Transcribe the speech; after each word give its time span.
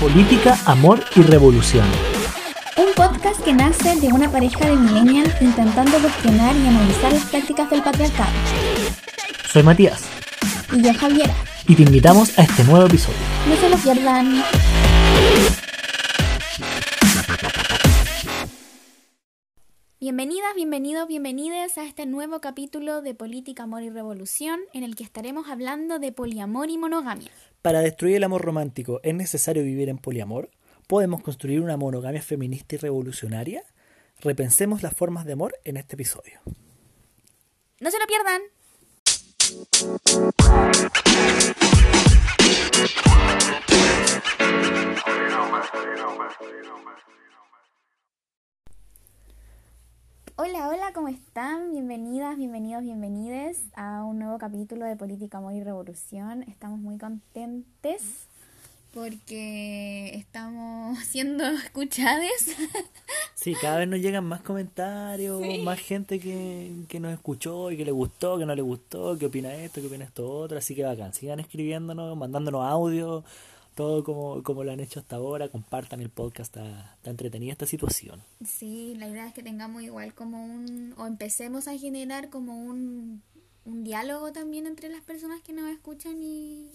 Política, 0.00 0.56
Amor 0.64 1.00
y 1.16 1.22
Revolución. 1.22 1.84
Un 2.76 2.94
podcast 2.94 3.42
que 3.42 3.52
nace 3.52 3.96
de 3.96 4.12
una 4.12 4.30
pareja 4.30 4.64
de 4.64 4.76
millennials 4.76 5.42
intentando 5.42 5.98
cuestionar 5.98 6.54
y 6.54 6.68
analizar 6.68 7.12
las 7.12 7.24
prácticas 7.24 7.68
del 7.68 7.82
patriarcado. 7.82 8.30
Soy 9.50 9.64
Matías. 9.64 10.08
Y 10.72 10.82
yo 10.82 10.94
Javiera. 10.94 11.34
Y 11.66 11.74
te 11.74 11.82
invitamos 11.82 12.38
a 12.38 12.42
este 12.42 12.62
nuevo 12.62 12.86
episodio. 12.86 13.18
No 13.48 13.56
se 13.56 13.68
lo 13.68 13.76
pierdan. 13.76 14.44
Bienvenidas, 19.98 20.54
bienvenidos, 20.54 21.08
bienvenides 21.08 21.76
a 21.76 21.82
este 21.82 22.06
nuevo 22.06 22.40
capítulo 22.40 23.02
de 23.02 23.14
Política, 23.14 23.64
Amor 23.64 23.82
y 23.82 23.90
Revolución 23.90 24.60
en 24.72 24.84
el 24.84 24.94
que 24.94 25.02
estaremos 25.02 25.48
hablando 25.48 25.98
de 25.98 26.12
poliamor 26.12 26.70
y 26.70 26.78
monogamia. 26.78 27.32
Para 27.62 27.80
destruir 27.80 28.16
el 28.16 28.24
amor 28.24 28.42
romántico, 28.42 29.00
¿es 29.02 29.14
necesario 29.14 29.64
vivir 29.64 29.88
en 29.88 29.98
poliamor? 29.98 30.50
¿Podemos 30.86 31.22
construir 31.22 31.60
una 31.60 31.76
monogamia 31.76 32.22
feminista 32.22 32.76
y 32.76 32.78
revolucionaria? 32.78 33.64
Repensemos 34.20 34.82
las 34.82 34.94
formas 34.94 35.24
de 35.24 35.32
amor 35.32 35.54
en 35.64 35.76
este 35.76 35.96
episodio. 35.96 36.40
No 37.80 37.90
se 37.90 37.98
lo 37.98 38.06
pierdan. 38.06 38.42
Hola, 50.40 50.68
hola, 50.68 50.92
¿cómo 50.94 51.08
están? 51.08 51.72
Bienvenidas, 51.72 52.36
bienvenidos, 52.36 52.84
bienvenides 52.84 53.58
a 53.74 54.04
un 54.04 54.20
nuevo 54.20 54.38
capítulo 54.38 54.84
de 54.84 54.94
Política, 54.94 55.38
Amor 55.38 55.54
y 55.54 55.64
Revolución. 55.64 56.44
Estamos 56.44 56.78
muy 56.78 56.96
contentes 56.96 58.28
porque 58.94 60.12
estamos 60.14 60.96
siendo 61.04 61.44
escuchadas. 61.44 62.30
Sí, 63.34 63.56
cada 63.60 63.78
vez 63.78 63.88
nos 63.88 63.98
llegan 63.98 64.26
más 64.26 64.40
comentarios, 64.42 65.42
más 65.64 65.80
gente 65.80 66.20
que, 66.20 66.70
que 66.88 67.00
nos 67.00 67.12
escuchó 67.12 67.72
y 67.72 67.76
que 67.76 67.84
le 67.84 67.90
gustó, 67.90 68.38
que 68.38 68.46
no 68.46 68.54
le 68.54 68.62
gustó, 68.62 69.18
que 69.18 69.26
opina 69.26 69.52
esto, 69.52 69.80
que 69.80 69.88
opina 69.88 70.04
esto 70.04 70.30
otro. 70.30 70.58
Así 70.58 70.76
que 70.76 70.84
bacán, 70.84 71.14
sigan 71.14 71.40
escribiéndonos, 71.40 72.16
mandándonos 72.16 72.64
audio 72.64 73.24
todo 73.78 74.02
como, 74.02 74.42
como 74.42 74.64
lo 74.64 74.72
han 74.72 74.80
hecho 74.80 74.98
hasta 74.98 75.14
ahora, 75.14 75.50
compartan 75.50 76.00
el 76.00 76.10
podcast, 76.10 76.56
está, 76.56 76.94
está 76.96 77.10
entretenida 77.10 77.52
esta 77.52 77.64
situación. 77.64 78.24
Sí, 78.44 78.96
la 78.96 79.08
idea 79.08 79.28
es 79.28 79.32
que 79.32 79.44
tengamos 79.44 79.84
igual 79.84 80.14
como 80.14 80.44
un, 80.44 80.96
o 80.98 81.06
empecemos 81.06 81.68
a 81.68 81.78
generar 81.78 82.28
como 82.28 82.58
un, 82.58 83.22
un 83.64 83.84
diálogo 83.84 84.32
también 84.32 84.66
entre 84.66 84.88
las 84.88 85.02
personas 85.02 85.42
que 85.42 85.52
nos 85.52 85.70
escuchan 85.70 86.20
y, 86.20 86.72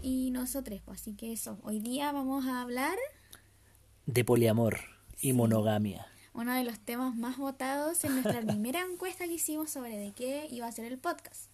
y 0.00 0.30
nosotros. 0.30 0.80
Pues. 0.86 1.02
Así 1.02 1.12
que 1.12 1.34
eso, 1.34 1.58
hoy 1.64 1.80
día 1.80 2.12
vamos 2.12 2.46
a 2.46 2.62
hablar 2.62 2.96
de 4.06 4.24
poliamor 4.24 4.78
y 5.20 5.34
monogamia. 5.34 6.06
Uno 6.32 6.54
de 6.54 6.64
los 6.64 6.80
temas 6.80 7.14
más 7.14 7.36
votados 7.36 8.02
en 8.04 8.14
nuestra 8.14 8.40
primera 8.46 8.80
encuesta 8.90 9.26
que 9.26 9.34
hicimos 9.34 9.68
sobre 9.68 9.98
de 9.98 10.12
qué 10.12 10.48
iba 10.50 10.66
a 10.66 10.72
ser 10.72 10.86
el 10.86 10.96
podcast. 10.96 11.49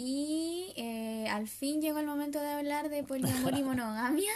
Y 0.00 0.74
eh, 0.76 1.26
al 1.28 1.48
fin 1.48 1.82
llegó 1.82 1.98
el 1.98 2.06
momento 2.06 2.38
de 2.38 2.46
hablar 2.52 2.88
de 2.88 3.02
poliamor 3.02 3.58
y 3.58 3.62
monogamia. 3.64 4.30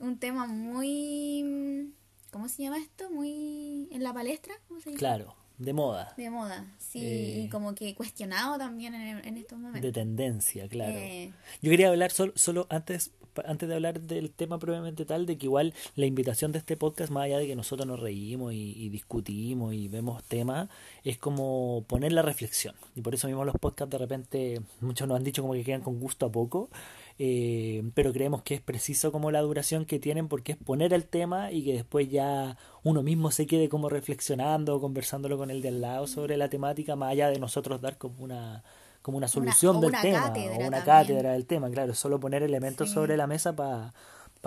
Un 0.00 0.18
tema 0.18 0.48
muy. 0.48 1.94
¿Cómo 2.32 2.48
se 2.48 2.64
llama 2.64 2.78
esto? 2.78 3.08
Muy. 3.08 3.86
en 3.92 4.02
la 4.02 4.12
palestra. 4.12 4.54
¿Cómo 4.66 4.80
se 4.80 4.90
dice? 4.90 4.98
Claro, 4.98 5.36
de 5.58 5.72
moda. 5.72 6.12
De 6.16 6.30
moda, 6.30 6.66
sí. 6.78 6.98
y 6.98 7.44
Eh, 7.44 7.48
como 7.48 7.76
que 7.76 7.94
cuestionado 7.94 8.58
también 8.58 8.96
en, 8.96 9.24
en 9.24 9.36
estos 9.36 9.56
momentos. 9.56 9.82
De 9.82 9.92
tendencia, 9.92 10.68
claro. 10.68 10.98
Eh. 10.98 11.32
Yo 11.62 11.70
quería 11.70 11.88
hablar 11.88 12.10
solo, 12.10 12.32
solo 12.34 12.66
antes, 12.68 13.12
antes 13.44 13.68
de 13.68 13.74
hablar 13.74 14.00
del 14.00 14.30
tema 14.30 14.58
propiamente 14.58 15.04
tal, 15.04 15.26
de 15.26 15.36
que 15.38 15.46
igual 15.46 15.74
la 15.94 16.06
invitación 16.06 16.52
de 16.52 16.58
este 16.58 16.76
podcast, 16.76 17.10
más 17.10 17.24
allá 17.24 17.38
de 17.38 17.46
que 17.46 17.56
nosotros 17.56 17.86
nos 17.86 18.00
reímos 18.00 18.52
y, 18.52 18.72
y 18.76 18.88
discutimos 18.88 19.74
y 19.74 19.88
vemos 19.88 20.22
temas, 20.24 20.68
es 21.04 21.18
como 21.18 21.84
poner 21.88 22.12
la 22.12 22.22
reflexión. 22.22 22.74
Y 22.94 23.00
por 23.02 23.14
eso 23.14 23.26
mismo 23.28 23.44
los 23.44 23.56
podcasts 23.56 23.90
de 23.92 23.98
repente, 23.98 24.60
muchos 24.80 25.06
nos 25.08 25.16
han 25.16 25.24
dicho 25.24 25.42
como 25.42 25.54
que 25.54 25.64
quedan 25.64 25.82
con 25.82 25.98
gusto 26.00 26.26
a 26.26 26.32
poco. 26.32 26.70
eh, 27.18 27.82
pero 27.94 28.12
creemos 28.12 28.42
que 28.42 28.54
es 28.54 28.60
preciso 28.60 29.12
como 29.12 29.30
la 29.30 29.40
duración 29.40 29.84
que 29.86 29.98
tienen 29.98 30.28
porque 30.28 30.52
es 30.52 30.58
poner 30.58 30.92
el 30.92 31.04
tema 31.04 31.50
y 31.52 31.64
que 31.64 31.72
después 31.72 32.10
ya 32.10 32.58
uno 32.82 33.02
mismo 33.02 33.30
se 33.30 33.46
quede 33.46 33.68
como 33.68 33.88
reflexionando, 33.88 34.80
conversándolo 34.80 35.38
con 35.38 35.50
el 35.50 35.62
de 35.62 35.68
al 35.68 35.80
lado 35.80 36.06
sobre 36.06 36.36
la 36.36 36.48
temática, 36.48 36.96
más 36.96 37.12
allá 37.12 37.30
de 37.30 37.38
nosotros 37.38 37.80
dar 37.80 37.98
como 37.98 38.22
una 38.24 38.64
como 39.06 39.18
una 39.18 39.28
solución 39.28 39.80
del 39.80 39.90
una 39.90 40.02
tema 40.02 40.18
o 40.26 40.30
una 40.30 40.32
también. 40.58 40.82
cátedra 40.84 41.32
del 41.34 41.46
tema, 41.46 41.70
claro, 41.70 41.94
solo 41.94 42.18
poner 42.18 42.42
elementos 42.42 42.88
Sí. 42.88 42.94
sobre 42.94 43.16
la 43.16 43.28
mesa 43.28 43.54
para 43.54 43.92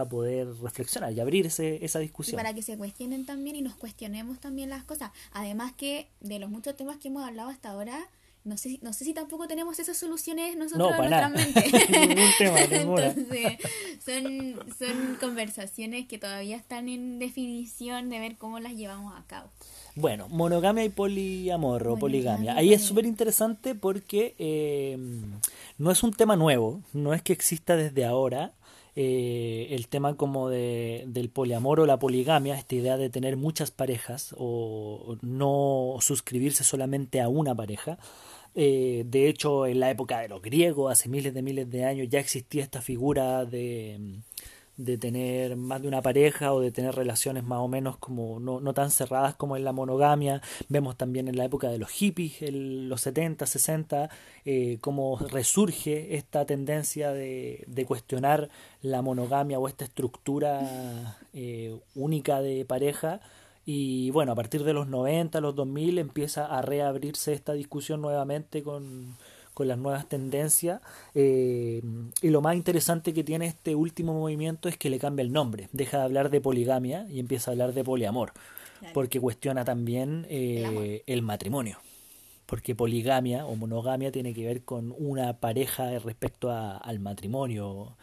poder 0.10 0.54
reflexionar 0.62 1.14
y 1.14 1.20
abrir 1.22 1.46
ese- 1.46 1.84
esa 1.84 2.00
Y 2.00 2.04
discusión. 2.04 2.36
para 2.38 2.54
que 2.54 2.62
se 2.62 2.78
cuestionen 2.78 3.26
también 3.26 3.56
y 3.56 3.62
nos 3.62 3.76
cuestionemos 3.76 4.38
también 4.42 4.70
las 4.70 4.84
cosas. 4.84 5.12
Además 5.32 5.72
que 5.78 6.10
de 6.20 6.40
los 6.40 6.50
muchos 6.50 6.76
temas 6.76 6.98
que 6.98 7.08
hemos 7.08 7.26
hablado 7.26 7.50
hasta 7.50 7.70
ahora, 7.70 7.98
no 8.46 8.58
sé, 8.58 8.70
si- 8.70 8.80
no 8.82 8.92
sé 8.92 9.06
si 9.06 9.14
tampoco 9.14 9.48
tenemos 9.48 9.80
esas 9.80 9.96
soluciones 9.98 10.58
nosotros 10.58 10.90
No, 10.92 11.04
en 11.04 11.10
para 11.10 11.30
nuestra 11.30 11.54
nada. 11.54 11.64
mente. 11.64 11.90
Ningún 12.16 12.32
tema. 12.38 12.60
Entonces, 13.16 13.58
son, 14.06 14.60
son 14.78 15.16
conversaciones 15.22 16.06
que 16.08 16.18
todavía 16.18 16.58
están 16.58 16.90
en 16.90 17.18
definición 17.20 18.10
de 18.10 18.20
ver 18.20 18.36
cómo 18.38 18.60
las 18.60 18.74
llevamos 18.74 19.14
a 19.18 19.24
cabo. 19.26 19.50
Bueno, 20.00 20.30
monogamia 20.30 20.86
y 20.86 20.90
poliamor 20.90 21.86
o 21.90 21.98
poligamia. 21.98 22.56
Ahí 22.56 22.72
es 22.72 22.84
súper 22.84 23.06
interesante 23.06 23.76
porque 23.76 24.34
eh, 24.40 24.98
no 25.78 25.92
es 25.92 26.04
un 26.04 26.14
tema 26.14 26.38
nuevo, 26.38 26.82
no 26.94 27.14
es 27.14 27.22
que 27.22 27.34
exista 27.34 27.76
desde 27.76 28.06
ahora. 28.06 28.54
eh, 28.96 29.68
el 29.72 29.88
tema 29.88 30.16
como 30.16 30.50
de, 30.50 31.04
del 31.08 31.30
poliamor 31.30 31.80
o 31.80 31.86
la 31.86 32.00
poligamia, 32.00 32.56
esta 32.58 32.76
idea 32.76 32.98
de 32.98 33.10
tener 33.10 33.38
muchas 33.38 33.72
parejas 33.72 34.34
o 34.38 35.18
no 35.22 35.98
suscribirse 36.02 36.64
solamente 36.64 37.22
a 37.22 37.30
una 37.30 37.54
pareja. 37.56 37.98
Eh, 38.56 39.04
de 39.06 39.30
hecho, 39.30 39.68
en 39.68 39.80
la 39.80 39.90
época 39.92 40.20
de 40.20 40.28
los 40.30 40.42
griegos, 40.42 40.92
hace 40.92 41.08
miles 41.10 41.34
de 41.34 41.42
miles 41.42 41.70
de 41.70 41.86
años, 41.86 42.08
ya 42.10 42.20
existía 42.20 42.64
esta 42.64 42.82
figura 42.82 43.46
de, 43.46 44.22
de 44.80 44.98
tener 44.98 45.58
más 45.58 45.82
de 45.82 45.90
una 45.90 46.02
pareja 46.02 46.54
o 46.54 46.62
de 46.62 46.72
tener 46.72 46.96
relaciones 46.96 47.44
más 47.44 47.60
o 47.60 47.68
menos 47.68 47.98
como 47.98 48.40
no, 48.40 48.62
no 48.62 48.74
tan 48.74 48.92
cerradas 48.92 49.36
como 49.36 49.58
en 49.58 49.66
la 49.66 49.74
monogamia. 49.74 50.42
Vemos 50.70 50.96
también 50.96 51.28
en 51.28 51.36
la 51.36 51.44
época 51.44 51.68
de 51.68 51.78
los 51.78 51.90
hippies, 51.90 52.42
en 52.42 52.88
los 52.88 53.02
70, 53.02 53.46
60, 53.46 54.10
eh, 54.46 54.78
cómo 54.80 55.20
resurge 55.20 56.16
esta 56.16 56.46
tendencia 56.46 57.12
de, 57.12 57.66
de 57.68 57.86
cuestionar 57.86 58.50
la 58.82 59.02
monogamia 59.02 59.60
o 59.60 59.68
esta 59.68 59.84
estructura 59.84 61.18
eh, 61.34 61.78
única 61.94 62.42
de 62.42 62.64
pareja. 62.64 63.20
Y 63.66 64.12
bueno, 64.12 64.32
a 64.32 64.36
partir 64.36 64.64
de 64.64 64.72
los 64.72 64.88
90, 64.88 65.42
los 65.42 65.56
2000 65.56 65.98
empieza 65.98 66.46
a 66.46 66.62
reabrirse 66.62 67.34
esta 67.34 67.52
discusión 67.52 68.02
nuevamente 68.02 68.64
con, 68.64 69.18
con 69.60 69.68
las 69.68 69.78
nuevas 69.78 70.08
tendencias. 70.08 70.80
eh, 71.14 71.82
y 72.22 72.30
lo 72.30 72.40
más 72.42 72.56
interesante 72.56 73.14
que 73.14 73.26
tiene 73.26 73.46
este 73.46 73.76
último 73.76 74.14
movimiento 74.14 74.70
es 74.70 74.78
que 74.78 74.90
le 74.90 75.00
cambia 75.00 75.22
el 75.24 75.34
nombre. 75.34 75.68
Deja 75.74 75.98
de 75.98 76.04
hablar 76.06 76.30
de 76.30 76.40
poligamia 76.40 77.06
y 77.10 77.20
empieza 77.20 77.52
a 77.52 77.54
hablar 77.54 77.74
de 77.74 77.84
poliamor. 77.84 78.32
Claro. 78.80 78.94
Porque 78.94 79.20
cuestiona 79.20 79.66
también 79.66 80.26
eh, 80.30 81.04
El 81.06 81.16
el 81.18 81.22
matrimonio. 81.24 81.78
Porque 82.46 82.74
poligamia 82.74 83.46
o 83.46 83.56
monogamia 83.58 84.14
tiene 84.14 84.34
que 84.34 84.46
ver 84.46 84.62
con 84.64 84.96
una 84.98 85.34
pareja 85.42 86.00
respecto 86.00 86.50
a- 86.50 86.78
al 86.78 87.00
matrimonio. 87.02 87.98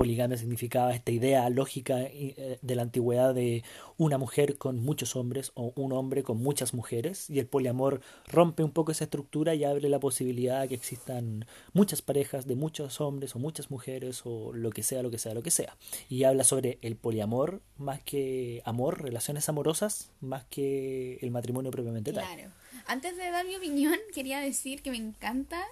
Poligamia 0.00 0.38
significaba 0.38 0.94
esta 0.94 1.12
idea 1.12 1.50
lógica 1.50 2.00
eh, 2.00 2.58
de 2.62 2.74
la 2.74 2.80
antigüedad 2.80 3.34
de 3.34 3.62
una 3.98 4.16
mujer 4.16 4.56
con 4.56 4.80
muchos 4.80 5.14
hombres 5.14 5.52
o 5.52 5.74
un 5.76 5.92
hombre 5.92 6.22
con 6.22 6.38
muchas 6.38 6.72
mujeres 6.72 7.28
y 7.28 7.38
el 7.38 7.46
poliamor 7.46 8.00
rompe 8.26 8.64
un 8.64 8.72
poco 8.72 8.92
esa 8.92 9.04
estructura 9.04 9.54
y 9.54 9.64
abre 9.64 9.90
la 9.90 10.00
posibilidad 10.00 10.62
de 10.62 10.68
que 10.68 10.74
existan 10.74 11.44
muchas 11.74 12.00
parejas 12.00 12.46
de 12.46 12.54
muchos 12.54 12.98
hombres 13.02 13.36
o 13.36 13.38
muchas 13.38 13.70
mujeres 13.70 14.22
o 14.24 14.54
lo 14.54 14.70
que 14.70 14.82
sea, 14.82 15.02
lo 15.02 15.10
que 15.10 15.18
sea, 15.18 15.34
lo 15.34 15.42
que 15.42 15.50
sea. 15.50 15.76
Y 16.08 16.24
habla 16.24 16.44
sobre 16.44 16.78
el 16.80 16.96
poliamor 16.96 17.60
más 17.76 18.00
que 18.00 18.62
amor, 18.64 19.02
relaciones 19.02 19.50
amorosas, 19.50 20.12
más 20.22 20.44
que 20.44 21.18
el 21.20 21.30
matrimonio 21.30 21.70
propiamente 21.70 22.14
tal. 22.14 22.24
Claro. 22.24 22.50
Antes 22.86 23.18
de 23.18 23.30
dar 23.30 23.44
mi 23.44 23.54
opinión, 23.54 23.96
quería 24.14 24.40
decir 24.40 24.80
que 24.80 24.92
me 24.92 24.96
encanta 24.96 25.62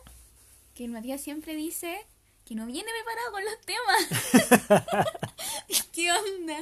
que 0.75 0.87
Matías 0.87 1.23
siempre 1.23 1.57
dice 1.57 1.97
que 2.49 2.55
no 2.55 2.65
viene 2.65 2.89
preparado 2.91 3.31
con 3.33 3.45
los 3.45 3.61
temas. 3.61 4.07
¿Qué 5.93 6.11
onda? 6.11 6.57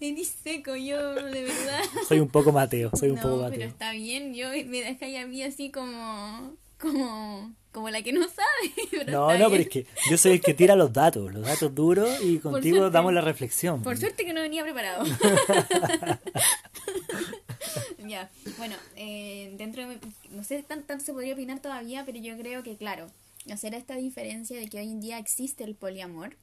Eres 0.00 0.34
seco, 0.42 0.74
yo 0.76 1.14
de 1.14 1.42
verdad. 1.42 1.82
Soy 2.08 2.20
un 2.20 2.28
poco 2.28 2.52
Mateo, 2.52 2.90
soy 2.98 3.10
un 3.10 3.16
no, 3.16 3.22
poco 3.22 3.34
pero 3.36 3.50
Mateo. 3.50 3.68
está 3.68 3.92
bien, 3.92 4.32
yo 4.34 4.48
me 4.48 4.80
deja 4.80 5.06
ya 5.08 5.22
a 5.22 5.26
mí 5.26 5.42
así 5.42 5.70
como 5.70 6.54
como 6.80 7.54
como 7.70 7.90
la 7.90 8.00
que 8.00 8.12
no 8.14 8.22
sabe. 8.26 8.72
pero 8.90 9.12
No, 9.12 9.36
no, 9.38 9.50
pero 9.50 9.62
es 9.62 9.68
que 9.68 9.86
yo 10.10 10.16
soy 10.16 10.32
el 10.32 10.40
que 10.40 10.54
tira 10.54 10.74
los 10.74 10.90
datos, 10.92 11.30
los 11.34 11.44
datos 11.44 11.74
duros 11.74 12.08
y 12.22 12.38
contigo 12.38 12.78
suerte. 12.78 12.94
damos 12.94 13.12
la 13.12 13.20
reflexión. 13.20 13.82
Por 13.82 13.98
suerte 13.98 14.24
que 14.24 14.32
no 14.32 14.40
venía 14.40 14.62
preparado. 14.62 15.04
ya, 18.06 18.30
bueno, 18.56 18.74
eh, 18.96 19.52
dentro 19.58 19.86
de, 19.86 19.98
no 20.30 20.42
sé 20.44 20.62
tan 20.62 20.82
tanto 20.84 21.04
se 21.04 21.12
podría 21.12 21.34
opinar 21.34 21.60
todavía, 21.60 22.04
pero 22.06 22.18
yo 22.18 22.38
creo 22.38 22.62
que 22.62 22.76
claro, 22.76 23.08
hacer 23.52 23.74
esta 23.74 23.96
diferencia 23.96 24.58
de 24.58 24.68
que 24.68 24.78
hoy 24.78 24.90
en 24.90 25.00
día 25.00 25.18
existe 25.18 25.64
el 25.64 25.74
poliamor 25.74 26.36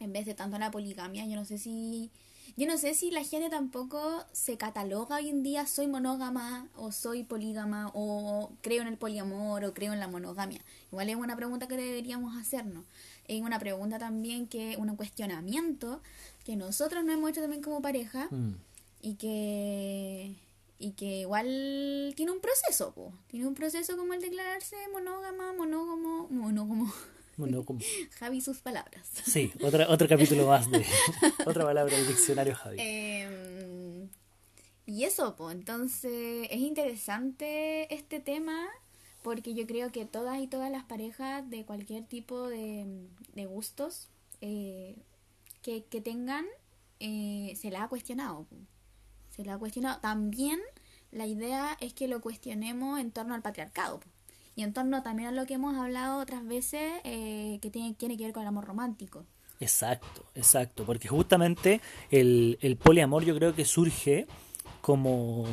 en 0.00 0.12
vez 0.12 0.26
de 0.26 0.34
tanto 0.34 0.58
la 0.58 0.70
poligamia. 0.70 1.26
Yo 1.26 1.36
no 1.36 1.44
sé 1.44 1.58
si 1.58 2.10
yo 2.56 2.66
no 2.66 2.78
sé 2.78 2.94
si 2.94 3.10
la 3.10 3.24
gente 3.24 3.50
tampoco 3.50 4.24
se 4.32 4.56
cataloga 4.56 5.16
hoy 5.16 5.28
en 5.28 5.42
día 5.42 5.66
soy 5.66 5.86
monógama 5.86 6.68
o 6.76 6.92
soy 6.92 7.24
polígama 7.24 7.90
o 7.94 8.52
creo 8.60 8.82
en 8.82 8.88
el 8.88 8.96
poliamor 8.96 9.64
o 9.64 9.74
creo 9.74 9.92
en 9.92 10.00
la 10.00 10.08
monogamia. 10.08 10.60
Igual 10.92 11.08
es 11.08 11.16
una 11.16 11.36
pregunta 11.36 11.66
que 11.66 11.76
deberíamos 11.76 12.36
hacernos. 12.36 12.84
Es 13.26 13.40
una 13.40 13.58
pregunta 13.58 13.98
también 13.98 14.46
que, 14.46 14.76
un 14.78 14.94
cuestionamiento 14.96 16.00
que 16.44 16.56
nosotros 16.56 17.04
nos 17.04 17.14
hemos 17.14 17.30
hecho 17.30 17.40
también 17.40 17.62
como 17.62 17.80
pareja 17.80 18.28
mm. 18.30 18.52
y 19.00 19.14
que 19.14 20.36
y 20.78 20.92
que 20.92 21.20
igual 21.20 22.12
tiene 22.16 22.32
un 22.32 22.40
proceso, 22.40 23.12
tiene 23.28 23.46
un 23.46 23.54
proceso 23.54 23.96
como 23.96 24.14
el 24.14 24.20
declararse 24.20 24.76
monógama, 24.92 25.52
monógamo, 25.52 26.28
monógamo. 26.30 26.92
Monógamo. 27.36 27.80
Javi, 28.18 28.40
sus 28.40 28.58
palabras. 28.58 29.08
Sí, 29.24 29.52
otra, 29.62 29.88
otro 29.88 30.08
capítulo 30.08 30.46
más 30.48 30.70
de 30.70 30.84
otra 31.46 31.64
palabra 31.64 31.96
del 31.96 32.06
diccionario 32.06 32.54
Javi. 32.54 32.76
Em, 32.78 34.08
y 34.86 35.04
eso, 35.04 35.34
pues, 35.36 35.54
entonces 35.54 36.48
es 36.50 36.60
interesante 36.60 37.92
este 37.94 38.20
tema 38.20 38.68
porque 39.22 39.54
yo 39.54 39.66
creo 39.66 39.90
que 39.90 40.04
todas 40.04 40.38
y 40.40 40.46
todas 40.46 40.70
las 40.70 40.84
parejas 40.84 41.48
de 41.48 41.64
cualquier 41.64 42.04
tipo 42.04 42.48
de, 42.48 43.08
de 43.32 43.46
gustos 43.46 44.08
eh, 44.42 44.96
que, 45.62 45.84
que, 45.84 46.02
tengan 46.02 46.44
eh, 47.00 47.54
se 47.56 47.70
la 47.70 47.84
ha 47.84 47.88
cuestionado. 47.88 48.46
Se 49.34 49.44
la 49.44 49.54
ha 49.54 49.58
cuestionado. 49.58 49.98
También 50.00 50.60
la 51.10 51.26
idea 51.26 51.76
es 51.80 51.92
que 51.92 52.08
lo 52.08 52.20
cuestionemos 52.20 53.00
en 53.00 53.10
torno 53.10 53.34
al 53.34 53.42
patriarcado. 53.42 54.00
Y 54.56 54.62
en 54.62 54.72
torno 54.72 55.02
también 55.02 55.30
a 55.30 55.32
lo 55.32 55.46
que 55.46 55.54
hemos 55.54 55.76
hablado 55.76 56.20
otras 56.20 56.46
veces, 56.46 56.92
eh, 57.02 57.58
que 57.60 57.70
tiene, 57.70 57.94
tiene 57.94 58.16
que 58.16 58.24
ver 58.24 58.32
con 58.32 58.42
el 58.42 58.48
amor 58.48 58.64
romántico. 58.64 59.24
Exacto, 59.58 60.24
exacto, 60.34 60.84
porque 60.84 61.08
justamente 61.08 61.80
el, 62.10 62.58
el 62.60 62.76
poliamor 62.76 63.24
yo 63.24 63.34
creo 63.34 63.54
que 63.54 63.64
surge 63.64 64.26
como 64.80 65.46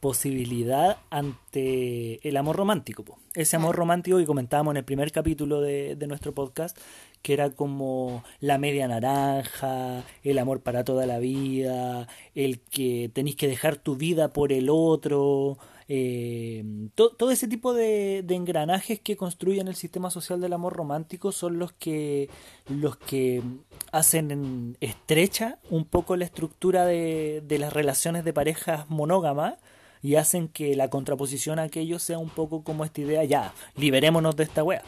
posibilidad 0.00 0.98
ante 1.10 2.26
el 2.26 2.36
amor 2.36 2.56
romántico. 2.56 3.04
Ese 3.34 3.56
amor 3.56 3.76
romántico 3.76 4.18
que 4.18 4.26
comentábamos 4.26 4.72
en 4.72 4.78
el 4.78 4.84
primer 4.84 5.12
capítulo 5.12 5.60
de, 5.60 5.96
de, 5.96 6.06
nuestro 6.06 6.32
podcast, 6.32 6.78
que 7.22 7.32
era 7.32 7.50
como 7.50 8.24
la 8.40 8.58
media 8.58 8.88
naranja, 8.88 10.04
el 10.22 10.38
amor 10.38 10.60
para 10.62 10.84
toda 10.84 11.06
la 11.06 11.18
vida, 11.18 12.08
el 12.34 12.60
que 12.60 13.10
tenéis 13.12 13.36
que 13.36 13.48
dejar 13.48 13.76
tu 13.76 13.96
vida 13.96 14.32
por 14.32 14.52
el 14.52 14.68
otro, 14.70 15.58
eh, 15.90 16.64
todo 16.94 17.30
ese 17.30 17.48
tipo 17.48 17.72
de, 17.72 18.18
engranajes 18.28 19.00
que 19.00 19.16
construyen 19.16 19.68
el 19.68 19.74
sistema 19.74 20.10
social 20.10 20.38
del 20.38 20.52
amor 20.52 20.74
romántico 20.74 21.32
son 21.32 21.58
los 21.58 21.72
que, 21.72 22.28
los 22.68 22.98
que 22.98 23.42
hacen 23.90 24.76
estrecha 24.80 25.58
un 25.70 25.86
poco 25.86 26.16
la 26.16 26.26
estructura 26.26 26.84
de, 26.84 27.42
de 27.46 27.58
las 27.58 27.72
relaciones 27.72 28.24
de 28.24 28.34
parejas 28.34 28.90
monógamas 28.90 29.54
y 30.02 30.16
hacen 30.16 30.48
que 30.48 30.76
la 30.76 30.90
contraposición 30.90 31.58
a 31.58 31.62
aquello 31.62 31.98
sea 31.98 32.18
un 32.18 32.28
poco 32.28 32.62
como 32.62 32.84
esta 32.84 33.00
idea, 33.00 33.24
ya, 33.24 33.54
liberémonos 33.74 34.36
de 34.36 34.44
esta 34.44 34.62
wea. 34.62 34.82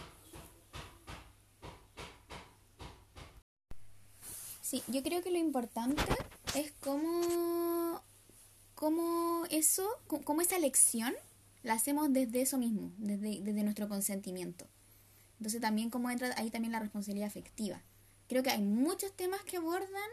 Sí, 4.71 4.85
yo 4.87 5.03
creo 5.03 5.21
que 5.21 5.33
lo 5.33 5.39
importante 5.39 6.01
es 6.55 6.73
cómo 6.79 8.01
cómo 8.77 9.43
eso, 9.51 9.85
cómo 10.07 10.43
esa 10.43 10.61
lección 10.61 11.13
la 11.65 11.75
hacemos 11.75 12.13
desde 12.13 12.43
eso 12.43 12.57
mismo, 12.57 12.93
desde, 12.97 13.41
desde 13.41 13.65
nuestro 13.65 13.89
consentimiento. 13.89 14.69
Entonces 15.39 15.61
también 15.61 15.91
cómo 15.91 16.09
entra 16.09 16.33
ahí 16.37 16.51
también 16.51 16.71
la 16.71 16.79
responsabilidad 16.79 17.27
afectiva. 17.27 17.83
Creo 18.29 18.45
que 18.45 18.51
hay 18.51 18.63
muchos 18.63 19.13
temas 19.13 19.43
que 19.43 19.57
abordan 19.57 20.09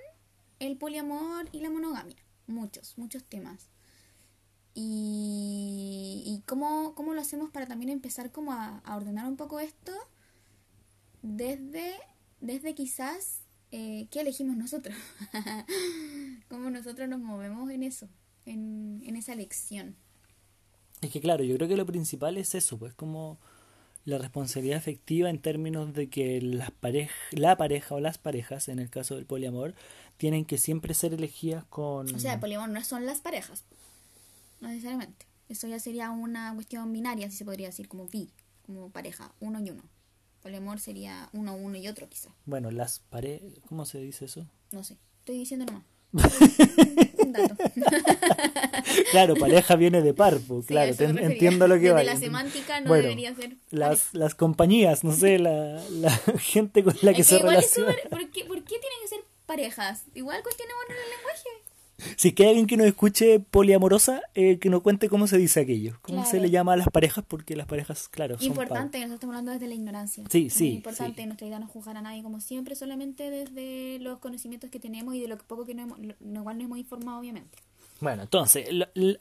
el 0.58 0.76
poliamor 0.76 1.48
y 1.52 1.60
la 1.60 1.70
monogamia. 1.70 2.18
Muchos, 2.48 2.98
muchos 2.98 3.24
temas. 3.26 3.68
Y, 4.74 6.24
y 6.26 6.42
cómo, 6.48 6.96
cómo, 6.96 7.14
lo 7.14 7.22
hacemos 7.22 7.52
para 7.52 7.68
también 7.68 7.92
empezar 7.92 8.32
como 8.32 8.54
a, 8.54 8.82
ordenar 8.88 9.28
un 9.28 9.38
poco 9.38 9.60
esto 9.60 9.94
desde, 11.22 11.94
desde 12.42 12.74
quizás 12.74 13.42
eh, 13.72 14.08
qué 14.12 14.22
elegimos 14.22 14.56
nosotros. 14.58 14.96
cómo 16.50 16.70
nosotros 16.70 17.08
nos 17.10 17.20
movemos 17.20 17.70
en 17.70 17.84
eso 17.84 18.08
en, 18.48 19.16
esa 19.16 19.36
lección. 19.36 19.96
Es 21.02 21.12
que 21.12 21.22
claro, 21.22 21.44
yo 21.44 21.56
creo 21.56 21.68
que 21.68 21.78
lo 21.78 21.86
principal 21.86 22.38
es 22.38 22.56
eso, 22.56 22.78
pues 22.78 22.94
como 22.94 23.38
la 24.06 24.18
responsabilidad 24.18 24.78
efectiva 24.78 25.30
en 25.30 25.40
términos 25.40 25.94
de 25.94 26.10
que 26.10 26.42
las 26.42 26.72
pareja, 26.72 27.14
la 27.32 27.58
pareja 27.58 27.96
o 27.96 28.00
las 28.00 28.18
parejas, 28.18 28.70
en 28.70 28.80
el 28.80 28.90
caso 28.90 29.16
del 29.16 29.26
poliamor, 29.26 29.76
tienen 30.16 30.46
que 30.46 30.58
siempre 30.58 30.94
ser 30.94 31.14
elegidas 31.14 31.66
con... 31.66 32.14
O 32.16 32.20
sea, 32.20 32.36
el 32.36 32.40
poliamor 32.40 32.70
no 32.70 32.84
son 32.84 33.06
las 33.06 33.20
parejas, 33.20 33.66
no 34.62 34.70
necesariamente. 34.70 35.26
Eso 35.50 35.68
ya 35.68 35.80
sería 35.80 36.10
una 36.10 36.54
cuestión 36.56 36.92
binaria, 36.92 37.30
si 37.30 37.38
se 37.38 37.46
podría 37.46 37.68
decir, 37.68 37.88
como 37.88 38.08
bi, 38.08 38.30
como 38.66 38.90
pareja, 38.90 39.34
uno 39.40 39.60
y 39.60 39.70
uno. 39.70 39.84
Poliamor 40.48 40.80
sería 40.80 41.28
uno, 41.34 41.58
uno 41.58 41.76
y 41.76 41.90
otro, 41.90 42.08
quizás. 42.08 42.32
Bueno, 42.46 42.72
las 42.72 43.00
parejas... 43.00 43.52
¿Cómo 43.68 43.86
se 43.86 44.00
dice 44.00 44.24
eso? 44.24 44.48
No 44.72 44.82
sé, 44.82 44.96
estoy 45.20 45.40
diciendo 45.40 45.66
nomás. 45.66 45.84
claro, 49.12 49.36
pareja 49.36 49.76
viene 49.76 50.02
de 50.02 50.14
par, 50.14 50.40
claro, 50.66 50.96
entiendo 51.00 51.68
lo 51.68 51.78
que 51.82 51.92
va. 51.92 52.02
la 52.02 52.16
semántica 52.16 52.80
no 52.80 52.94
debería 52.94 53.36
ser. 53.36 53.58
Las, 53.72 54.14
las 54.14 54.36
compañías, 54.36 55.04
no 55.04 55.12
sé, 55.12 55.38
la, 55.38 55.84
la 55.90 56.12
gente 56.40 56.82
con 56.82 56.96
la 57.02 57.14
que, 57.14 57.26
se 57.26 57.40
relaciona. 57.40 57.94
¿por, 58.10 58.32
qué, 58.32 58.46
¿Por 58.46 58.64
qué 58.64 58.80
tienen 58.80 59.00
que 59.02 59.10
ser 59.10 59.20
parejas? 59.46 60.06
Igual 60.14 60.42
cuestionemos 60.44 60.84
el 60.88 60.96
lenguaje. 60.96 61.50
Si 62.16 62.32
que 62.34 62.44
hay 62.44 62.50
alguien 62.50 62.68
que 62.68 62.78
nos 62.78 62.86
escuche 62.86 63.40
poliamorosa, 63.40 64.22
eh, 64.36 64.60
que 64.60 64.70
nos 64.70 64.82
cuente 64.84 65.10
cómo 65.10 65.26
se 65.26 65.38
dice 65.38 65.62
aquello, 65.62 65.98
cómo 66.02 66.26
se 66.26 66.40
le 66.40 66.52
llama 66.52 66.74
a 66.74 66.78
las 66.78 66.90
parejas, 66.90 67.26
porque 67.28 67.56
las 67.56 67.66
parejas, 67.66 68.08
claro, 68.08 68.38
son 68.38 68.48
Importante, 68.48 69.00
nosotros 69.00 69.16
estamos 69.16 69.34
hablando 69.34 69.52
desde 69.52 69.68
la 69.68 69.74
ignorancia. 69.74 70.24
Sí, 70.30 70.50
sí. 70.50 70.74
importante, 70.74 71.26
nuestra 71.26 71.48
idea 71.48 71.60
no 71.60 71.66
es 71.66 71.72
juzgar 71.72 71.98
a 71.98 72.02
nadie 72.02 72.22
como 72.22 72.40
siempre, 72.40 72.76
solamente 72.76 73.32
desde 73.32 73.98
los 74.00 74.20
conocimientos 74.20 74.70
que 74.70 74.80
tenemos 74.80 75.16
y 75.16 75.22
de 75.22 75.28
lo 75.28 75.38
poco 75.38 75.66
que 75.66 75.74
no 75.74 75.84
hemos, 75.84 76.00
lo 76.00 76.44
cual 76.44 76.58
nos 76.58 76.66
hemos 76.66 76.78
informado, 76.78 77.20
obviamente. 77.20 77.58
Bueno, 78.00 78.24
entonces, 78.24 78.68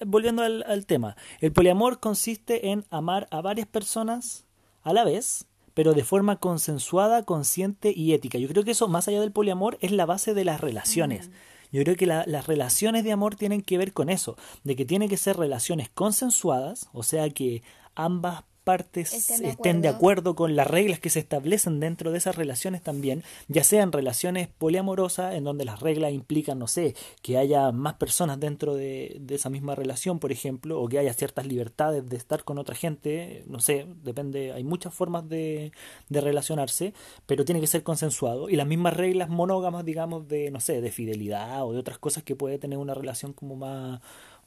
volviendo 0.06 0.42
al, 0.42 0.62
al 0.64 0.84
tema, 0.84 1.16
el 1.40 1.52
poliamor 1.52 1.98
consiste 1.98 2.70
en 2.70 2.84
amar 2.90 3.26
a 3.30 3.40
varias 3.40 3.66
personas 3.66 4.44
a 4.82 4.92
la 4.92 5.04
vez, 5.04 5.46
pero 5.72 5.94
de 5.94 6.04
forma 6.04 6.36
consensuada, 6.36 7.22
consciente 7.22 7.92
y 7.96 8.12
ética. 8.12 8.38
Yo 8.38 8.48
creo 8.48 8.64
que 8.64 8.72
eso, 8.72 8.86
más 8.86 9.08
allá 9.08 9.20
del 9.20 9.32
poliamor, 9.32 9.78
es 9.80 9.92
la 9.92 10.04
base 10.04 10.34
de 10.34 10.44
las 10.44 10.60
relaciones. 10.60 11.28
Mm. 11.28 11.32
Yo 11.76 11.84
creo 11.84 11.96
que 11.96 12.06
las 12.06 12.46
relaciones 12.46 13.04
de 13.04 13.12
amor 13.12 13.36
tienen 13.36 13.60
que 13.60 13.76
ver 13.76 13.92
con 13.92 14.08
eso, 14.08 14.38
de 14.64 14.76
que 14.76 14.86
tienen 14.86 15.10
que 15.10 15.18
ser 15.18 15.36
relaciones 15.36 15.90
consensuadas, 15.90 16.88
o 16.94 17.02
sea 17.02 17.28
que 17.28 17.62
ambas 17.94 18.44
partes 18.66 19.30
estén 19.30 19.80
de, 19.80 19.88
acuerdo. 19.88 20.34
con 20.34 20.56
las 20.56 20.66
reglas 20.66 20.98
que 20.98 21.08
se 21.08 21.20
establecen 21.20 21.78
dentro 21.78 22.10
de 22.10 22.18
esas 22.18 22.34
relaciones 22.34 22.82
también, 22.82 23.22
ya 23.46 23.62
sean 23.62 23.92
relaciones 23.92 24.48
poliamorosas, 24.48 25.36
en 25.36 25.44
donde 25.44 25.64
las 25.64 25.78
reglas 25.78 26.12
implican, 26.12 26.58
no 26.58 26.66
sé, 26.66 26.96
que 27.22 27.38
haya 27.38 27.70
más 27.70 27.94
personas 27.94 28.40
dentro 28.40 28.74
de, 28.74 29.18
de, 29.20 29.36
esa 29.36 29.50
misma 29.50 29.76
relación, 29.76 30.18
por 30.18 30.32
ejemplo, 30.32 30.82
o 30.82 30.88
que 30.88 30.98
haya 30.98 31.14
ciertas 31.14 31.46
libertades 31.46 32.08
de 32.08 32.16
estar 32.16 32.42
con 32.42 32.58
otra 32.58 32.74
gente, 32.74 33.44
no 33.46 33.60
sé, 33.60 33.86
depende, 34.02 34.52
hay 34.52 34.64
muchas 34.64 34.92
formas 34.92 35.28
de, 35.28 35.70
de 36.08 36.20
relacionarse, 36.20 36.92
pero 37.24 37.44
tiene 37.44 37.60
que 37.60 37.68
ser 37.68 37.84
consensuado, 37.84 38.50
y 38.50 38.56
las 38.56 38.66
mismas 38.66 38.94
reglas 38.96 39.28
monógamas, 39.28 39.84
digamos, 39.84 40.26
de, 40.26 40.50
no 40.50 40.58
sé, 40.58 40.80
de 40.80 40.90
fidelidad 40.90 41.64
o 41.64 41.72
de 41.72 41.78
otras 41.78 41.98
cosas 41.98 42.24
que 42.24 42.34
puede 42.34 42.58
tener 42.58 42.78
una 42.78 42.94
relación 42.94 43.32
como 43.32 43.54
más 43.54 44.00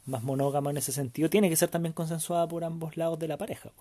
más 0.09 0.23
monógama 0.23 0.71
en 0.71 0.77
ese 0.77 0.91
sentido, 0.91 1.29
tiene 1.29 1.49
que 1.49 1.55
ser 1.55 1.69
también 1.69 1.93
consensuada 1.93 2.47
por 2.47 2.63
ambos 2.63 2.97
lados 2.97 3.19
de 3.19 3.27
la 3.27 3.37
pareja. 3.37 3.71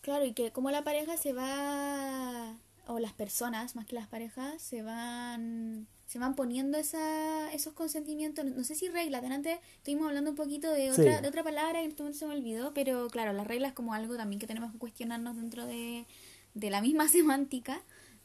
Claro, 0.00 0.24
y 0.24 0.32
que 0.32 0.52
como 0.52 0.70
la 0.70 0.84
pareja 0.84 1.16
se 1.16 1.32
va, 1.32 2.56
o 2.86 2.98
las 2.98 3.12
personas 3.12 3.76
más 3.76 3.86
que 3.86 3.94
las 3.94 4.08
parejas, 4.08 4.62
se 4.62 4.82
van 4.82 5.86
se 6.08 6.18
van 6.18 6.34
poniendo 6.34 6.78
esa, 6.78 7.52
esos 7.52 7.74
consentimientos, 7.74 8.42
no 8.46 8.64
sé 8.64 8.74
si 8.74 8.88
reglas, 8.88 9.22
antes 9.24 9.58
estuvimos 9.76 10.08
hablando 10.08 10.30
un 10.30 10.36
poquito 10.36 10.72
de 10.72 10.90
otra, 10.90 11.20
de 11.20 11.28
otra 11.28 11.44
palabra 11.44 11.80
que 11.80 11.84
en 11.84 11.90
este 11.90 12.02
momento 12.02 12.18
se 12.18 12.26
me 12.26 12.34
olvidó, 12.34 12.72
pero 12.72 13.08
claro, 13.08 13.34
las 13.34 13.46
reglas 13.46 13.74
como 13.74 13.92
algo 13.92 14.16
también 14.16 14.40
que 14.40 14.46
tenemos 14.46 14.72
que 14.72 14.78
cuestionarnos 14.78 15.36
dentro 15.36 15.66
de, 15.66 16.06
de 16.54 16.70
la 16.70 16.80
misma 16.80 17.08
semántica. 17.10 17.82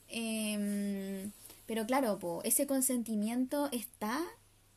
Em, 0.07 1.31
pero 1.65 1.85
claro, 1.85 2.17
ese 2.45 2.67
consentimiento 2.67 3.67
está 3.73 4.21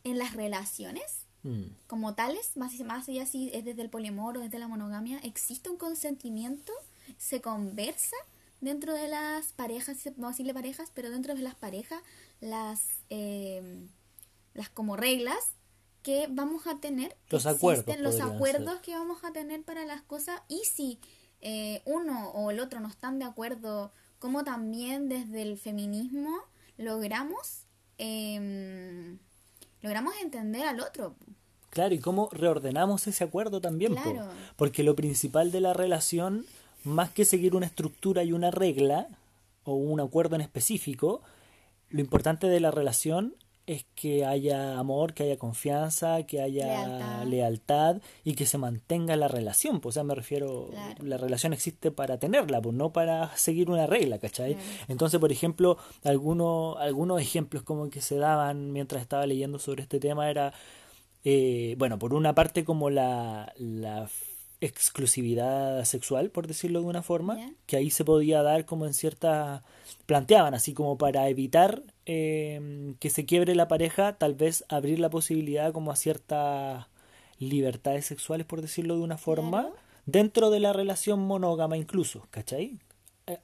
en 0.02 0.18
las 0.18 0.34
relaciones 0.34 1.25
Mm. 1.46 1.76
como 1.86 2.14
tales, 2.14 2.56
más, 2.56 2.76
más 2.80 3.08
allá 3.08 3.24
si 3.24 3.50
es 3.52 3.64
desde 3.64 3.82
el 3.82 3.88
poliamor 3.88 4.36
o 4.36 4.40
desde 4.40 4.58
la 4.58 4.66
monogamia, 4.66 5.18
existe 5.22 5.70
un 5.70 5.76
consentimiento, 5.76 6.72
se 7.18 7.40
conversa 7.40 8.16
dentro 8.60 8.94
de 8.94 9.06
las 9.06 9.52
parejas, 9.52 9.96
vamos 10.16 10.24
a 10.24 10.30
decirle 10.30 10.54
parejas, 10.54 10.90
pero 10.92 11.08
dentro 11.10 11.36
de 11.36 11.42
las 11.42 11.54
parejas, 11.54 12.02
las, 12.40 12.82
eh, 13.10 13.86
las 14.54 14.68
como 14.70 14.96
reglas 14.96 15.52
que 16.02 16.26
vamos 16.28 16.66
a 16.66 16.80
tener, 16.80 17.16
los 17.30 17.46
acuerdos, 17.46 17.96
los 18.00 18.20
acuerdos 18.20 18.80
que 18.80 18.94
vamos 18.94 19.22
a 19.22 19.32
tener 19.32 19.62
para 19.62 19.84
las 19.84 20.02
cosas 20.02 20.40
y 20.48 20.62
si 20.64 20.98
eh, 21.42 21.82
uno 21.84 22.30
o 22.30 22.50
el 22.50 22.58
otro 22.58 22.80
no 22.80 22.88
están 22.88 23.20
de 23.20 23.24
acuerdo, 23.24 23.92
como 24.18 24.42
también 24.42 25.08
desde 25.08 25.42
el 25.42 25.58
feminismo 25.58 26.36
logramos 26.76 27.66
em, 27.98 29.18
logramos 29.80 30.14
entender 30.20 30.66
al 30.66 30.80
otro. 30.80 31.16
Claro, 31.76 31.94
y 31.94 31.98
cómo 31.98 32.30
reordenamos 32.32 33.06
ese 33.06 33.22
acuerdo 33.22 33.60
también. 33.60 33.94
Claro. 33.96 34.24
Porque 34.56 34.82
lo 34.82 34.96
principal 34.96 35.52
de 35.52 35.60
la 35.60 35.74
relación, 35.74 36.46
más 36.84 37.10
que 37.10 37.26
seguir 37.26 37.54
una 37.54 37.66
estructura 37.66 38.24
y 38.24 38.32
una 38.32 38.50
regla, 38.50 39.08
o 39.64 39.74
un 39.74 40.00
acuerdo 40.00 40.36
en 40.36 40.40
específico, 40.40 41.20
lo 41.90 42.00
importante 42.00 42.46
de 42.48 42.60
la 42.60 42.70
relación 42.70 43.34
es 43.66 43.84
que 43.96 44.24
haya 44.24 44.78
amor, 44.78 45.12
que 45.12 45.24
haya 45.24 45.36
confianza, 45.36 46.22
que 46.22 46.40
haya 46.40 46.66
Lealtad. 46.86 47.24
lealtad, 47.26 47.96
y 48.22 48.34
que 48.36 48.46
se 48.46 48.56
mantenga 48.58 49.16
la 49.16 49.26
relación. 49.28 49.80
Pues, 49.80 49.92
o 49.92 49.94
sea, 49.94 50.04
me 50.04 50.14
refiero, 50.14 50.68
Claro. 50.70 51.04
la 51.04 51.16
relación 51.16 51.52
existe 51.52 51.90
para 51.90 52.16
tenerla, 52.18 52.62
pues 52.62 52.74
no 52.74 52.92
para 52.92 53.36
seguir 53.36 53.68
una 53.68 53.86
regla, 53.86 54.18
¿cachai? 54.18 54.54
Claro. 54.54 54.68
Entonces, 54.88 55.18
por 55.20 55.32
ejemplo, 55.32 55.76
algunos, 56.04 56.76
algunos 56.78 57.20
ejemplos 57.20 57.64
como 57.64 57.90
que 57.90 58.00
se 58.00 58.16
daban 58.16 58.72
mientras 58.72 59.02
estaba 59.02 59.26
leyendo 59.26 59.58
sobre 59.58 59.82
este 59.82 59.98
tema 59.98 60.30
era, 60.30 60.52
eh, 61.28 61.74
bueno, 61.76 61.98
por 61.98 62.14
una 62.14 62.36
parte 62.36 62.64
como 62.64 62.88
la, 62.88 63.52
exclusividad 64.60 65.84
sexual, 65.84 66.30
por 66.30 66.46
decirlo 66.46 66.80
de 66.80 66.86
una 66.86 67.02
forma, 67.02 67.36
que 67.66 67.76
ahí 67.76 67.90
se 67.90 68.04
podía 68.04 68.42
dar 68.42 68.64
como 68.64 68.86
en 68.86 68.94
cierta... 68.94 69.64
planteaban 70.06 70.54
así 70.54 70.72
como 70.72 70.96
para 70.96 71.28
evitar 71.28 71.82
eh, 72.06 72.94
que 73.00 73.10
se 73.10 73.24
quiebre 73.26 73.56
la 73.56 73.66
pareja, 73.66 74.18
tal 74.18 74.36
vez 74.36 74.64
abrir 74.68 75.00
la 75.00 75.10
posibilidad 75.10 75.72
como 75.72 75.90
a 75.90 75.96
ciertas 75.96 76.86
libertades 77.40 78.06
sexuales, 78.06 78.46
por 78.46 78.62
decirlo 78.62 78.94
de 78.94 79.02
una 79.02 79.18
forma, 79.18 79.62
Claro. 79.62 79.76
dentro 80.06 80.50
de 80.50 80.60
la 80.60 80.72
relación 80.72 81.18
monógama 81.18 81.76
incluso, 81.76 82.28
¿cachai? 82.30 82.78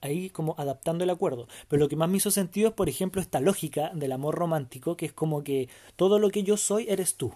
Ahí 0.00 0.30
como 0.30 0.54
adaptando 0.56 1.02
el 1.02 1.10
acuerdo. 1.10 1.48
Pero 1.66 1.80
lo 1.80 1.88
que 1.88 1.96
más 1.96 2.08
me 2.08 2.18
hizo 2.18 2.30
sentido 2.30 2.68
es, 2.68 2.74
por 2.74 2.88
ejemplo, 2.88 3.20
esta 3.20 3.40
lógica 3.40 3.90
del 3.92 4.12
amor 4.12 4.36
romántico, 4.36 4.96
que 4.96 5.06
es 5.06 5.12
como 5.12 5.42
que 5.42 5.68
todo 5.96 6.20
lo 6.20 6.30
que 6.30 6.44
yo 6.44 6.56
soy 6.56 6.86
eres 6.88 7.16
tú. 7.16 7.32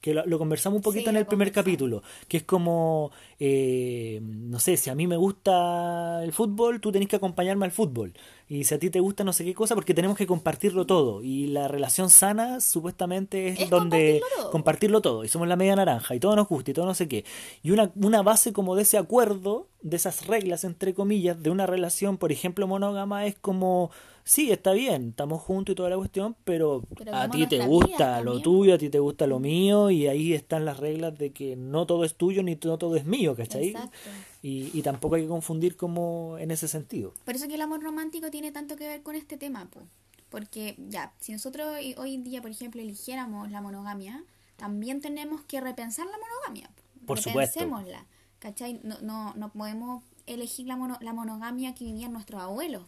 Que 0.00 0.14
lo, 0.14 0.24
lo 0.26 0.38
conversamos 0.38 0.76
un 0.76 0.82
poquito 0.82 1.04
Sí, 1.04 1.10
en 1.10 1.16
el 1.16 1.26
primer 1.26 1.50
capítulo, 1.50 2.02
que 2.28 2.36
es 2.38 2.42
como, 2.44 3.10
eh, 3.40 4.20
no 4.22 4.60
sé, 4.60 4.76
si 4.76 4.90
a 4.90 4.94
mí 4.94 5.06
me 5.06 5.16
gusta 5.16 6.22
el 6.22 6.32
fútbol, 6.32 6.80
tú 6.80 6.92
tenés 6.92 7.08
que 7.08 7.16
acompañarme 7.16 7.64
al 7.64 7.72
fútbol. 7.72 8.12
Y 8.48 8.64
si 8.64 8.74
a 8.74 8.78
ti 8.78 8.90
te 8.90 9.00
gusta 9.00 9.24
no 9.24 9.32
sé 9.32 9.44
qué 9.44 9.54
cosa, 9.54 9.74
porque 9.74 9.94
tenemos 9.94 10.16
que 10.16 10.26
compartirlo 10.26 10.86
todo. 10.86 11.22
Y 11.22 11.48
la 11.48 11.68
relación 11.68 12.10
sana 12.10 12.60
supuestamente 12.60 13.48
es, 13.48 13.60
Es 13.60 13.70
donde 13.70 14.20
compartirlo 14.20 14.28
todo. 14.36 14.50
compartirlo 14.52 15.00
todo. 15.02 15.24
Y 15.24 15.28
somos 15.28 15.48
la 15.48 15.56
media 15.56 15.76
naranja 15.76 16.14
y 16.14 16.20
todo 16.20 16.36
nos 16.36 16.48
gusta 16.48 16.70
y 16.70 16.74
todo 16.74 16.86
no 16.86 16.94
sé 16.94 17.08
qué. 17.08 17.24
Y 17.62 17.72
una, 17.72 17.90
una 17.96 18.22
base 18.22 18.52
como 18.52 18.76
de 18.76 18.82
ese 18.82 18.98
acuerdo, 18.98 19.66
de 19.82 19.96
esas 19.96 20.26
reglas, 20.26 20.64
entre 20.64 20.94
comillas, 20.94 21.42
de 21.42 21.50
una 21.50 21.66
relación, 21.66 22.16
por 22.18 22.32
ejemplo, 22.32 22.66
monógama, 22.66 23.26
es 23.26 23.36
como, 23.36 23.90
sí, 24.28 24.50
está 24.52 24.72
bien, 24.72 25.08
estamos 25.10 25.40
juntos 25.42 25.72
y 25.72 25.76
toda 25.76 25.88
la 25.90 25.96
cuestión, 25.96 26.36
pero, 26.44 26.82
Pero 26.96 27.14
a 27.14 27.28
ti 27.30 27.46
te 27.46 27.66
gusta 27.66 28.20
lo 28.20 28.40
tuyo, 28.42 28.74
a 28.74 28.78
ti 28.78 28.90
te 28.90 28.98
gusta 28.98 29.26
lo 29.26 29.40
mío, 29.40 29.90
y 29.90 30.06
ahí 30.06 30.34
están 30.34 30.64
las 30.64 30.78
reglas 30.78 31.16
de 31.16 31.32
que 31.32 31.56
no 31.56 31.86
todo 31.86 32.04
es 32.04 32.14
tuyo 32.14 32.42
ni 32.42 32.54
no 32.62 32.76
todo 32.78 32.96
es 32.96 33.04
mío, 33.06 33.34
¿cachai? 33.34 33.68
Exacto. 33.68 33.96
Y, 34.42 34.70
y 34.78 34.82
tampoco 34.82 35.14
hay 35.16 35.22
que 35.22 35.28
confundir 35.28 35.76
como 35.76 36.36
en 36.38 36.50
ese 36.50 36.68
sentido. 36.68 37.12
Por 37.24 37.34
eso 37.34 37.48
que 37.48 37.54
el 37.54 37.62
amor 37.62 37.82
romántico 37.82 38.30
tiene 38.30 38.52
tanto 38.52 38.76
que 38.76 38.86
ver 38.86 39.02
con 39.02 39.14
este 39.16 39.36
tema, 39.36 39.64
po. 39.70 39.80
porque 40.28 40.76
ya, 40.88 41.12
si 41.20 41.32
nosotros 41.32 41.66
hoy- 41.76 41.94
hoy 41.96 42.14
en 42.14 42.22
día, 42.24 42.42
por 42.42 42.50
ejemplo, 42.50 42.80
eligiéramos 42.82 43.50
la 43.50 43.60
monogamia, 43.62 44.22
también 44.56 45.00
tenemos 45.00 45.40
que 45.42 45.60
repensar 45.60 46.06
la 46.06 46.18
monogamia. 46.18 46.68
po. 46.74 47.06
Por 47.06 47.18
supuesto. 47.20 47.60
Repensémosla, 47.60 48.04
¿cachai? 48.38 48.80
No, 48.84 48.98
no, 49.00 49.32
no 49.34 49.48
podemos 49.52 50.02
elegir 50.26 50.66
la, 50.66 50.76
mono- 50.76 50.98
la 51.00 51.14
monogamia 51.14 51.74
que 51.74 51.84
vivían 51.84 52.12
nuestros 52.12 52.42
abuelos. 52.42 52.82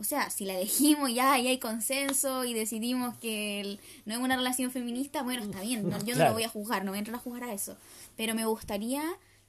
O 0.00 0.04
sea, 0.04 0.30
si 0.30 0.44
la 0.46 0.54
elegimos 0.54 1.12
ya 1.14 1.38
y 1.38 1.46
hay 1.46 1.58
consenso 1.58 2.44
y 2.44 2.54
decidimos 2.54 3.16
que 3.18 3.60
el- 3.60 3.80
no 4.06 4.14
es 4.14 4.20
una 4.20 4.34
relación 4.36 4.70
feminista, 4.70 5.22
bueno, 5.22 5.42
está 5.44 5.60
bien, 5.60 5.88
no- 5.88 5.98
yo 6.04 6.14
no 6.16 6.20
lo 6.28 6.32
voy 6.32 6.42
a 6.44 6.48
juzgar, 6.48 6.84
no 6.84 6.90
voy 6.90 6.96
a 6.96 7.00
entrar 7.00 7.16
a 7.16 7.20
juzgar 7.20 7.44
a 7.44 7.52
eso. 7.52 7.76
Pero 8.16 8.34
me 8.34 8.46
gustaría 8.46 9.02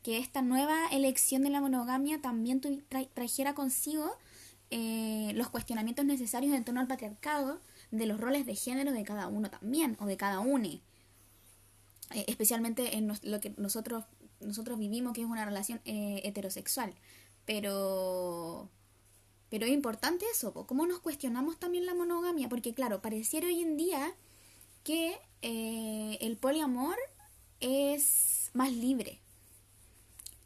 que 0.03 0.17
esta 0.17 0.41
nueva 0.41 0.88
elección 0.91 1.41
de 1.43 1.50
la 1.51 1.62
monogamia 1.62 2.20
también 2.22 2.60
tra- 2.62 3.08
trajera 3.13 3.53
consigo 3.55 4.12
eh, 4.74 5.31
los 5.36 5.50
cuestionamientos 5.50 6.05
necesarios 6.05 6.53
en 6.55 6.63
torno 6.63 6.79
al 6.79 6.88
patriarcado, 6.88 7.60
de 7.91 8.05
los 8.05 8.20
roles 8.22 8.46
de 8.46 8.55
género 8.55 8.93
de 8.93 9.03
cada 9.03 9.27
uno 9.27 9.50
también, 9.50 9.98
o 10.00 10.05
de 10.05 10.15
cada 10.15 10.39
une. 10.39 10.79
Eh, 12.13 12.24
especialmente 12.27 12.96
en 12.98 13.08
nos- 13.08 13.24
lo 13.24 13.39
que 13.41 13.53
nosotros, 13.58 14.05
nosotros 14.39 14.79
vivimos, 14.79 15.13
que 15.13 15.22
es 15.22 15.27
una 15.27 15.43
relación 15.46 15.81
eh, 15.86 16.22
heterosexual. 16.24 16.93
Pero 17.46 18.70
pero 19.51 19.65
es 19.65 19.74
importante 19.74 20.25
eso, 20.31 20.53
cómo 20.65 20.88
nos 20.88 21.00
cuestionamos 21.00 21.60
también 21.60 21.86
la 21.86 21.93
monogamia, 21.93 22.48
porque 22.48 22.74
claro, 22.74 23.01
pareciera 23.01 23.48
hoy 23.48 23.62
en 23.62 23.75
día 23.75 24.13
que 24.86 25.20
eh, 25.41 26.17
el 26.22 26.38
poliamor 26.38 26.96
es 27.60 28.50
más 28.53 28.72
libre. 28.72 29.20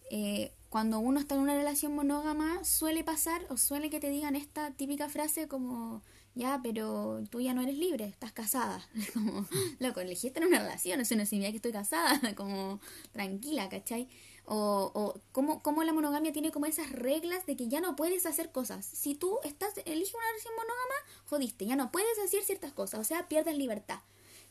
Eh, 0.10 0.52
cuando 0.70 1.00
uno 1.00 1.20
está 1.20 1.36
en 1.36 1.42
una 1.42 1.56
relación 1.56 1.94
monógama, 1.94 2.66
suele 2.66 3.04
pasar 3.04 3.46
o 3.50 3.58
suele 3.58 3.92
que 3.92 4.00
te 4.00 4.10
digan 4.10 4.36
esta 4.36 4.72
típica 4.72 5.08
frase 5.08 5.48
como, 5.48 6.02
ya, 6.34 6.60
pero 6.64 7.24
tú 7.30 7.42
ya 7.42 7.54
no 7.54 7.62
eres 7.62 7.78
libre, 7.78 8.06
estás 8.06 8.32
casada. 8.32 8.84
Como, 9.14 9.48
loco, 9.80 10.02
elegiste 10.02 10.40
en 10.40 10.48
una 10.48 10.60
relación, 10.60 11.00
eso 11.00 11.16
no 11.16 11.26
significa 11.28 11.52
que 11.52 11.58
estoy 11.58 11.72
casada, 11.72 12.20
como, 12.36 12.80
tranquila, 13.14 13.70
¿cachai? 13.70 14.10
O, 14.48 14.92
o 14.94 15.20
cómo, 15.32 15.64
cómo 15.64 15.84
la 15.84 15.94
monogamia 15.94 16.32
tiene 16.32 16.52
como 16.52 16.68
esas 16.68 16.92
reglas 16.92 17.46
de 17.46 17.56
que 17.56 17.68
ya 17.68 17.82
no 17.82 17.96
puedes 17.96 18.26
hacer 18.26 18.52
cosas. 18.52 18.86
Si 18.86 19.16
tú 19.16 19.40
estás, 19.44 19.74
eliges 19.86 20.14
una 20.14 20.28
relación 20.30 20.54
monógama, 20.56 20.96
jodiste, 21.26 21.66
ya 21.66 21.76
no 21.76 21.92
puedes 21.92 22.20
hacer 22.20 22.44
ciertas 22.44 22.72
cosas, 22.72 23.00
o 23.00 23.04
sea, 23.04 23.28
pierdes 23.28 23.58
libertad. 23.58 24.00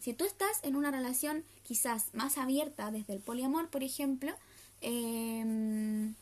Si 0.01 0.13
tú 0.13 0.25
estás 0.25 0.59
en 0.63 0.77
una 0.77 0.91
relación 0.91 1.45
quizás 1.63 2.13
más 2.13 2.39
abierta 2.39 2.91
desde 2.91 3.15
el 3.15 3.21
poliamor, 3.21 3.71
por 3.71 3.83
ejemplo, 3.83 4.35
eh, 4.81 6.13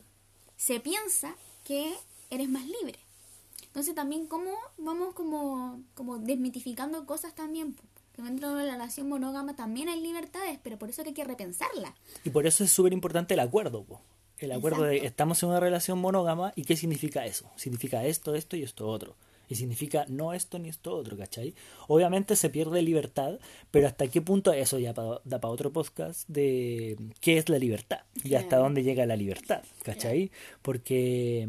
se 0.56 0.78
piensa 0.78 1.34
que 1.64 1.96
eres 2.30 2.48
más 2.48 2.66
libre. 2.66 2.98
Entonces 3.72 3.94
también 3.94 4.26
cómo 4.26 4.54
vamos 4.76 5.14
como, 5.14 5.82
como 5.94 6.18
desmitificando 6.18 7.06
cosas 7.06 7.34
también. 7.34 7.74
Que 8.22 8.28
dentro 8.28 8.54
de 8.54 8.66
la 8.66 8.72
relación 8.72 9.08
monógama 9.08 9.54
también 9.56 9.88
hay 9.88 10.00
libertades, 10.00 10.58
pero 10.62 10.78
por 10.78 10.90
eso 10.90 11.02
que 11.02 11.10
hay 11.10 11.14
que 11.14 11.24
repensarla. 11.24 11.94
Y 12.24 12.30
por 12.30 12.46
eso 12.46 12.64
es 12.64 12.72
súper 12.72 12.92
importante 12.92 13.34
el 13.34 13.40
acuerdo, 13.40 13.84
po. 13.84 14.00
El 14.38 14.52
acuerdo 14.52 14.82
de 14.82 14.96
Exacto. 14.96 15.08
estamos 15.08 15.42
en 15.42 15.48
una 15.50 15.60
relación 15.60 15.98
monógama 15.98 16.52
y 16.56 16.64
qué 16.64 16.76
significa 16.76 17.24
eso. 17.26 17.50
Significa 17.56 18.04
esto, 18.04 18.34
esto 18.34 18.56
y 18.56 18.62
esto 18.62 18.88
otro. 18.88 19.16
Y 19.48 19.56
significa 19.56 20.06
no 20.08 20.32
esto 20.32 20.58
ni 20.58 20.68
esto 20.70 20.96
otro, 20.96 21.16
¿cachai? 21.16 21.54
Obviamente 21.88 22.36
se 22.36 22.48
pierde 22.48 22.80
libertad, 22.80 23.38
pero 23.70 23.86
hasta 23.86 24.06
qué 24.08 24.22
punto, 24.22 24.52
eso 24.52 24.78
ya 24.78 24.94
pa- 24.94 25.20
da 25.24 25.40
para 25.40 25.52
otro 25.52 25.72
podcast, 25.72 26.26
de 26.28 26.96
qué 27.20 27.36
es 27.36 27.48
la 27.50 27.58
libertad 27.58 28.00
y 28.24 28.34
hasta 28.34 28.56
dónde 28.56 28.82
llega 28.82 29.04
la 29.04 29.16
libertad, 29.16 29.62
¿cachai? 29.82 30.30
Porque... 30.62 31.48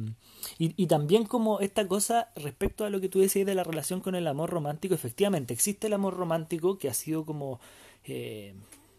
Y, 0.59 0.73
y 0.75 0.87
también 0.87 1.23
como 1.23 1.61
esta 1.61 1.87
cosa 1.87 2.29
respecto 2.35 2.83
a 2.83 2.89
lo 2.89 2.99
que 2.99 3.07
tú 3.07 3.19
decías 3.19 3.45
de 3.45 3.55
la 3.55 3.63
relación 3.63 4.01
con 4.01 4.15
el 4.15 4.27
amor 4.27 4.49
romántico, 4.49 4.93
efectivamente 4.93 5.53
existe 5.53 5.87
el 5.87 5.93
amor 5.93 6.15
romántico 6.15 6.77
que 6.77 6.89
ha 6.89 6.93
sido 6.93 7.25
como... 7.25 7.61
eh, 8.05 8.53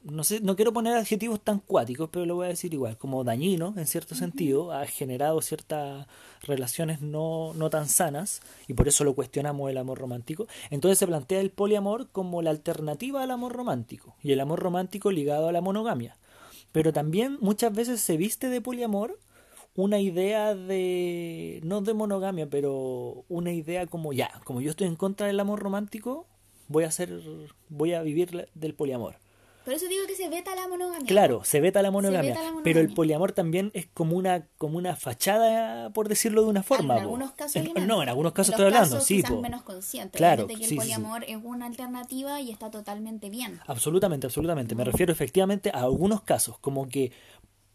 no 0.05 0.23
sé, 0.23 0.41
no 0.41 0.55
quiero 0.55 0.73
poner 0.73 0.97
adjetivos 0.97 1.41
tan 1.41 1.59
cuáticos, 1.61 2.11
pero 2.11 2.27
lo 2.27 2.37
voy 2.37 2.47
a 2.47 2.51
decir 2.51 2.75
igual, 2.75 2.99
como 2.99 3.25
dañino 3.25 3.75
en 3.77 3.87
cierto 3.87 4.15
sentido, 4.15 4.73
ha 4.73 4.87
generado 4.87 5.41
ciertas 5.41 6.07
relaciones 6.43 7.01
no, 7.01 7.53
no 7.55 7.71
tan 7.71 7.89
sanas 7.89 8.43
y 8.69 8.75
por 8.75 8.87
eso 8.87 9.05
lo 9.05 9.15
cuestionamos 9.15 9.71
el 9.71 9.79
amor 9.79 9.99
romántico. 9.99 10.47
Entonces 10.71 10.99
se 10.99 11.07
plantea 11.07 11.41
el 11.41 11.51
poliamor 11.51 12.09
como 12.11 12.43
la 12.43 12.51
alternativa 12.51 13.23
al 13.23 13.31
amor 13.31 13.53
romántico 13.53 14.15
y 14.23 14.33
el 14.33 14.41
amor 14.41 14.61
romántico 14.61 15.11
ligado 15.11 15.49
a 15.49 15.53
la 15.53 15.63
monogamia. 15.63 16.17
Pero 16.73 16.93
también 16.93 17.39
muchas 17.41 17.73
veces 17.73 18.01
se 18.01 18.17
viste 18.17 18.49
de 18.49 18.61
poliamor 18.61 19.19
una 19.77 19.99
idea 19.99 20.55
de, 20.55 21.61
no 21.65 21.81
de 21.81 21.95
monogamia, 21.95 22.49
pero 22.49 23.25
una 23.29 23.53
idea 23.53 23.87
como 23.87 24.13
ya, 24.13 24.41
como 24.45 24.61
yo 24.61 24.71
estoy 24.71 24.87
en 24.87 24.97
contra 24.97 25.27
del 25.27 25.41
amor 25.41 25.61
romántico, 25.61 26.27
voy 26.69 26.85
a 26.85 26.89
hacer, 26.89 27.21
voy 27.69 27.95
a 27.95 28.03
vivir 28.03 28.49
del 28.55 28.75
poliamor. 28.75 29.24
Por 29.65 29.73
eso 29.75 29.89
digo 29.89 30.07
que 30.07 30.15
se 30.15 30.29
veta 30.29 30.55
la 30.55 30.69
monogamia. 30.69 31.07
Claro, 31.07 31.43
se 31.45 31.61
veta 31.61 31.81
la 31.83 31.91
monogamia, 31.91 32.35
veta 32.35 32.43
la 32.43 32.61
pero 32.63 32.81
el 32.81 32.93
poliamor 32.93 33.33
también 33.33 33.71
es 33.75 33.87
como 33.95 34.17
una 34.17 34.47
como 34.59 34.77
una 34.79 34.95
fachada, 34.95 35.91
por 35.91 36.09
decirlo 36.09 36.43
de 36.43 36.49
una 36.49 36.63
forma. 36.63 36.95
en 36.95 36.99
po. 36.99 37.03
algunos 37.03 37.33
casos. 37.33 37.57
En- 37.57 37.87
no, 37.87 38.03
en 38.03 38.09
algunos 38.09 38.33
casos 38.33 38.53
estoy 38.53 38.67
hablando, 38.67 39.01
sí, 39.01 39.23
po. 39.23 39.41
menos 39.41 39.63
conscientes. 39.63 40.19
Claro, 40.19 40.47
que 40.47 40.57
sí, 40.57 40.63
el 40.63 40.69
sí, 40.69 40.75
sí. 40.75 40.77
poliamor 40.77 41.25
es 41.25 41.39
una 41.43 41.67
alternativa 41.67 42.41
y 42.41 42.51
está 42.51 42.71
totalmente 42.71 43.31
bien. 43.31 43.61
Absolutamente, 43.67 44.27
absolutamente. 44.27 44.75
Me 44.75 44.85
refiero 44.85 45.13
efectivamente 45.13 45.71
a 45.73 45.81
algunos 45.81 46.23
casos, 46.23 46.59
como 46.59 46.89
que 46.89 47.13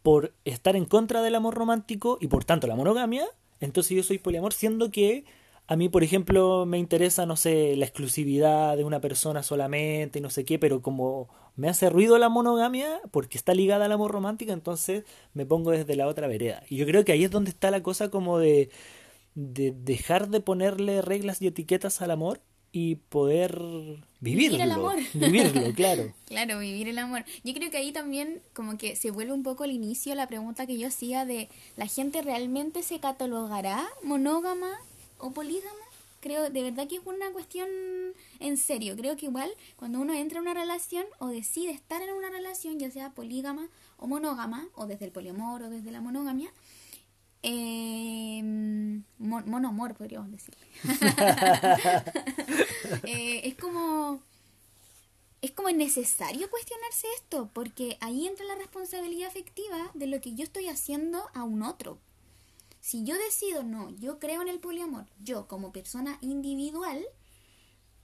por 0.02 0.32
estar 0.44 0.76
en 0.76 0.84
contra 0.84 1.22
del 1.22 1.34
amor 1.34 1.54
romántico 1.54 2.18
y 2.20 2.28
por 2.28 2.44
tanto 2.44 2.66
la 2.66 2.76
monogamia, 2.76 3.26
entonces 3.60 3.96
yo 3.96 4.02
soy 4.02 4.18
poliamor, 4.18 4.52
siendo 4.52 4.90
que 4.90 5.24
a 5.66 5.76
mí, 5.76 5.88
por 5.88 6.02
ejemplo, 6.02 6.66
me 6.66 6.78
interesa, 6.78 7.26
no 7.26 7.36
sé, 7.36 7.76
la 7.76 7.84
exclusividad 7.84 8.76
de 8.76 8.84
una 8.84 9.00
persona 9.00 9.42
solamente 9.42 10.18
y 10.18 10.22
no 10.22 10.30
sé 10.30 10.44
qué, 10.44 10.58
pero 10.58 10.82
como 10.82 11.28
me 11.60 11.68
hace 11.68 11.90
ruido 11.90 12.16
la 12.16 12.30
monogamia 12.30 13.02
porque 13.10 13.36
está 13.36 13.52
ligada 13.52 13.84
al 13.84 13.92
amor 13.92 14.10
romántico, 14.10 14.52
entonces 14.52 15.04
me 15.34 15.44
pongo 15.44 15.72
desde 15.72 15.94
la 15.94 16.06
otra 16.06 16.26
vereda. 16.26 16.62
Y 16.70 16.76
yo 16.76 16.86
creo 16.86 17.04
que 17.04 17.12
ahí 17.12 17.22
es 17.22 17.30
donde 17.30 17.50
está 17.50 17.70
la 17.70 17.82
cosa 17.82 18.10
como 18.10 18.38
de, 18.38 18.70
de 19.34 19.70
dejar 19.70 20.30
de 20.30 20.40
ponerle 20.40 21.02
reglas 21.02 21.42
y 21.42 21.48
etiquetas 21.48 22.00
al 22.00 22.12
amor 22.12 22.40
y 22.72 22.94
poder 22.94 23.58
vivirlo. 24.20 24.56
Vivir 24.56 24.60
el 24.62 24.70
amor. 24.70 24.96
Vivirlo, 25.12 25.74
claro. 25.74 26.14
Claro, 26.26 26.60
vivir 26.60 26.88
el 26.88 26.98
amor. 26.98 27.24
Yo 27.44 27.52
creo 27.52 27.70
que 27.70 27.76
ahí 27.76 27.92
también 27.92 28.40
como 28.54 28.78
que 28.78 28.96
se 28.96 29.10
vuelve 29.10 29.34
un 29.34 29.42
poco 29.42 29.64
al 29.64 29.72
inicio 29.72 30.14
la 30.14 30.28
pregunta 30.28 30.66
que 30.66 30.78
yo 30.78 30.88
hacía 30.88 31.26
de 31.26 31.50
¿la 31.76 31.88
gente 31.88 32.22
realmente 32.22 32.82
se 32.82 33.00
catalogará 33.00 33.86
monógama 34.02 34.78
o 35.18 35.32
polígama? 35.32 35.89
Creo 36.20 36.50
de 36.50 36.62
verdad 36.62 36.86
que 36.88 36.96
es 36.96 37.02
una 37.06 37.30
cuestión 37.32 37.68
en 38.40 38.56
serio. 38.56 38.96
Creo 38.96 39.16
que 39.16 39.26
igual 39.26 39.50
cuando 39.76 40.00
uno 40.00 40.12
entra 40.14 40.38
en 40.38 40.42
una 40.42 40.54
relación 40.54 41.04
o 41.18 41.28
decide 41.28 41.70
estar 41.72 42.02
en 42.02 42.12
una 42.14 42.30
relación, 42.30 42.78
ya 42.78 42.90
sea 42.90 43.10
polígama 43.10 43.68
o 43.96 44.06
monógama, 44.06 44.68
o 44.74 44.86
desde 44.86 45.06
el 45.06 45.12
poliamor 45.12 45.62
o 45.62 45.70
desde 45.70 45.90
la 45.90 46.00
monogamia, 46.00 46.52
eh, 47.42 48.42
mon- 49.18 49.48
monoamor 49.48 49.94
podríamos 49.94 50.30
decirle. 50.30 50.66
Eh, 53.04 53.40
es 53.48 53.54
como 53.56 54.20
es 55.42 55.52
como 55.52 55.70
necesario 55.70 56.50
cuestionarse 56.50 57.06
esto, 57.16 57.48
porque 57.54 57.96
ahí 58.00 58.26
entra 58.26 58.44
la 58.44 58.56
responsabilidad 58.56 59.28
afectiva 59.28 59.90
de 59.94 60.06
lo 60.06 60.20
que 60.20 60.34
yo 60.34 60.44
estoy 60.44 60.68
haciendo 60.68 61.22
a 61.34 61.44
un 61.44 61.62
otro. 61.62 61.98
Si 62.80 63.04
yo 63.04 63.16
decido, 63.18 63.62
no, 63.62 63.90
yo 63.90 64.18
creo 64.18 64.42
en 64.42 64.48
el 64.48 64.58
poliamor, 64.58 65.06
yo 65.22 65.46
como 65.46 65.72
persona 65.72 66.18
individual, 66.22 67.04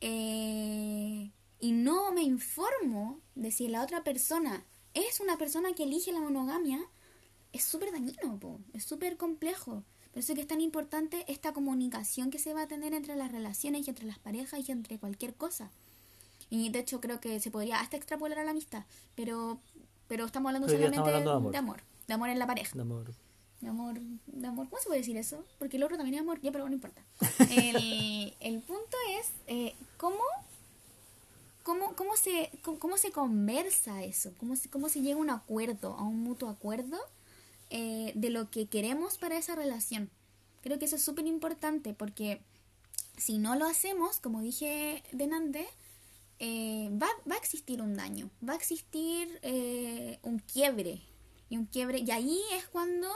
eh, 0.00 1.30
y 1.60 1.72
no 1.72 2.12
me 2.12 2.22
informo 2.22 3.20
de 3.34 3.50
si 3.50 3.68
la 3.68 3.82
otra 3.82 4.04
persona 4.04 4.64
es 4.94 5.20
una 5.20 5.38
persona 5.38 5.72
que 5.72 5.84
elige 5.84 6.12
la 6.12 6.20
monogamia, 6.20 6.80
es 7.52 7.64
súper 7.64 7.92
dañino, 7.92 8.38
po, 8.38 8.60
es 8.74 8.84
súper 8.84 9.16
complejo. 9.16 9.82
Por 10.12 10.20
eso 10.20 10.32
es 10.32 10.36
que 10.36 10.42
es 10.42 10.48
tan 10.48 10.60
importante 10.60 11.24
esta 11.28 11.52
comunicación 11.52 12.30
que 12.30 12.38
se 12.38 12.54
va 12.54 12.62
a 12.62 12.68
tener 12.68 12.94
entre 12.94 13.16
las 13.16 13.32
relaciones 13.32 13.86
y 13.86 13.90
entre 13.90 14.06
las 14.06 14.18
parejas 14.18 14.66
y 14.66 14.72
entre 14.72 14.98
cualquier 14.98 15.34
cosa. 15.34 15.70
Y 16.48 16.70
de 16.70 16.80
hecho 16.80 17.00
creo 17.00 17.20
que 17.20 17.40
se 17.40 17.50
podría 17.50 17.80
hasta 17.80 17.96
extrapolar 17.96 18.38
a 18.38 18.44
la 18.44 18.52
amistad, 18.52 18.84
pero 19.14 19.58
pero 20.08 20.24
estamos 20.24 20.50
hablando 20.50 20.68
solamente 20.68 20.96
estamos 20.96 21.08
hablando 21.08 21.50
de 21.50 21.50
de 21.50 21.58
amor, 21.58 21.82
de 22.06 22.14
amor 22.14 22.28
en 22.28 22.38
la 22.38 22.46
pareja. 22.46 22.74
De 22.74 22.82
amor. 22.82 23.12
De 23.60 23.68
amor, 23.68 23.98
de 24.26 24.46
amor, 24.46 24.68
¿cómo 24.68 24.80
se 24.80 24.86
puede 24.86 25.00
decir 25.00 25.16
eso? 25.16 25.44
Porque 25.58 25.76
el 25.76 25.82
otro 25.82 25.96
también 25.96 26.16
es 26.16 26.20
amor, 26.20 26.40
ya, 26.40 26.52
pero 26.52 26.68
no 26.68 26.74
importa. 26.74 27.02
El, 27.50 28.34
el 28.40 28.60
punto 28.60 28.96
es 29.18 29.30
eh, 29.46 29.74
cómo, 29.96 30.22
cómo, 31.62 31.96
cómo, 31.96 32.16
se, 32.16 32.50
cómo, 32.62 32.78
cómo 32.78 32.96
se 32.98 33.12
conversa 33.12 34.04
eso, 34.04 34.32
cómo 34.38 34.56
se, 34.56 34.68
cómo 34.68 34.88
se 34.88 35.00
llega 35.00 35.16
a 35.16 35.20
un 35.20 35.30
acuerdo, 35.30 35.94
a 35.94 36.02
un 36.02 36.20
mutuo 36.22 36.48
acuerdo 36.50 36.98
eh, 37.70 38.12
de 38.14 38.30
lo 38.30 38.50
que 38.50 38.66
queremos 38.66 39.18
para 39.18 39.36
esa 39.36 39.54
relación. 39.56 40.10
Creo 40.62 40.78
que 40.78 40.84
eso 40.84 40.96
es 40.96 41.02
súper 41.02 41.26
importante 41.26 41.94
porque 41.94 42.40
si 43.16 43.38
no 43.38 43.56
lo 43.56 43.66
hacemos, 43.66 44.20
como 44.20 44.40
dije 44.40 45.02
delante, 45.12 45.66
eh, 46.38 46.90
va, 46.92 47.08
va 47.28 47.34
a 47.34 47.38
existir 47.38 47.80
un 47.80 47.96
daño, 47.96 48.30
va 48.46 48.52
a 48.52 48.56
existir 48.56 49.38
eh, 49.42 50.18
un 50.22 50.38
quiebre. 50.38 51.00
Y 51.48 51.56
un 51.56 51.66
quiebre, 51.66 52.00
y 52.00 52.10
ahí 52.10 52.40
es 52.54 52.66
cuando 52.66 53.08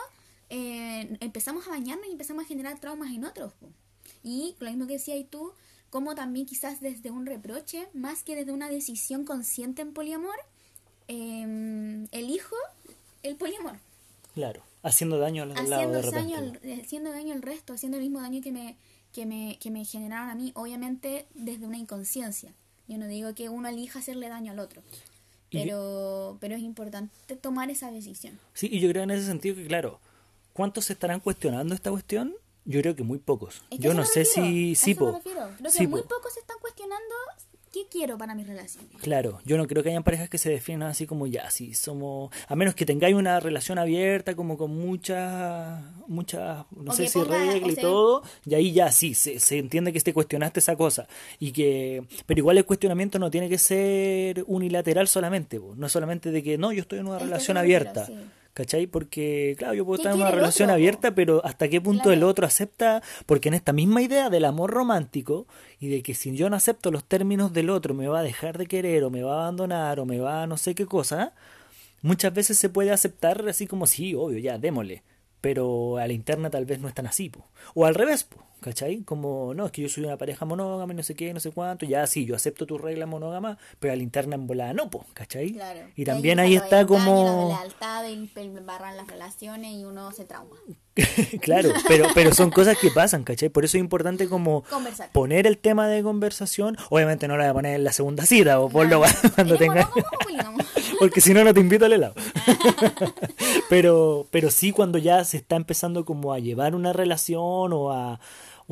eh, 0.51 1.17
empezamos 1.21 1.67
a 1.67 1.71
bañarnos 1.71 2.07
y 2.09 2.13
empezamos 2.13 2.45
a 2.45 2.49
generar 2.49 2.79
traumas 2.81 3.11
en 3.15 3.25
otros. 3.25 3.53
po. 3.55 3.69
Y 4.23 4.55
lo 4.61 4.69
mismo 4.69 4.87
que 4.87 4.95
decías 4.95 5.25
tú, 5.31 5.53
como 5.89 6.15
también 6.15 6.47
quizás 6.47 6.81
desde 6.81 7.11
un 7.11 7.25
reproche, 7.27 7.89
más 7.95 8.23
que 8.23 8.37
desde 8.37 8.53
una 8.53 8.69
decisión 8.69 9.25
consciente 9.25 9.83
en 9.83 9.93
poliamor, 9.93 10.37
eh, 11.09 12.07
elijo 12.13 12.57
el 13.23 13.37
poliamor 13.37 13.79
Claro. 14.35 14.63
Haciendo 14.83 15.19
daño 15.19 15.43
al 15.43 15.49
lado 15.51 15.63
haciendo 15.75 16.01
repente. 16.03 16.17
daño, 16.17 16.37
al, 16.39 16.61
eh, 16.63 16.81
haciendo 16.85 17.11
daño 17.11 17.35
al 17.35 17.43
resto, 17.43 17.73
haciendo 17.75 17.99
el 17.99 18.03
mismo 18.05 18.21
daño 18.21 18.41
que 18.41 18.53
me, 18.53 18.77
que 19.13 19.27
me, 19.27 19.59
que 19.61 19.71
me 19.71 19.85
generaron 19.85 20.31
a 20.31 20.35
mí, 20.35 20.53
obviamente 20.55 21.27
desde 21.35 21.67
una 21.67 21.77
inconsciencia. 21.77 22.53
Yo 22.89 22.97
no 22.97 23.07
digo 23.07 23.35
que 23.35 23.49
uno 23.49 23.69
elija 23.69 23.99
hacerle 23.99 24.29
daño 24.29 24.53
al 24.53 24.59
otro, 24.61 24.83
yo- 25.51 25.63
pero, 25.63 26.39
pero 26.41 26.55
es 26.55 26.63
importante 26.63 27.37
tomar 27.37 27.71
esa 27.71 27.91
decisión. 27.91 28.39
Sí, 28.55 28.69
y 28.71 28.81
yo 28.81 28.89
creo 28.89 29.03
en 29.03 29.11
ese 29.11 29.27
sentido 29.27 29.57
que, 29.57 29.67
claro, 29.67 30.01
¿cuántos 30.61 30.85
se 30.85 30.93
estarán 30.93 31.21
cuestionando 31.21 31.75
esta 31.75 31.91
cuestión? 31.91 32.35
Yo 32.67 32.83
creo 32.83 32.95
que 32.95 33.03
muy 33.03 33.17
pocos. 33.19 33.63
Es 33.71 33.79
que 33.79 33.85
yo 33.85 33.95
no 33.95 34.05
sé 34.05 34.21
refiero, 34.25 34.49
si... 34.51 34.75
Sí, 34.75 34.95
po. 34.95 35.19
Creo 35.23 35.57
que 35.63 35.71
Sí, 35.71 35.87
muy 35.87 36.03
po. 36.03 36.09
pocos 36.09 36.35
se 36.35 36.41
están 36.41 36.59
cuestionando 36.61 37.15
qué 37.73 37.87
quiero 37.91 38.19
para 38.19 38.35
mis 38.35 38.47
relaciones. 38.47 38.91
Claro, 39.01 39.41
yo 39.47 39.57
no 39.57 39.67
creo 39.67 39.83
que 39.83 39.89
hayan 39.89 40.03
parejas 40.03 40.29
que 40.29 40.37
se 40.37 40.51
definan 40.51 40.89
así 40.91 41.07
como 41.07 41.27
ya, 41.27 41.51
si 41.51 41.73
somos, 41.73 42.31
a 42.49 42.57
menos 42.57 42.75
que 42.75 42.85
tengáis 42.85 43.15
una 43.15 43.41
relación 43.41 43.79
abierta, 43.79 44.35
como 44.37 44.59
con 44.59 44.77
muchas, 44.77 45.83
muchas, 46.09 46.67
no 46.77 46.91
O 46.91 46.95
sé 46.95 47.05
que 47.05 47.09
si 47.09 47.19
ponga- 47.21 47.39
regla 47.53 47.67
o 47.67 47.71
y 47.71 47.75
sea- 47.75 47.83
todo, 47.83 48.23
y 48.45 48.55
ahí 48.55 48.73
ya 48.73 48.91
sí, 48.93 49.15
se, 49.15 49.39
se 49.41 49.59
entiende 49.59 49.93
que 49.93 50.01
te 50.01 50.13
cuestionaste 50.13 50.59
esa 50.61 50.77
cosa, 50.77 51.07
y 51.39 51.53
que, 51.53 52.03
pero 52.27 52.39
igual 52.41 52.59
el 52.59 52.65
cuestionamiento 52.67 53.19
no 53.19 53.31
tiene 53.31 53.49
que 53.49 53.57
ser 53.59 54.45
unilateral 54.49 55.07
solamente, 55.09 55.59
po. 55.61 55.75
no 55.77 55.87
es 55.87 55.93
solamente 55.93 56.31
de 56.33 56.43
que 56.43 56.59
no, 56.59 56.73
yo 56.73 56.83
estoy 56.83 56.99
en 56.99 57.07
una 57.07 57.17
Es 57.17 57.23
que 57.23 57.27
relación 57.27 57.57
abierta. 57.57 58.05
sí. 58.07 58.15
¿Cachai? 58.61 58.87
Porque, 58.87 59.55
claro, 59.57 59.73
yo 59.73 59.87
puedo 59.87 59.97
¿Qué 59.97 60.03
estar 60.03 60.15
en 60.15 60.21
una 60.21 60.31
relación 60.31 60.69
otro, 60.69 60.75
abierta, 60.75 61.15
pero 61.15 61.43
hasta 61.47 61.69
qué 61.71 61.81
punto 61.81 62.03
Claro. 62.03 62.13
el 62.13 62.23
otro 62.25 62.47
acepta, 62.47 63.03
porque 63.25 63.49
en 63.49 63.55
esta 63.55 63.73
misma 63.73 64.03
idea 64.03 64.29
del 64.29 64.45
amor 64.45 64.71
romántico 64.71 65.47
y 65.79 65.89
de 65.89 66.03
que 66.03 66.13
si 66.13 66.37
yo 66.37 66.51
no 66.51 66.57
acepto 66.57 66.91
los 66.91 67.05
términos 67.05 67.55
del 67.55 67.71
otro 67.71 67.95
me 67.95 68.07
va 68.07 68.19
a 68.19 68.23
dejar 68.23 68.59
de 68.59 68.67
querer 68.67 69.03
o 69.05 69.09
me 69.09 69.23
va 69.23 69.33
a 69.37 69.43
abandonar 69.45 69.99
o 69.99 70.05
me 70.05 70.19
va 70.19 70.43
a 70.43 70.47
no 70.47 70.59
sé 70.59 70.75
qué 70.75 70.85
cosa, 70.85 71.33
muchas 72.03 72.35
veces 72.35 72.59
se 72.59 72.69
puede 72.69 72.91
aceptar 72.91 73.49
así 73.49 73.67
como 73.67 73.87
sí, 73.87 74.15
obvio, 74.15 74.37
ya, 74.39 74.59
démosle, 74.59 75.05
pero 75.41 75.97
a 75.97 76.07
la 76.07 76.13
interna 76.13 76.51
tal 76.51 76.67
vez 76.67 76.81
no 76.81 76.89
es 76.89 76.93
tan 76.93 77.07
así, 77.07 77.31
po. 77.31 77.47
o 77.75 77.87
al 77.87 77.95
revés, 77.95 78.25
po, 78.25 78.45
¿cachai? 78.61 79.03
Como, 79.03 79.55
no, 79.55 79.67
es 79.67 79.73
que 79.73 79.83
yo 79.83 79.89
soy 79.89 80.05
una 80.05 80.17
pareja 80.17 80.45
monógama 80.45 80.93
y 80.93 80.97
no 80.97 81.03
sé 81.03 81.15
qué, 81.15 81.33
no 81.33 81.41
sé 81.41 81.51
cuánto, 81.51 81.87
ya 81.87 82.07
sí, 82.07 82.25
yo 82.25 82.37
acepto 82.37 82.67
tu 82.67 82.79
regla 82.79 83.07
monógama, 83.07 83.59
pero 83.79 83.93
a 83.93 83.97
la 83.97 84.03
interna 84.03 84.35
en 84.37 84.47
volada 84.47 84.73
no, 84.73 84.91
po, 84.91 85.07
¿cachai? 85.15 85.53
Claro. 85.53 85.81
Y 85.97 86.05
también 86.05 86.39
ahí 86.39 86.55
está 86.55 86.81
engaños, 86.81 87.01
La 87.01 87.05
como... 87.05 87.59
lealtad, 87.59 88.05
barran 88.65 88.97
las 88.97 89.07
relaciones 89.07 89.73
y 89.73 89.85
uno 89.85 90.13
se 90.13 90.25
trauma. 90.25 90.57
Claro, 91.41 91.71
pero, 91.89 92.07
pero 92.15 92.35
son 92.35 92.51
cosas 92.51 92.77
que 92.79 92.91
pasan, 92.91 93.25
¿cachai? 93.25 93.49
Por 93.49 93.65
eso 93.65 93.77
es 93.79 93.81
importante 93.81 94.29
como 94.29 94.63
Conversar. 94.65 95.11
poner 95.13 95.47
el 95.47 95.57
tema 95.59 95.89
de 95.89 96.03
conversación. 96.03 96.77
Obviamente 96.91 97.27
no 97.29 97.37
lo 97.37 97.43
voy 97.43 97.51
a 97.51 97.55
poner 97.55 97.75
en 97.77 97.85
la 97.85 97.93
segunda 97.93 98.27
cita 98.27 98.61
o 98.61 98.69
ponlo 98.69 99.01
cuando 99.35 99.55
¿Eres 99.55 99.69
tenga... 99.69 99.87
monógamo 99.87 100.07
o 100.13 100.25
polígamo? 100.25 100.59
Porque 100.99 101.21
si 101.23 101.33
no, 101.33 101.45
no 101.45 101.55
te 101.55 101.61
invito 101.61 101.87
al 101.87 101.95
helado. 101.95 102.15
pero, 103.71 104.27
pero 104.31 104.51
sí 104.51 104.73
cuando 104.73 104.99
ya 104.99 105.25
se 105.25 105.39
está 105.39 105.57
empezando 105.57 106.05
como 106.05 106.33
a 106.33 106.39
llevar 106.39 106.75
una 106.75 106.93
relación 106.93 107.73
o 107.73 107.91
a, 107.91 108.21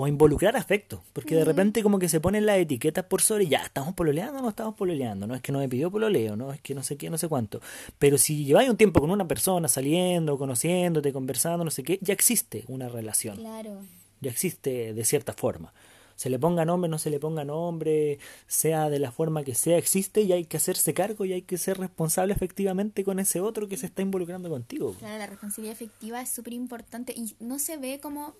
o 0.01 0.05
a 0.05 0.09
involucrar 0.09 0.57
afecto. 0.57 1.03
Porque 1.13 1.35
de 1.35 1.45
repente 1.45 1.83
como 1.83 1.99
que 1.99 2.09
se 2.09 2.21
ponen 2.21 2.47
las 2.47 2.59
etiquetas 2.59 3.05
por 3.07 3.21
sobre, 3.21 3.49
ya, 3.49 3.65
¿estamos 3.65 3.95
pololeando 3.95 4.39
o 4.39 4.43
no 4.43 4.49
estamos 4.49 4.77
pololeando? 4.77 5.27
No 5.27 5.35
es 5.35 5.43
que 5.43 5.51
no 5.51 5.59
me 5.59 5.69
pidió 5.69 5.91
pololeo, 5.91 6.37
no 6.37 6.53
es 6.53 6.61
que 6.61 6.73
no 6.73 6.85
sé 6.85 6.97
qué, 6.97 7.11
no 7.11 7.19
sé 7.19 7.27
cuánto. 7.27 7.61
Pero 7.99 8.17
si 8.17 8.45
lleváis 8.45 8.71
un 8.71 8.77
tiempo 8.77 9.01
con 9.01 9.11
una 9.11 9.27
persona, 9.27 9.67
saliendo, 9.67 10.39
conociéndote, 10.39 11.13
conversando, 11.13 11.65
no 11.65 11.73
sé 11.73 11.83
qué, 11.83 11.99
ya 12.01 12.15
existe 12.15 12.65
una 12.69 12.89
relación 12.89 13.39
Claro. 13.39 13.81
ya 14.21 14.31
existe 14.31 14.95
de 14.95 15.05
cierta 15.05 15.33
forma. 15.33 15.73
Se 16.15 16.31
le 16.31 16.39
ponga 16.39 16.65
nombre, 16.65 16.89
no 16.91 16.99
se 16.99 17.11
le 17.11 17.21
ponga 17.21 17.45
nombre, 17.45 18.19
sea 18.49 18.91
de 18.91 18.99
la 18.99 19.13
forma 19.13 19.45
que 19.45 19.55
sea, 19.55 19.79
existe 19.79 20.23
y 20.23 20.33
hay 20.33 20.45
que 20.47 20.57
hacerse 20.57 20.93
cargo 20.93 21.25
y 21.25 21.33
hay 21.33 21.43
que 21.43 21.59
ser 21.59 21.79
responsable 21.79 22.33
efectivamente 22.35 23.05
con 23.05 23.21
ese 23.21 23.41
otro 23.41 23.69
que 23.69 23.77
se 23.77 23.87
está 23.87 24.03
involucrando 24.03 24.49
contigo. 24.49 24.95
Claro, 24.99 25.19
la 25.19 25.27
responsabilidad 25.27 25.75
efectiva 25.75 26.21
es 26.21 26.29
súper 26.31 26.55
importante 26.55 27.13
y 27.17 27.37
no 27.39 27.61
se 27.61 27.77
ve 27.77 28.01
como, 28.01 28.35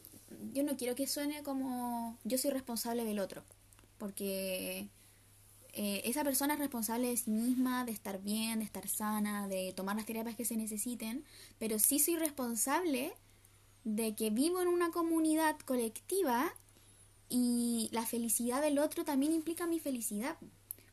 yo 0.53 0.63
no 0.63 0.77
quiero 0.77 0.95
que 0.95 1.07
suene 1.07 1.43
como 1.43 2.19
yo 2.25 2.39
soy 2.39 2.51
responsable 2.51 3.05
del 3.05 3.19
otro, 3.19 3.45
porque 3.99 4.89
eh, 5.73 6.03
esa 6.05 6.25
persona 6.25 6.55
es 6.55 6.61
responsable 6.61 7.09
de 7.09 7.17
sí 7.17 7.31
misma, 7.31 7.85
de 7.85 7.93
estar 7.93 8.21
bien, 8.21 8.59
de 8.59 8.65
estar 8.65 8.89
sana, 8.89 9.49
de 9.49 9.73
tomar 9.77 9.97
las 9.97 10.07
terapias 10.07 10.37
que 10.37 10.45
se 10.45 10.57
necesiten, 10.57 11.25
pero 11.59 11.79
sí 11.79 11.99
soy 11.99 12.17
responsable 12.17 13.13
de 13.85 14.15
que 14.15 14.31
vivo 14.31 14.61
en 14.61 14.69
una 14.69 14.91
comunidad 14.91 15.57
colectiva 15.61 16.53
y 17.29 17.89
la 17.93 18.05
felicidad 18.05 18.61
del 18.63 18.79
otro 18.79 19.05
también 19.05 19.33
implica 19.33 19.67
mi 19.67 19.81
felicidad. 19.81 20.37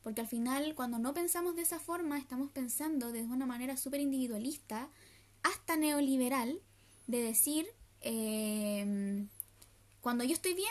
Porque 0.03 0.21
al 0.21 0.27
final, 0.27 0.75
cuando 0.75 0.99
no 0.99 1.15
pensamos 1.15 1.55
de 1.55 1.63
esa 1.63 1.79
forma, 1.79 2.19
estamos 2.19 2.51
pensando 2.51 3.11
desde 3.11 3.33
una 3.33 3.47
manera 3.47 3.75
súper 3.77 4.01
individualista, 4.01 4.89
hasta 5.41 5.77
neoliberal, 5.77 6.61
de 7.07 7.21
decir, 7.23 7.65
eh, 8.01 9.25
cuando 10.05 10.23
yo 10.23 10.33
estoy 10.33 10.53
bien, 10.53 10.69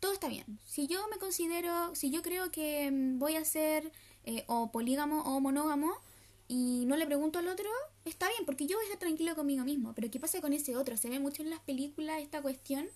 todo 0.00 0.14
está 0.14 0.26
bien. 0.28 0.58
Si 0.64 0.86
yo 0.86 1.06
me 1.10 1.18
considero, 1.18 1.94
si 1.94 2.10
yo 2.10 2.22
creo 2.22 2.50
que 2.50 2.90
mm, 2.90 3.18
voy 3.18 3.36
a 3.36 3.44
ser 3.44 3.92
eh, 4.24 4.42
o 4.46 4.72
polígamo 4.72 5.20
o 5.20 5.38
monógamo 5.38 5.92
y 6.48 6.84
no 6.86 6.96
le 6.96 7.04
pregunto 7.04 7.38
al 7.38 7.48
otro, 7.48 7.68
está 8.06 8.26
bien, 8.30 8.46
porque 8.46 8.66
yo 8.66 8.78
voy 8.78 8.84
a 8.84 8.86
estar 8.86 9.00
tranquilo 9.00 9.34
conmigo 9.34 9.66
mismo. 9.66 9.92
Pero 9.94 10.10
¿qué 10.10 10.18
pasa 10.18 10.40
con 10.40 10.54
ese 10.54 10.78
otro? 10.78 10.96
Se 10.96 11.10
ve 11.10 11.20
mucho 11.20 11.42
en 11.42 11.50
las 11.50 11.60
películas 11.60 12.22
esta 12.22 12.40
cuestión. 12.40 12.86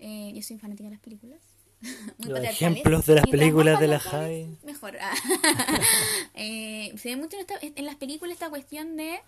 Eh, 0.00 0.32
yo 0.34 0.42
soy 0.42 0.58
fanática 0.58 0.88
de 0.88 0.94
las 0.96 1.00
películas. 1.00 1.38
Muy 2.18 2.30
Los 2.30 2.40
ejemplos 2.40 3.06
de 3.06 3.14
las 3.14 3.24
Mientras 3.26 3.30
películas 3.30 3.78
de 3.78 3.86
la 3.86 4.00
Javi. 4.00 4.58
Mejor. 4.64 4.98
Eh, 6.34 6.92
se 6.98 7.10
ve 7.10 7.16
mucho 7.16 7.36
en, 7.36 7.42
esta- 7.42 7.58
en 7.62 7.84
las 7.86 7.94
películas 7.94 8.32
esta 8.34 8.50
cuestión 8.50 8.96
de... 8.96 9.20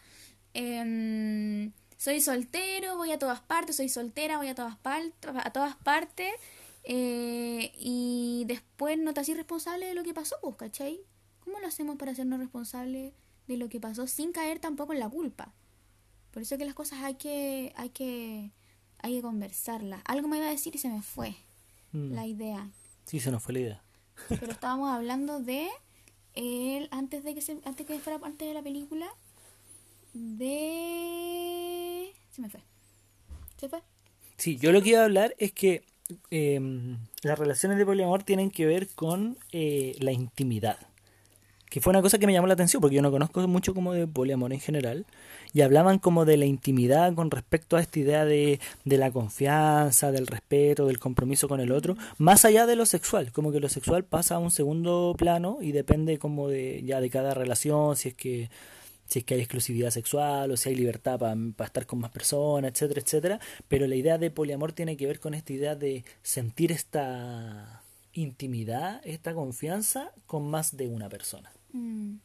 soy 2.01 2.23
soltero, 2.23 2.97
voy 2.97 3.13
a 3.13 3.19
todas 3.19 3.41
partes, 3.41 3.77
soy 3.77 3.91
soltera, 3.91 4.39
voy 4.39 4.49
a 4.49 4.55
todas, 4.55 4.79
a 4.83 5.51
todas 5.51 5.77
partes. 5.77 6.33
eh, 6.85 7.73
y 7.77 8.45
después 8.47 8.97
no 8.99 9.13
te 9.13 9.21
haces 9.21 9.37
responsable 9.37 9.85
de 9.85 9.95
lo 9.95 10.03
que 10.03 10.15
pasó, 10.15 10.37
pues, 10.41 10.57
¿cachai? 10.57 10.99
¿Cómo 11.45 11.61
lo 11.61 11.67
hacemos 11.67 11.97
para 11.99 12.13
hacernos 12.13 12.39
responsables 12.41 13.13
de 13.47 13.57
lo 13.59 13.69
que 13.69 13.81
pasó 13.81 14.07
sin 14.07 14.33
caer 14.33 14.61
tampoco 14.61 14.95
en 14.95 15.01
la 15.01 15.11
culpa? 15.11 15.53
Por 16.31 16.41
eso 16.41 16.57
que 16.57 16.65
las 16.65 16.73
cosas 16.75 17.01
hay 17.03 17.17
que, 17.17 17.75
hay 17.77 17.91
que, 17.91 18.51
hay 19.03 19.17
que 19.17 19.21
conversarlas. 19.23 20.01
Algo 20.07 20.27
me 20.27 20.39
iba 20.39 20.47
a 20.47 20.51
decir 20.51 20.75
y 20.75 20.79
se 20.79 20.89
me 20.89 21.03
fue 21.03 21.37
Mm. 21.93 22.15
la 22.15 22.25
idea. 22.27 22.71
Sí, 23.05 23.21
se 23.21 23.31
nos 23.31 23.43
fue 23.43 23.53
la 23.53 23.61
idea. 23.61 23.83
Pero 24.29 24.53
estábamos 24.53 24.91
hablando 24.91 25.41
de 25.41 25.69
él 26.35 26.89
antes 26.93 27.25
de 27.25 27.35
que 27.35 27.41
se, 27.43 27.59
antes 27.65 27.85
que 27.87 27.99
fuera 27.99 28.19
parte 28.21 28.45
de 28.47 28.55
la 28.55 28.63
película 28.63 29.07
de 30.13 32.13
se 32.31 32.43
me 32.43 32.49
fue. 32.49 32.61
¿Se 33.57 33.69
fue? 33.69 33.81
Sí, 34.37 34.57
yo 34.57 34.73
lo 34.73 34.83
que 34.83 34.91
iba 34.91 35.01
a 35.01 35.05
hablar 35.05 35.35
es 35.39 35.53
que 35.53 35.85
eh, 36.31 36.61
las 37.23 37.39
relaciones 37.39 37.79
de 37.79 37.87
poliamor 37.87 38.23
tienen 38.23 38.51
que 38.51 38.67
ver 38.67 38.89
con 38.89 39.39
eh, 39.53 39.97
la 40.01 40.13
intimidad. 40.13 40.79
Que 41.69 41.81
fue 41.81 41.93
una 41.93 42.03
cosa 42.03 42.19
que 42.19 42.27
me 42.27 42.33
llamó 42.33 42.49
la 42.49 42.55
atención, 42.55 42.81
porque 42.81 42.97
yo 42.97 43.03
no 43.03 43.13
conozco 43.13 43.47
mucho 43.47 43.75
como 43.75 43.93
de 43.93 44.09
poliamor 44.09 44.53
en 44.53 44.59
general. 44.59 45.07
Y 45.53 45.61
hablaban 45.61 46.01
como 46.01 46.25
de 46.25 46.37
la 46.37 46.47
intimidad 46.47 47.15
con 47.15 47.31
respecto 47.31 47.77
a 47.77 47.81
esta 47.81 48.01
idea 48.01 48.25
de, 48.25 48.59
de 48.85 48.97
la 48.97 49.13
confianza, 49.13 50.11
del 50.11 50.27
respeto, 50.27 50.87
del 50.87 50.99
compromiso 50.99 51.47
con 51.47 51.61
el 51.61 51.71
otro, 51.71 51.97
más 52.19 52.45
allá 52.45 52.67
de 52.67 52.75
lo 52.75 52.87
sexual. 52.87 53.31
Como 53.31 53.53
que 53.53 53.61
lo 53.61 53.69
sexual 53.69 54.05
pasa 54.05 54.37
a 54.37 54.39
un 54.39 54.51
segundo 54.51 55.15
plano 55.17 55.59
y 55.61 55.71
depende 55.71 56.19
como 56.19 56.49
de 56.49 56.83
ya 56.85 57.01
de 57.01 57.11
cada 57.11 57.35
relación, 57.35 57.97
si 57.97 58.09
es 58.09 58.15
que 58.15 58.51
si 59.11 59.19
es 59.19 59.25
que 59.25 59.35
hay 59.35 59.41
exclusividad 59.41 59.91
sexual 59.91 60.53
o 60.53 60.57
si 60.57 60.69
hay 60.69 60.77
libertad 60.77 61.19
para 61.19 61.35
estar 61.67 61.85
con 61.85 61.99
más 61.99 62.13
personas, 62.13 62.71
etcétera, 62.71 63.01
etcétera. 63.01 63.41
Pero 63.67 63.89
la 63.89 63.97
idea 63.97 64.19
de 64.19 64.31
poliamor 64.31 64.73
tiene 64.73 64.97
que 64.97 65.07
ver 65.07 65.19
con 65.19 65.35
esta 65.35 65.53
idea 65.53 65.75
de 65.75 66.05
sentir 66.23 66.71
esta 66.71 67.83
intimidad, 68.13 69.01
esta 69.05 69.35
confianza 69.35 70.13
con 70.27 70.49
más 70.49 70.77
de 70.77 70.87
una 70.87 71.09
persona. 71.09 71.51
Mm. 71.73 72.19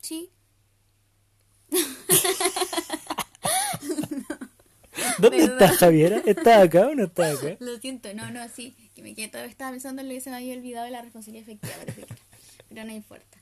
Sí. 0.00 0.30
¿Dónde 5.18 5.38
Perdón. 5.38 5.62
está 5.62 5.68
Javiera? 5.76 6.22
¿Está 6.24 6.62
acá 6.62 6.86
o 6.88 6.94
no 6.94 7.04
está 7.04 7.32
acá? 7.32 7.56
Lo 7.60 7.76
siento, 7.78 8.14
no, 8.14 8.30
no, 8.30 8.48
sí. 8.48 8.76
Que 8.94 9.02
me 9.02 9.14
quedé 9.14 9.24
estaba 9.46 9.72
pensando 9.72 10.02
en 10.02 10.08
lo 10.08 10.14
que 10.14 10.20
se 10.20 10.30
me 10.30 10.36
había 10.36 10.54
olvidado 10.54 10.84
de 10.84 10.92
la 10.92 11.02
responsabilidad 11.02 11.48
efectiva. 11.48 11.74
Pero 12.68 12.84
no 12.84 12.92
importa. 12.92 13.38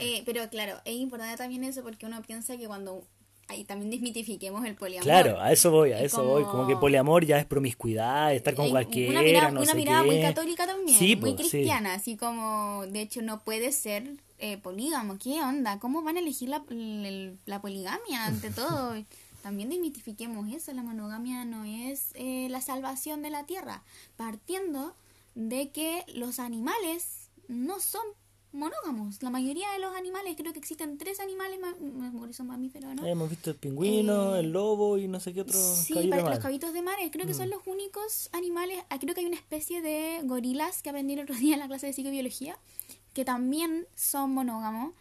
Eh, 0.00 0.22
pero 0.26 0.48
claro, 0.48 0.74
es 0.84 0.94
importante 0.96 1.36
también 1.36 1.64
eso 1.64 1.82
porque 1.82 2.06
uno 2.06 2.20
piensa 2.22 2.56
que 2.56 2.66
cuando 2.66 3.02
ahí 3.48 3.64
también 3.64 3.90
desmitifiquemos 3.90 4.64
el 4.66 4.74
poliamor. 4.74 5.04
Claro, 5.04 5.40
a 5.40 5.50
eso 5.52 5.70
voy, 5.70 5.92
a 5.92 5.98
Es 6.00 6.12
eso 6.12 6.22
voy. 6.22 6.44
Como 6.44 6.66
que 6.66 6.76
poliamor 6.76 7.24
ya 7.24 7.38
es 7.38 7.46
promiscuidad, 7.46 8.34
estar 8.34 8.54
con 8.54 8.66
Hay 8.66 8.70
cualquiera, 8.70 9.10
una 9.12 9.22
mirada, 9.22 9.50
no 9.50 9.60
una 9.62 9.72
sé 9.72 9.76
mirada 9.78 10.02
qué. 10.02 10.06
muy 10.06 10.20
católica 10.20 10.66
también, 10.66 10.98
Sí, 10.98 11.16
muy 11.16 11.32
po, 11.32 11.38
sí. 11.42 11.48
cristiana, 11.48 11.94
así 11.94 12.16
como 12.16 12.84
de 12.86 13.00
hecho 13.00 13.22
no 13.22 13.40
puede 13.40 13.72
ser 13.72 14.12
eh, 14.38 14.58
polígamo. 14.58 15.18
¿Qué 15.18 15.40
onda? 15.42 15.78
¿Cómo 15.80 16.02
van 16.02 16.16
a 16.16 16.20
elegir 16.20 16.48
la, 16.50 16.62
el- 16.70 17.38
la 17.46 17.60
poligamia 17.60 18.26
ante 18.26 18.50
todo? 18.50 18.94
También 19.42 19.70
desmitifiquemos 19.70 20.52
eso, 20.52 20.72
la 20.74 20.82
monogamia 20.82 21.44
no 21.46 21.64
es 21.64 22.10
eh, 22.14 22.48
la 22.50 22.60
salvación 22.60 23.22
de 23.22 23.30
la 23.30 23.46
tierra, 23.46 23.82
partiendo 24.16 24.94
de 25.34 25.70
que 25.70 26.04
los 26.12 26.38
animales 26.38 27.30
no 27.48 27.80
son 27.80 28.02
monógamos. 28.58 29.22
La 29.22 29.30
mayoría 29.30 29.70
de 29.72 29.78
los 29.78 29.94
animales, 29.96 30.34
creo 30.36 30.52
que 30.52 30.58
existen 30.58 30.98
tres 30.98 31.20
animales, 31.20 31.58
eso 32.28 32.44
mamíferos, 32.44 32.94
¿no? 32.94 33.06
Hemos 33.06 33.30
visto 33.30 33.50
el 33.50 33.56
pingüino, 33.56 34.36
Eh, 34.36 34.40
el 34.40 34.52
lobo 34.52 34.98
y 34.98 35.08
no 35.08 35.20
sé 35.20 35.32
qué 35.32 35.40
otro 35.42 35.58
Sí, 35.58 35.94
caballito 35.94 36.10
para- 36.10 36.22
más. 36.24 36.34
los 36.34 36.42
cabitos 36.42 36.72
de 36.72 36.82
mar, 36.82 36.96
creo 37.10 37.26
que 37.26 37.32
Mm. 37.34 37.36
son 37.36 37.50
los 37.50 37.66
únicos 37.66 38.28
animales. 38.32 38.84
ah, 38.90 38.98
Creo 38.98 39.14
que 39.14 39.20
hay 39.20 39.26
una 39.26 39.36
especie 39.36 39.80
de 39.80 40.20
gorilas 40.24 40.82
que 40.82 40.90
aprendí 40.90 41.14
el 41.14 41.20
otro 41.20 41.34
día 41.36 41.54
en 41.54 41.60
la 41.60 41.68
clase 41.68 41.86
de 41.86 41.92
psicobiología, 41.92 42.58
que 43.14 43.24
también 43.24 43.86
son 43.94 44.32
monógamos, 44.34 44.92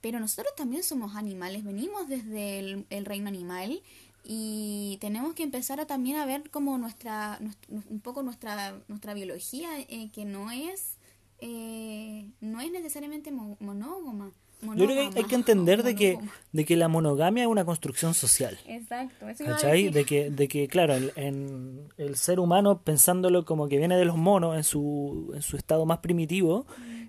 pero 0.00 0.18
nosotros 0.18 0.52
también 0.56 0.82
somos 0.82 1.14
animales, 1.14 1.62
venimos 1.64 2.08
desde 2.08 2.58
el, 2.58 2.86
el 2.90 3.04
reino 3.04 3.28
animal 3.28 3.80
y 4.24 4.98
tenemos 5.00 5.34
que 5.34 5.42
empezar 5.42 5.80
a 5.80 5.86
también 5.86 6.16
a 6.16 6.26
ver 6.26 6.48
como 6.50 6.78
nuestra, 6.78 7.38
nues- 7.40 7.56
un 7.90 8.00
poco 8.00 8.22
nuestra, 8.22 8.80
nuestra 8.88 9.14
biología, 9.14 9.78
eh, 9.80 10.10
que 10.12 10.24
no 10.24 10.50
es, 10.50 10.96
eh, 11.44 12.30
no 12.40 12.60
es 12.60 12.70
necesariamente 12.70 13.30
mo- 13.32 13.56
monógama. 13.60 14.30
Yo 14.62 14.86
creo 14.86 15.10
que 15.10 15.18
hay- 15.18 15.24
que 15.24 15.34
entender 15.34 15.82
de 15.82 15.96
que, 15.96 16.18
de 16.52 16.64
que 16.64 16.76
la 16.76 16.86
monogamia 16.86 17.42
es 17.42 17.48
una 17.48 17.64
construcción 17.64 18.14
social. 18.14 18.56
Exacto, 18.64 19.28
eso 19.28 19.42
iba 19.42 19.54
a 19.54 19.56
¿Cachai? 19.56 19.72
decir. 19.90 19.92
De 19.92 20.04
que, 20.04 20.30
de 20.30 20.46
que 20.46 20.68
claro, 20.68 20.94
en, 20.94 21.10
en 21.16 21.88
el 21.96 22.14
ser 22.16 22.38
humano, 22.38 22.80
pensándolo 22.82 23.44
como 23.44 23.68
que 23.68 23.78
viene 23.78 23.96
de 23.96 24.04
los 24.04 24.16
monos 24.16 24.56
en 24.56 24.62
su, 24.62 25.32
en 25.34 25.42
su 25.42 25.56
estado 25.56 25.84
más 25.84 25.98
primitivo, 25.98 26.64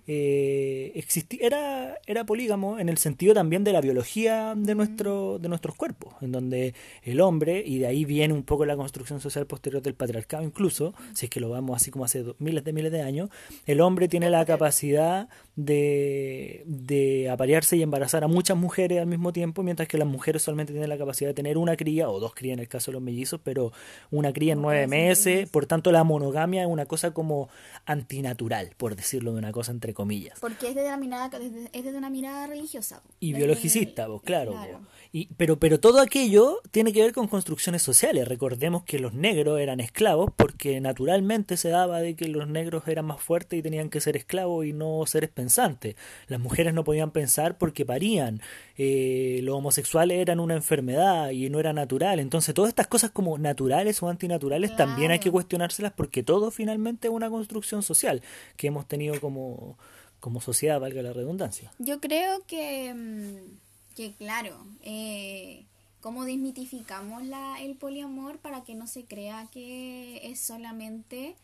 eh, 0.07 0.91
existi- 0.95 1.39
era, 1.41 1.97
era 2.05 2.25
polígamo 2.25 2.79
en 2.79 2.89
el 2.89 2.97
sentido 2.97 3.33
también 3.33 3.63
de 3.63 3.71
la 3.71 3.81
biología 3.81 4.53
de, 4.55 4.75
nuestro, 4.75 5.39
de 5.39 5.49
nuestros 5.49 5.75
cuerpos, 5.75 6.13
en 6.21 6.31
donde 6.31 6.73
el 7.03 7.21
hombre, 7.21 7.63
y 7.65 7.79
de 7.79 7.87
ahí 7.87 8.03
viene 8.05 8.33
un 8.33 8.43
poco 8.43 8.65
la 8.65 8.75
construcción 8.75 9.19
social 9.21 9.45
posterior 9.47 9.81
del 9.81 9.93
patriarcado 9.95 10.43
incluso, 10.43 10.93
si 11.13 11.27
es 11.27 11.29
que 11.29 11.39
lo 11.39 11.49
vamos 11.49 11.75
así 11.77 11.91
como 11.91 12.05
hace 12.05 12.23
miles 12.39 12.63
de 12.63 12.73
miles 12.73 12.91
de 12.91 13.01
años, 13.01 13.29
el 13.65 13.79
hombre 13.81 14.07
tiene 14.07 14.29
la 14.29 14.45
capacidad 14.45 15.29
de, 15.55 16.63
de 16.65 17.29
aparearse 17.29 17.77
y 17.77 17.83
embarazar 17.83 18.23
a 18.23 18.27
muchas 18.27 18.57
mujeres 18.57 18.99
al 18.99 19.07
mismo 19.07 19.33
tiempo, 19.33 19.61
mientras 19.63 19.87
que 19.87 19.97
las 19.97 20.07
mujeres 20.07 20.41
solamente 20.41 20.73
tienen 20.73 20.89
la 20.89 20.97
capacidad 20.97 21.29
de 21.29 21.33
tener 21.33 21.57
una 21.57 21.75
cría, 21.75 22.09
o 22.09 22.19
dos 22.19 22.33
crías 22.33 22.53
en 22.53 22.59
el 22.59 22.67
caso 22.67 22.91
de 22.91 22.93
los 22.93 23.01
mellizos, 23.01 23.39
pero 23.43 23.71
una 24.09 24.33
cría 24.33 24.53
en 24.53 24.61
nueve 24.61 24.81
ser 24.81 24.89
meses, 24.89 25.49
por 25.49 25.65
tanto 25.65 25.91
la 25.91 26.03
monogamia 26.03 26.63
es 26.63 26.67
una 26.67 26.85
cosa 26.85 27.11
como 27.11 27.49
antinatural, 27.85 28.71
por 28.77 28.95
decirlo 28.95 29.33
de 29.33 29.39
una 29.39 29.51
cosa 29.51 29.71
entre 29.71 29.93
comillas. 29.93 30.39
Porque 30.39 30.69
es 30.69 30.75
desde, 30.75 30.89
la 30.89 30.97
mirada, 30.97 31.29
es 31.71 31.83
desde 31.83 31.97
una 31.97 32.09
mirada 32.09 32.47
religiosa. 32.47 33.01
Y 33.19 33.33
biologicista, 33.33 34.07
vos, 34.07 34.21
claro. 34.23 34.53
vos. 34.53 34.67
Y, 35.15 35.27
pero, 35.37 35.59
pero 35.59 35.79
todo 35.79 36.01
aquello 36.01 36.59
tiene 36.71 36.91
que 36.91 37.03
ver 37.03 37.13
con 37.13 37.27
construcciones 37.27 37.83
sociales. 37.83 38.27
Recordemos 38.27 38.83
que 38.83 38.97
los 38.97 39.13
negros 39.13 39.59
eran 39.59 39.79
esclavos 39.79 40.31
porque 40.35 40.81
naturalmente 40.81 41.55
se 41.55 41.69
daba 41.69 41.99
de 41.99 42.15
que 42.15 42.27
los 42.27 42.47
negros 42.47 42.87
eran 42.87 43.05
más 43.05 43.21
fuertes 43.21 43.59
y 43.59 43.61
tenían 43.61 43.91
que 43.91 44.01
ser 44.01 44.17
esclavos 44.17 44.65
y 44.65 44.73
no 44.73 45.05
seres 45.05 45.29
pensantes. 45.43 45.95
Las 46.27 46.39
mujeres 46.39 46.73
no 46.73 46.85
podían 46.85 47.11
pensar 47.11 47.57
porque 47.57 47.85
parían. 47.85 48.41
Eh, 48.77 49.41
los 49.43 49.55
homosexuales 49.55 50.19
eran 50.19 50.39
una 50.39 50.55
enfermedad 50.55 51.31
y 51.31 51.49
no 51.49 51.59
era 51.59 51.73
natural. 51.73 52.19
Entonces 52.19 52.55
todas 52.55 52.69
estas 52.69 52.87
cosas 52.87 53.11
como 53.11 53.37
naturales 53.37 54.01
o 54.01 54.07
antinaturales 54.07 54.73
también 54.77 55.11
hay 55.11 55.19
que 55.19 55.31
cuestionárselas 55.31 55.91
porque 55.91 56.23
todo 56.23 56.49
finalmente 56.49 57.09
es 57.09 57.13
una 57.13 57.29
construcción 57.29 57.83
social 57.83 58.21
que 58.55 58.67
hemos 58.67 58.87
tenido 58.87 59.19
como, 59.19 59.77
como 60.21 60.39
sociedad, 60.39 60.79
valga 60.79 61.01
la 61.01 61.11
redundancia. 61.11 61.73
Yo 61.77 61.99
creo 61.99 62.45
que, 62.47 62.93
mm, 62.93 63.95
que 63.95 64.13
claro, 64.13 64.55
eh, 64.81 65.65
cómo 65.99 66.23
desmitificamos 66.23 67.25
la, 67.25 67.57
el 67.61 67.75
poliamor 67.75 68.37
para 68.39 68.63
que 68.63 68.75
no 68.75 68.87
se 68.87 69.03
crea 69.03 69.49
que 69.51 70.21
es 70.23 70.39
solamente 70.39 71.35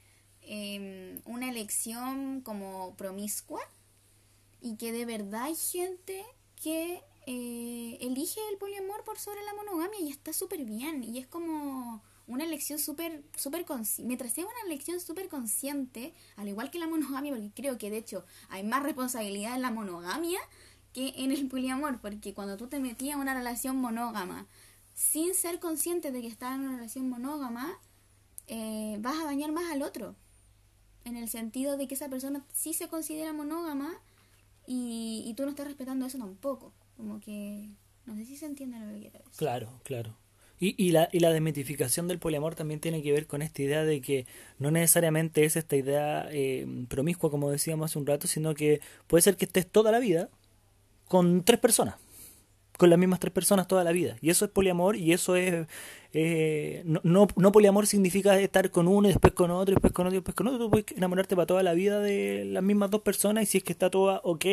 eh, 0.43 1.19
una 1.25 1.49
elección 1.49 2.41
como 2.41 2.95
promiscua 2.95 3.61
y 4.61 4.75
que 4.75 4.91
de 4.91 5.05
verdad 5.05 5.43
hay 5.43 5.55
gente 5.55 6.25
que 6.61 7.03
eh, 7.25 7.97
elige 8.01 8.39
el 8.51 8.57
poliamor 8.57 9.03
por 9.03 9.19
sobre 9.19 9.43
la 9.43 9.53
monogamia 9.53 9.99
y 10.01 10.09
está 10.09 10.33
súper 10.33 10.65
bien 10.65 11.03
y 11.03 11.19
es 11.19 11.27
como 11.27 12.01
una 12.27 12.43
elección 12.43 12.79
súper 12.79 13.23
súper 13.35 13.65
mientras 13.99 14.33
sea 14.33 14.45
una 14.45 14.61
elección 14.65 14.99
súper 14.99 15.29
consciente 15.29 16.13
al 16.37 16.47
igual 16.47 16.71
que 16.71 16.79
la 16.79 16.87
monogamia 16.87 17.33
porque 17.33 17.51
creo 17.53 17.77
que 17.77 17.89
de 17.89 17.97
hecho 17.97 18.25
hay 18.49 18.63
más 18.63 18.83
responsabilidad 18.83 19.55
en 19.55 19.61
la 19.61 19.71
monogamia 19.71 20.39
que 20.93 21.13
en 21.17 21.31
el 21.31 21.47
poliamor 21.47 22.01
porque 22.01 22.33
cuando 22.33 22.57
tú 22.57 22.67
te 22.67 22.79
metías 22.79 23.15
en 23.15 23.21
una 23.21 23.33
relación 23.33 23.77
monógama 23.77 24.47
sin 24.93 25.33
ser 25.33 25.59
consciente 25.59 26.11
de 26.11 26.21
que 26.21 26.27
estás 26.27 26.55
en 26.55 26.61
una 26.61 26.77
relación 26.77 27.09
monógama 27.09 27.79
eh, 28.47 28.97
vas 28.99 29.19
a 29.19 29.25
dañar 29.25 29.51
más 29.51 29.71
al 29.71 29.81
otro 29.81 30.15
en 31.05 31.15
el 31.15 31.29
sentido 31.29 31.77
de 31.77 31.87
que 31.87 31.95
esa 31.95 32.09
persona 32.09 32.45
sí 32.53 32.73
se 32.73 32.87
considera 32.87 33.33
monógama 33.33 33.99
y, 34.69 35.23
y 35.25 35.33
tú 35.33 35.43
no 35.43 35.49
estás 35.49 35.65
respetando 35.65 36.05
eso 36.05 36.19
tampoco. 36.19 36.71
Como 36.95 37.19
que 37.19 37.69
no 38.05 38.15
sé 38.15 38.23
si 38.23 38.37
se 38.37 38.45
entiende 38.45 38.79
lo 38.79 38.93
que 38.93 38.99
quiero 38.99 39.17
decir. 39.17 39.33
Claro, 39.35 39.81
claro. 39.83 40.15
Y, 40.59 40.75
y, 40.77 40.91
la, 40.91 41.09
y 41.11 41.21
la 41.21 41.31
desmitificación 41.31 42.07
del 42.07 42.19
poliamor 42.19 42.53
también 42.53 42.79
tiene 42.79 43.01
que 43.01 43.11
ver 43.11 43.25
con 43.25 43.41
esta 43.41 43.63
idea 43.63 43.83
de 43.83 43.99
que 44.01 44.27
no 44.59 44.69
necesariamente 44.69 45.43
es 45.43 45.55
esta 45.55 45.75
idea 45.75 46.27
eh, 46.31 46.67
promiscua, 46.87 47.31
como 47.31 47.49
decíamos 47.49 47.89
hace 47.89 47.97
un 47.97 48.05
rato, 48.05 48.27
sino 48.27 48.53
que 48.53 48.79
puede 49.07 49.23
ser 49.23 49.37
que 49.37 49.45
estés 49.45 49.65
toda 49.65 49.91
la 49.91 49.99
vida 49.99 50.29
con 51.07 51.43
tres 51.43 51.59
personas, 51.59 51.95
con 52.79 52.89
las 52.89 52.97
mismas 52.97 53.19
tres 53.19 53.33
personas 53.33 53.67
toda 53.67 53.83
la 53.83 53.91
vida. 53.91 54.15
Y 54.21 54.29
eso 54.31 54.45
es 54.45 54.51
poliamor 54.51 54.95
y 54.95 55.11
eso 55.13 55.35
es... 55.35 55.67
eh, 56.13 56.81
no, 56.85 57.01
no, 57.03 57.27
no 57.35 57.51
poliamor 57.51 57.85
significa 57.85 58.39
estar 58.39 58.71
con 58.71 58.87
uno 58.87 59.07
y 59.07 59.11
después 59.11 59.33
con 59.33 59.51
otro 59.51 59.73
y 59.73 59.75
después 59.75 59.93
con 59.93 60.07
otro 60.07 60.15
y 60.15 60.19
después 60.19 60.33
con 60.33 60.47
otro. 60.47 60.59
Tú 60.59 60.71
puedes 60.71 60.85
enamorarte 60.95 61.35
para 61.35 61.45
toda 61.45 61.61
la 61.61 61.73
vida 61.73 61.99
de 61.99 62.45
las 62.45 62.63
mismas 62.63 62.89
dos 62.89 63.01
personas 63.01 63.43
y 63.43 63.45
si 63.45 63.57
es 63.59 63.63
que 63.63 63.73
está 63.73 63.89
toda 63.89 64.21
ok 64.23 64.45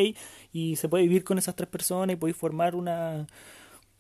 y 0.53 0.77
se 0.77 0.89
puede 0.89 1.05
vivir 1.05 1.25
con 1.25 1.39
esas 1.39 1.55
tres 1.55 1.69
personas 1.69 2.13
y 2.15 2.17
podéis 2.17 2.37
formar 2.37 2.75
una 2.75 3.27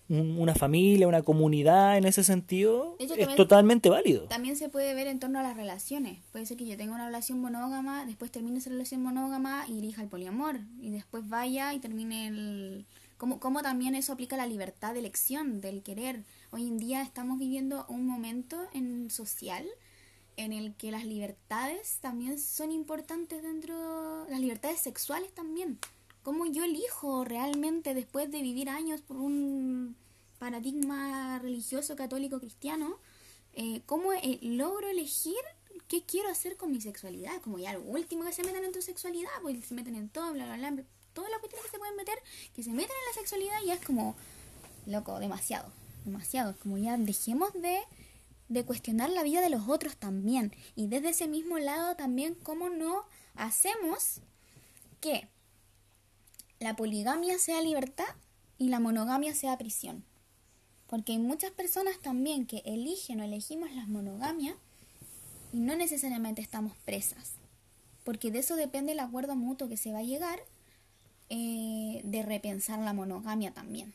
una 0.09 0.55
familia, 0.55 1.09
una 1.09 1.23
comunidad 1.23 1.99
en 1.99 2.05
ese 2.05 2.23
sentido, 2.23 2.95
hecho, 3.01 3.15
es 3.15 3.19
también- 3.19 3.37
totalmente 3.37 3.91
válido. 3.91 4.23
También 4.29 4.55
se 4.55 4.69
puede 4.69 4.95
ver 4.95 5.09
en 5.09 5.19
torno 5.19 5.41
a 5.41 5.43
las 5.43 5.57
relaciones. 5.57 6.21
Puede 6.31 6.47
ser 6.47 6.57
que 6.57 6.65
yo 6.65 6.77
tenga 6.77 6.95
una 6.95 7.07
relación 7.07 7.41
monógama, 7.41 8.07
después 8.07 8.31
termine 8.31 8.59
esa 8.59 8.71
relación 8.71 9.03
monógama 9.03 9.65
y 9.69 9.79
elija 9.81 10.03
el 10.03 10.09
poliamor. 10.09 10.61
Y 10.81 10.91
después 10.91 11.29
vaya 11.29 11.75
y 11.75 11.81
termine 11.81 12.29
el... 12.29 12.87
Cómo, 13.17 13.41
cómo 13.41 13.63
también 13.63 13.95
eso 13.95 14.13
aplica 14.13 14.37
la 14.37 14.47
libertad 14.47 14.93
de 14.93 15.01
elección, 15.01 15.61
del 15.61 15.83
querer. 15.83 16.25
Hoy 16.51 16.69
en 16.69 16.79
día 16.79 17.03
estamos 17.03 17.39
viviendo 17.39 17.87
un 17.89 18.07
momento 18.07 18.69
en 18.75 19.11
social 19.11 19.67
en 20.37 20.53
el 20.53 20.75
que 20.75 20.91
las 20.91 21.07
libertades 21.07 21.99
también 22.01 22.39
son 22.39 22.71
importantes 22.73 23.43
dentro... 23.43 24.27
Las 24.29 24.41
libertades 24.41 24.81
sexuales 24.81 25.33
también. 25.33 25.79
Cómo 26.23 26.45
yo 26.47 26.65
elijo 26.65 27.25
realmente 27.25 27.95
después 27.95 28.31
de 28.31 28.43
vivir 28.43 28.69
años 28.69 29.01
por 29.01 29.17
un 29.17 29.97
paradigma 30.39 31.39
religioso 31.39 31.97
católico 31.97 32.39
cristiano, 32.39 32.99
eh, 33.55 33.81
cómo 33.87 34.13
eh, 34.13 34.39
logro 34.43 34.89
elegir 34.89 35.37
qué 35.89 36.03
quiero 36.03 36.29
hacer 36.29 36.57
con 36.57 36.71
mi 36.71 36.81
sexualidad. 36.81 37.41
Como 37.41 37.59
ya 37.59 37.73
lo 37.73 37.81
último 37.83 38.25
que 38.25 38.33
se 38.33 38.45
meten 38.45 38.65
en 38.65 38.73
tu 38.73 38.83
sexualidad, 38.83 39.31
pues 39.41 39.65
se 39.65 39.75
meten 39.75 39.95
en 39.95 40.11
todo, 40.11 40.33
bla, 40.33 40.45
bla, 40.45 40.71
bla, 40.71 40.85
todas 41.17 41.31
las 41.31 41.41
cuestiones 41.41 41.65
que 41.65 41.73
se 41.73 41.79
pueden 41.79 41.97
meter, 41.97 42.19
que 42.55 42.63
se 42.63 42.71
meten 42.71 42.91
en 42.91 43.07
la 43.09 43.21
sexualidad 43.21 43.63
y 43.65 43.71
es 43.71 43.81
como, 43.81 44.15
loco, 44.85 45.19
demasiado, 45.19 45.73
demasiado. 46.05 46.55
Como 46.59 46.77
ya 46.77 46.97
dejemos 46.99 47.53
de, 47.55 47.81
de 48.51 48.65
cuestionar 48.67 49.09
la 49.09 49.23
vida 49.23 49.41
de 49.41 49.49
los 49.49 49.67
otros 49.67 49.97
también. 49.97 50.55
Y 50.77 50.89
desde 50.89 51.09
ese 51.09 51.27
mismo 51.27 51.59
lado 51.59 51.97
también, 51.97 52.35
cómo 52.35 52.69
no 52.69 53.07
hacemos 53.35 54.21
que 55.01 55.27
la 56.61 56.77
poligamia 56.77 57.39
sea 57.39 57.63
libertad 57.63 58.15
y 58.59 58.69
la 58.69 58.79
monogamia 58.79 59.35
sea 59.35 59.57
prisión. 59.57 60.05
Porque 60.87 61.13
hay 61.13 61.19
muchas 61.19 61.51
personas 61.51 61.99
también 61.99 62.47
que 62.47 62.63
eligen 62.67 63.21
o 63.21 63.25
elegimos 63.25 63.73
las 63.73 63.89
monogamias 63.89 64.55
y 65.53 65.61
no 65.61 65.77
necesariamente 65.77 66.43
estamos 66.43 66.77
presas. 66.85 67.33
Porque 68.05 68.31
de 68.31 68.41
eso 68.41 68.55
depende 68.55 68.93
el 68.93 69.01
acuerdo 69.01 69.35
mutuo 69.35 69.69
que 69.69 69.79
se 69.79 69.93
va 69.93 70.01
a 70.01 70.03
llegar 70.03 70.41
eh, 71.29 72.01
de 72.05 72.23
repensar 72.23 72.79
la 72.81 72.93
monogamia 72.93 73.53
también. 73.53 73.95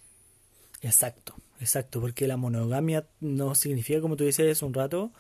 Exacto, 0.82 1.36
exacto, 1.60 2.02
porque 2.02 2.28
la 2.28 2.38
monogamia 2.38 3.08
no 3.20 3.56
significa, 3.56 4.02
como 4.02 4.16
tú 4.16 4.28
hace 4.28 4.54
un 4.66 4.74
rato, 4.74 5.12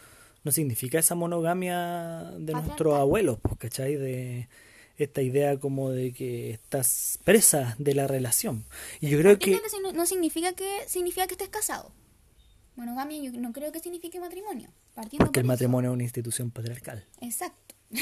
no 0.43 0.51
significa 0.51 0.99
esa 0.99 1.15
monogamia 1.15 2.31
de 2.37 2.53
nuestros 2.53 2.95
abuelos, 2.95 3.39
pues, 3.41 3.57
¿cachai? 3.57 3.95
De 3.95 4.49
esta 4.97 5.21
idea 5.21 5.59
como 5.59 5.91
de 5.91 6.13
que 6.13 6.51
estás 6.51 7.19
presa 7.23 7.75
de 7.79 7.95
la 7.95 8.07
relación. 8.07 8.65
Y 8.99 9.09
yo 9.09 9.17
creo 9.19 9.39
que... 9.39 9.59
No, 9.81 9.93
no 9.93 10.05
significa 10.05 10.53
que 10.53 10.69
significa 10.87 11.27
que 11.27 11.33
estés 11.33 11.49
casado. 11.49 11.91
Monogamia 12.75 13.21
yo 13.21 13.31
no 13.39 13.51
creo 13.51 13.71
que 13.71 13.79
signifique 13.79 14.19
matrimonio. 14.19 14.69
Partiendo 14.95 15.25
Porque 15.25 15.41
el 15.41 15.45
eso. 15.45 15.53
matrimonio 15.53 15.91
es 15.91 15.93
una 15.93 16.03
institución 16.03 16.51
patriarcal. 16.51 17.05
Exacto. 17.21 17.75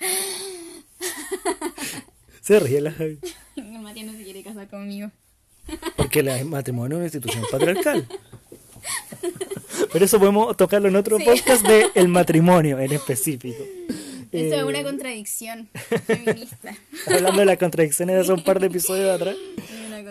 Se 2.44 2.60
ríe 2.60 2.80
la 2.80 2.92
Javi. 2.98 3.18
El 3.56 3.78
Matías 3.80 4.06
no 4.06 4.12
se 4.12 4.22
quiere 4.24 4.42
casar 4.42 4.68
conmigo. 4.68 5.10
Porque 5.96 6.20
el 6.20 6.44
matrimonio 6.44 6.96
es 6.96 6.98
una 6.98 7.04
institución 7.06 7.44
patriarcal. 7.50 8.06
Pero 9.92 10.04
eso 10.04 10.18
podemos 10.18 10.54
tocarlo 10.56 10.88
en 10.88 10.96
otro 10.96 11.18
Sí. 11.18 11.24
podcast 11.24 11.66
de 11.66 11.86
el 11.94 12.08
matrimonio 12.08 12.78
en 12.78 12.92
específico. 12.92 13.62
Eso 14.30 14.54
Eh, 14.54 14.58
es 14.58 14.62
una 14.64 14.82
contradicción 14.82 15.68
feminista. 16.06 16.76
Hablando 17.06 17.40
de 17.40 17.46
las 17.46 17.56
contradicciones 17.56 18.16
de 18.16 18.20
hace 18.22 18.32
un 18.32 18.44
par 18.44 18.60
de 18.60 18.66
episodios 18.66 19.08
atrás. 19.14 19.36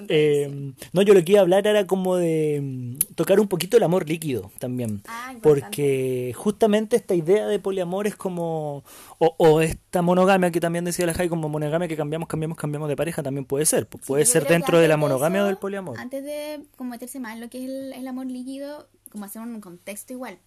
Eh, 0.09 0.73
no, 0.91 1.01
yo 1.01 1.13
lo 1.13 1.23
que 1.23 1.31
iba 1.33 1.39
a 1.39 1.43
hablar 1.43 1.65
era 1.67 1.85
como 1.87 2.15
de 2.15 2.59
mm, 2.61 3.13
tocar 3.15 3.39
un 3.39 3.47
poquito 3.47 3.77
el 3.77 3.83
amor 3.83 4.07
líquido 4.07 4.51
también. 4.59 5.01
Ah, 5.07 5.33
porque 5.41 6.33
justamente 6.35 6.95
esta 6.95 7.15
idea 7.15 7.47
de 7.47 7.59
poliamor 7.59 8.07
es 8.07 8.15
como. 8.15 8.83
O, 9.19 9.35
o 9.37 9.61
esta 9.61 10.01
monogamia 10.01 10.51
que 10.51 10.59
también 10.59 10.85
decía 10.85 11.05
la 11.05 11.13
Jai, 11.13 11.29
como 11.29 11.49
monogamia 11.49 11.87
que 11.87 11.95
cambiamos, 11.97 12.27
cambiamos, 12.27 12.57
cambiamos 12.57 12.89
de 12.89 12.95
pareja, 12.95 13.23
también 13.23 13.45
puede 13.45 13.65
ser. 13.65 13.89
Pu- 13.89 13.99
Puede 14.05 14.25
ser 14.25 14.45
dentro 14.47 14.79
de 14.79 14.87
la 14.87 14.97
monogamia 14.97 15.41
o 15.41 15.43
eso, 15.43 15.47
del 15.47 15.57
poliamor. 15.57 15.97
Antes 15.99 16.23
de 16.23 16.63
como 16.75 16.89
meterse 16.91 17.19
más 17.19 17.33
en 17.35 17.41
lo 17.41 17.49
que 17.49 17.59
es 17.63 17.69
el, 17.69 17.93
el 17.93 18.07
amor 18.07 18.25
líquido, 18.27 18.87
como 19.11 19.25
hacer 19.25 19.41
un 19.41 19.61
contexto 19.61 20.13
igual. 20.13 20.37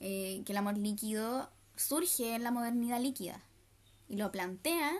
Eh, 0.00 0.42
que 0.46 0.52
el 0.52 0.58
amor 0.58 0.78
líquido 0.78 1.50
surge 1.74 2.34
en 2.36 2.44
la 2.44 2.50
modernidad 2.52 3.00
líquida 3.00 3.40
y 4.08 4.16
lo 4.16 4.30
plantea 4.30 4.92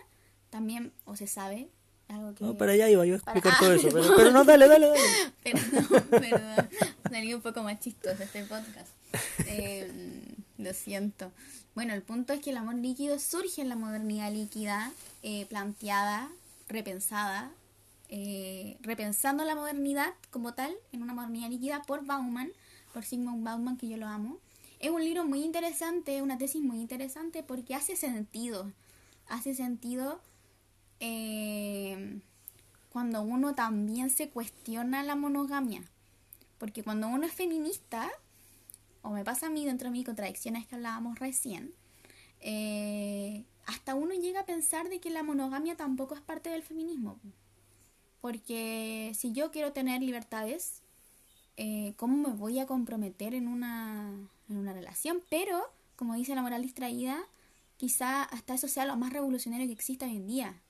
también, 0.51 0.93
o 1.05 1.15
se 1.15 1.27
sabe, 1.29 1.69
algo 2.09 2.35
que... 2.35 2.45
No, 2.45 2.55
para 2.57 2.73
allá 2.73 2.89
iba 2.89 3.05
yo 3.07 3.17
a 3.17 3.19
Para- 3.19 3.39
explicar 3.39 3.53
ah, 3.57 3.61
todo 3.65 3.73
eso. 3.75 3.89
Pero, 3.89 4.01
perdón. 4.01 4.15
pero 4.17 4.31
no, 4.31 4.45
dale, 4.45 4.69
dale, 4.69 4.87
dale. 4.89 5.01
Perdón, 5.43 6.07
perdón. 6.11 6.69
Salí 7.11 7.35
un 7.35 7.41
poco 7.41 7.63
más 7.63 7.81
chistoso 7.81 8.23
este 8.23 8.45
podcast. 8.45 8.89
Eh, 9.47 9.91
lo 10.59 10.75
siento. 10.75 11.33
Bueno, 11.75 11.95
el 11.95 12.03
punto 12.03 12.35
es 12.35 12.41
que 12.41 12.51
el 12.51 12.59
amor 12.59 12.75
líquido 12.75 13.19
surge 13.19 13.63
en 13.63 13.71
la 13.71 13.77
modernidad 13.77 14.31
líquida, 14.31 14.93
eh, 15.23 15.47
planteada, 15.47 16.29
repensada, 16.69 17.51
eh, 18.11 18.77
repensando 18.83 19.45
la 19.45 19.55
modernidad 19.55 20.13
como 20.31 20.53
tal, 20.53 20.75
en 20.93 21.03
una 21.03 21.15
modernidad 21.15 21.49
líquida 21.49 21.83
por 21.85 22.05
Bauman, 22.05 22.53
por 22.93 23.05
Sigmund 23.05 23.45
Bauman, 23.45 23.79
que 23.79 23.89
yo 23.89 23.97
lo 23.97 24.07
amo. 24.07 24.39
Es 24.81 24.91
un 24.91 25.03
libro 25.03 25.25
muy 25.25 25.43
interesante, 25.43 26.21
una 26.21 26.37
tesis 26.37 26.63
muy 26.63 26.81
interesante 26.81 27.43
porque 27.43 27.75
hace 27.75 27.97
sentido. 27.97 28.71
Hace 29.29 29.55
sentido 29.55 30.21
eh, 31.01 32.21
cuando 32.91 33.23
uno 33.23 33.55
también 33.55 34.11
se 34.11 34.29
cuestiona 34.31 35.03
la 35.03 35.17
monogamia. 35.17 35.83
Porque 36.59 36.83
cuando 36.83 37.09
uno 37.09 37.27
es 37.27 37.33
feminista, 37.33 38.11
o 39.03 39.11
me 39.11 39.25
pasa 39.25 39.47
a 39.47 39.51
mí 39.51 39.65
dentro 39.65 39.89
de 39.89 39.93
mis 39.93 40.05
contradicciones 40.05 40.67
que 40.67 40.75
hablábamos 40.75 41.19
recién, 41.19 41.73
eh, 42.41 43.45
hasta 43.67 43.95
uno 43.95 44.15
llega 44.15 44.41
a 44.41 44.47
pensar 44.47 44.89
de 44.89 45.01
que 45.01 45.11
la 45.11 45.23
monogamia 45.23 45.77
tampoco 45.77 46.15
es 46.15 46.21
parte 46.21 46.51
del 46.51 46.63
feminismo. 46.63 47.19
Porque 48.21 49.13
si 49.15 49.33
yo 49.33 49.51
quiero 49.51 49.73
tener 49.73 50.03
libertades, 50.03 50.83
eh, 51.57 51.95
¿cómo 51.97 52.17
me 52.17 52.35
voy 52.35 52.59
a 52.59 52.67
comprometer 52.67 53.35
en 53.35 53.47
una, 53.47 54.13
en 54.49 54.57
una 54.57 54.73
relación? 54.73 55.23
Pero, 55.31 55.61
como 55.97 56.15
dice 56.15 56.35
la 56.35 56.43
moral 56.43 56.63
distraída, 56.63 57.19
quizá 57.77 58.25
hasta 58.25 58.55
eso 58.55 58.69
sea 58.69 58.87
lo 58.87 58.97
más 58.97 59.13
revolucionario 59.13 59.67
que 59.67 59.73
exista 59.73 60.07
hoy 60.07 60.17
en 60.17 60.27
día. 60.27 60.63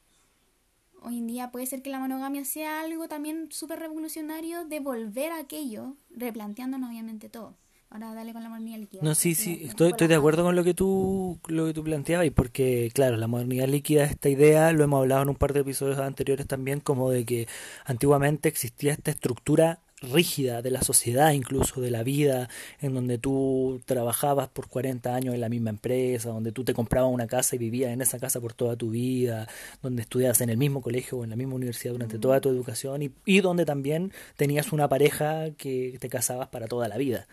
Hoy 1.02 1.18
en 1.18 1.26
día 1.26 1.50
puede 1.50 1.66
ser 1.66 1.82
que 1.82 1.90
la 1.90 1.98
monogamia 1.98 2.44
sea 2.44 2.80
algo 2.80 3.08
también 3.08 3.48
súper 3.50 3.78
revolucionario 3.78 4.64
de 4.64 4.80
volver 4.80 5.32
a 5.32 5.38
aquello, 5.38 5.96
replanteándonos 6.10 6.90
obviamente 6.90 7.28
todo. 7.28 7.54
Ahora 7.90 8.12
dale 8.12 8.34
con 8.34 8.42
la 8.42 8.50
modernidad 8.50 8.78
líquida. 8.78 9.02
No, 9.02 9.14
sí, 9.14 9.34
Sí, 9.34 9.62
estoy, 9.64 9.90
estoy 9.90 10.08
de 10.08 10.14
acuerdo 10.14 10.44
con 10.44 10.54
lo 10.54 10.62
que 10.62 10.74
tú 10.74 11.38
lo 11.46 11.66
que 11.66 11.72
tú 11.72 11.82
planteabas 11.82 12.26
y 12.26 12.30
porque 12.30 12.90
claro, 12.92 13.16
la 13.16 13.26
modernidad 13.26 13.66
líquida 13.66 14.04
esta 14.04 14.28
idea 14.28 14.70
lo 14.72 14.84
hemos 14.84 15.00
hablado 15.00 15.22
en 15.22 15.30
un 15.30 15.36
par 15.36 15.54
de 15.54 15.60
episodios 15.60 15.98
anteriores 15.98 16.46
también 16.46 16.80
como 16.80 17.10
de 17.10 17.24
que 17.24 17.48
antiguamente 17.86 18.48
existía 18.50 18.92
esta 18.92 19.10
estructura 19.10 19.80
rígida 20.02 20.62
de 20.62 20.70
la 20.70 20.82
sociedad, 20.82 21.32
incluso 21.32 21.80
de 21.80 21.90
la 21.90 22.02
vida, 22.02 22.48
en 22.80 22.94
donde 22.94 23.18
tú 23.18 23.80
trabajabas 23.84 24.48
por 24.48 24.68
40 24.68 25.14
años 25.14 25.34
en 25.34 25.40
la 25.40 25.48
misma 25.48 25.70
empresa, 25.70 26.30
donde 26.30 26.52
tú 26.52 26.64
te 26.64 26.74
comprabas 26.74 27.12
una 27.12 27.26
casa 27.26 27.56
y 27.56 27.58
vivías 27.58 27.92
en 27.92 28.00
esa 28.00 28.18
casa 28.18 28.40
por 28.40 28.52
toda 28.52 28.76
tu 28.76 28.90
vida, 28.90 29.48
donde 29.82 30.02
estudiabas 30.02 30.40
en 30.40 30.50
el 30.50 30.56
mismo 30.56 30.82
colegio 30.82 31.18
o 31.18 31.24
en 31.24 31.30
la 31.30 31.36
misma 31.36 31.54
universidad 31.54 31.92
durante 31.92 32.18
toda 32.18 32.40
tu 32.40 32.48
educación 32.48 33.02
y, 33.02 33.10
y 33.24 33.40
donde 33.40 33.64
también 33.64 34.12
tenías 34.36 34.72
una 34.72 34.88
pareja 34.88 35.50
que 35.56 35.96
te 36.00 36.08
casabas 36.08 36.48
para 36.48 36.66
toda 36.66 36.88
la 36.88 36.96
vida. 36.96 37.26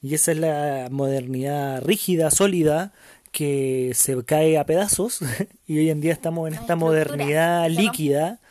Y 0.00 0.14
esa 0.14 0.32
es 0.32 0.38
la 0.38 0.88
modernidad 0.90 1.82
rígida, 1.82 2.30
sólida, 2.30 2.92
que 3.30 3.92
se 3.94 4.22
cae 4.24 4.58
a 4.58 4.66
pedazos 4.66 5.20
y 5.66 5.78
hoy 5.78 5.90
en 5.90 6.00
día 6.00 6.12
estamos 6.12 6.48
en 6.48 6.54
esta 6.54 6.76
modernidad 6.76 7.68
líquida 7.70 8.41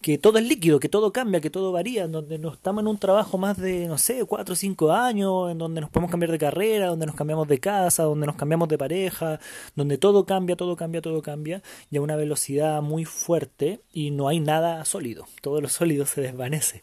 que 0.00 0.16
todo 0.16 0.38
es 0.38 0.46
líquido, 0.46 0.78
que 0.78 0.88
todo 0.88 1.12
cambia, 1.12 1.40
que 1.40 1.50
todo 1.50 1.72
varía, 1.72 2.04
en 2.04 2.12
donde 2.12 2.38
no 2.38 2.52
estamos 2.52 2.82
en 2.82 2.88
un 2.88 2.98
trabajo 2.98 3.36
más 3.36 3.56
de, 3.56 3.88
no 3.88 3.98
sé, 3.98 4.24
cuatro 4.24 4.52
o 4.52 4.56
cinco 4.56 4.92
años, 4.92 5.50
en 5.50 5.58
donde 5.58 5.80
nos 5.80 5.90
podemos 5.90 6.10
cambiar 6.10 6.30
de 6.30 6.38
carrera, 6.38 6.86
donde 6.86 7.06
nos 7.06 7.16
cambiamos 7.16 7.48
de 7.48 7.58
casa, 7.58 8.04
donde 8.04 8.26
nos 8.26 8.36
cambiamos 8.36 8.68
de 8.68 8.78
pareja, 8.78 9.40
donde 9.74 9.98
todo 9.98 10.24
cambia, 10.24 10.54
todo 10.54 10.76
cambia, 10.76 11.02
todo 11.02 11.20
cambia, 11.20 11.62
y 11.90 11.96
a 11.96 12.00
una 12.00 12.14
velocidad 12.14 12.80
muy 12.80 13.04
fuerte 13.04 13.80
y 13.92 14.12
no 14.12 14.28
hay 14.28 14.38
nada 14.38 14.84
sólido, 14.84 15.26
todo 15.42 15.60
lo 15.60 15.68
sólido 15.68 16.06
se 16.06 16.20
desvanece. 16.20 16.82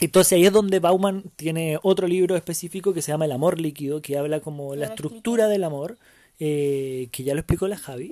Entonces 0.00 0.32
ahí 0.34 0.44
es 0.44 0.52
donde 0.52 0.80
Bauman 0.80 1.24
tiene 1.36 1.78
otro 1.82 2.06
libro 2.06 2.36
específico 2.36 2.92
que 2.92 3.00
se 3.00 3.12
llama 3.12 3.24
El 3.24 3.32
amor 3.32 3.60
líquido, 3.60 4.02
que 4.02 4.18
habla 4.18 4.40
como 4.40 4.74
la 4.74 4.86
estructura 4.86 5.48
del 5.48 5.64
amor, 5.64 5.96
eh, 6.38 7.08
que 7.12 7.24
ya 7.24 7.32
lo 7.34 7.40
explicó 7.40 7.66
la 7.66 7.78
Javi. 7.78 8.10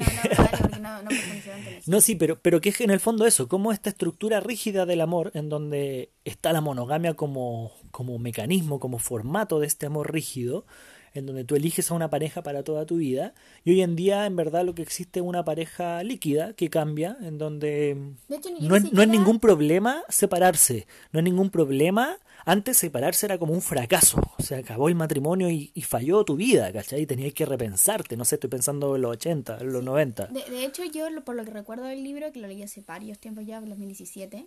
No, 1.87 2.01
sí, 2.01 2.15
pero, 2.15 2.39
pero 2.41 2.61
que 2.61 2.71
es 2.71 2.81
en 2.81 2.91
el 2.91 3.01
fondo 3.01 3.27
eso, 3.27 3.49
como 3.49 3.71
esta 3.73 3.91
estructura 3.91 4.41
rígida 4.41 4.87
del 4.87 5.03
amor, 5.03 5.31
en 5.35 5.49
donde 5.49 6.11
está 6.25 6.53
la 6.53 6.61
monogamia 6.61 7.15
como, 7.15 7.73
como 7.91 8.19
mecanismo, 8.19 8.81
como 8.81 8.99
formato 8.99 9.61
de 9.61 9.67
este 9.67 9.87
amor 9.87 10.13
rígido, 10.13 10.65
en 11.13 11.27
donde 11.27 11.45
tú 11.45 11.55
eliges 11.55 11.91
a 11.91 11.95
una 11.95 12.11
pareja 12.11 12.43
para 12.43 12.65
toda 12.65 12.87
tu 12.87 12.97
vida. 12.97 13.35
Y 13.63 13.71
hoy 13.71 13.83
en 13.83 13.95
día, 13.95 14.27
en 14.27 14.37
verdad, 14.37 14.65
lo 14.65 14.75
que 14.75 14.83
existe 14.83 15.21
es 15.21 15.27
una 15.27 15.45
pareja 15.45 16.03
líquida 16.03 16.55
que 16.55 16.71
cambia, 16.71 17.17
en 17.21 17.39
donde 17.39 18.15
hecho, 18.29 18.51
no 18.61 18.75
es, 18.75 18.93
no 18.93 19.03
es 19.03 19.09
ningún 19.09 19.39
problema 19.39 20.03
separarse, 20.09 20.87
no 21.13 21.21
es 21.21 21.25
ningún 21.25 21.51
problema. 21.51 22.17
Antes 22.47 22.77
separarse 22.77 23.27
era 23.27 23.39
como 23.39 23.53
un 23.55 23.63
fracaso, 23.63 24.21
o 24.39 24.43
sea, 24.43 24.59
acabó 24.59 24.89
el 24.89 24.95
matrimonio 24.95 25.49
y, 25.51 25.71
y 25.75 25.83
falló 25.83 26.25
tu 26.25 26.37
vida, 26.37 26.73
¿cachai? 26.73 27.07
Tenías 27.07 27.33
que 27.33 27.47
repensarte, 27.47 28.17
no 28.17 28.25
sé, 28.25 28.35
estoy 28.37 28.51
pensando 28.51 28.97
en 28.97 29.03
los 29.03 29.13
80, 29.13 29.59
en 29.61 29.73
los 29.73 29.83
90. 29.83 30.27
De, 30.27 30.43
de 30.51 30.65
hecho, 30.65 30.85
yo, 30.85 31.07
por 31.25 31.37
lo 31.37 31.45
que 31.45 31.51
recuerdo 31.53 31.85
del 31.85 32.03
libro, 32.05 32.31
que 32.33 32.41
lo 32.41 32.47
leí 32.49 32.63
hace 32.63 32.83
varios 32.83 33.19
tiempos 33.19 33.47
ya, 33.47 33.59
en 33.59 33.69
2017, 33.71 34.47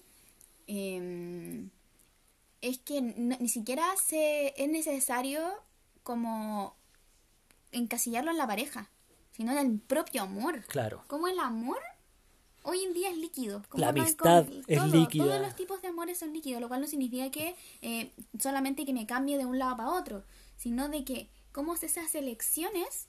eh, 0.68 1.68
es 2.62 2.78
que 2.80 3.02
no- 3.02 3.38
ni 3.40 3.50
siquiera 3.50 3.84
se, 4.06 4.54
es 4.62 4.70
necesario 4.70 5.42
como 6.04 6.76
encasillarlo 7.72 8.32
en 8.32 8.38
la 8.38 8.48
pareja, 8.48 8.90
sino 9.32 9.52
en 9.52 9.58
el 9.58 9.80
propio 9.80 10.24
amor. 10.24 10.64
Claro. 10.68 11.04
Como 11.08 11.28
el 11.28 11.40
amor 11.40 11.78
hoy 12.68 12.84
en 12.84 12.94
día 12.94 13.10
es 13.10 13.18
líquido. 13.18 13.64
Como 13.70 13.82
La 13.82 13.90
amistad 13.90 14.46
con- 14.46 14.64
es 14.68 14.78
todo- 14.80 14.88
líquida. 15.00 15.26
Todos 15.26 15.42
los 15.42 15.56
tipos 15.56 15.82
de 15.82 15.88
amores 15.88 16.18
son 16.20 16.34
líquidos, 16.34 16.62
lo 16.62 16.68
cual 16.68 16.82
no 16.82 16.88
significa 16.88 17.30
que 17.32 17.56
eh, 17.82 18.14
solamente 18.40 18.86
que 18.86 18.94
me 18.94 19.06
cambie 19.08 19.38
de 19.38 19.46
un 19.46 19.58
lado 19.58 19.78
para 19.78 19.90
otro, 19.92 20.24
sino 20.58 20.90
de 20.90 21.04
que 21.04 21.30
cómo 21.52 21.74
esas 21.76 22.14
elecciones 22.16 23.08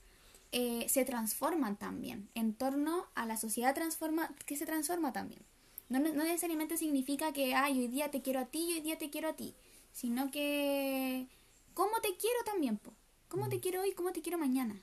eh, 0.52 0.86
se 0.88 1.04
transforman 1.04 1.76
también 1.76 2.30
en 2.34 2.54
torno 2.54 3.06
a 3.14 3.26
la 3.26 3.36
sociedad 3.36 3.74
transforma 3.74 4.34
que 4.46 4.56
se 4.56 4.64
transforma 4.64 5.12
también. 5.12 5.42
No, 5.90 5.98
no 5.98 6.22
necesariamente 6.24 6.76
significa 6.78 7.32
que 7.32 7.54
ay, 7.54 7.78
hoy 7.78 7.88
día 7.88 8.10
te 8.10 8.22
quiero 8.22 8.40
a 8.40 8.46
ti 8.46 8.60
y 8.70 8.72
hoy 8.74 8.80
día 8.80 8.96
te 8.98 9.10
quiero 9.10 9.28
a 9.28 9.36
ti, 9.36 9.54
sino 9.92 10.30
que 10.30 11.26
cómo 11.74 12.00
te 12.00 12.16
quiero 12.16 12.38
también, 12.44 12.78
po. 12.78 12.92
cómo 13.28 13.48
te 13.48 13.60
quiero 13.60 13.82
hoy, 13.82 13.92
cómo 13.92 14.12
te 14.12 14.22
quiero 14.22 14.38
mañana 14.38 14.80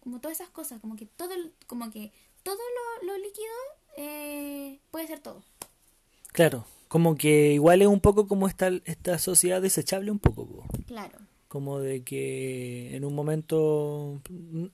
como 0.00 0.20
todas 0.20 0.40
esas 0.40 0.50
cosas, 0.50 0.80
como 0.80 0.96
que 0.96 1.06
todo, 1.06 1.32
como 1.68 1.90
que 1.92 2.12
todo 2.42 2.58
lo, 3.02 3.06
lo 3.12 3.18
líquido 3.18 3.52
eh, 3.96 4.78
puede 4.90 5.06
ser 5.06 5.20
todo. 5.20 5.42
Claro, 6.32 6.66
como 6.88 7.16
que 7.16 7.52
igual 7.52 7.82
es 7.82 7.88
un 7.88 8.00
poco 8.00 8.26
como 8.26 8.48
esta, 8.48 8.68
esta 8.84 9.18
sociedad 9.18 9.60
desechable 9.62 10.10
un 10.10 10.18
poco, 10.18 10.46
po. 10.46 10.64
Claro, 10.86 11.18
como 11.48 11.80
de 11.80 12.02
que 12.02 12.96
en 12.96 13.04
un 13.04 13.14
momento 13.14 14.20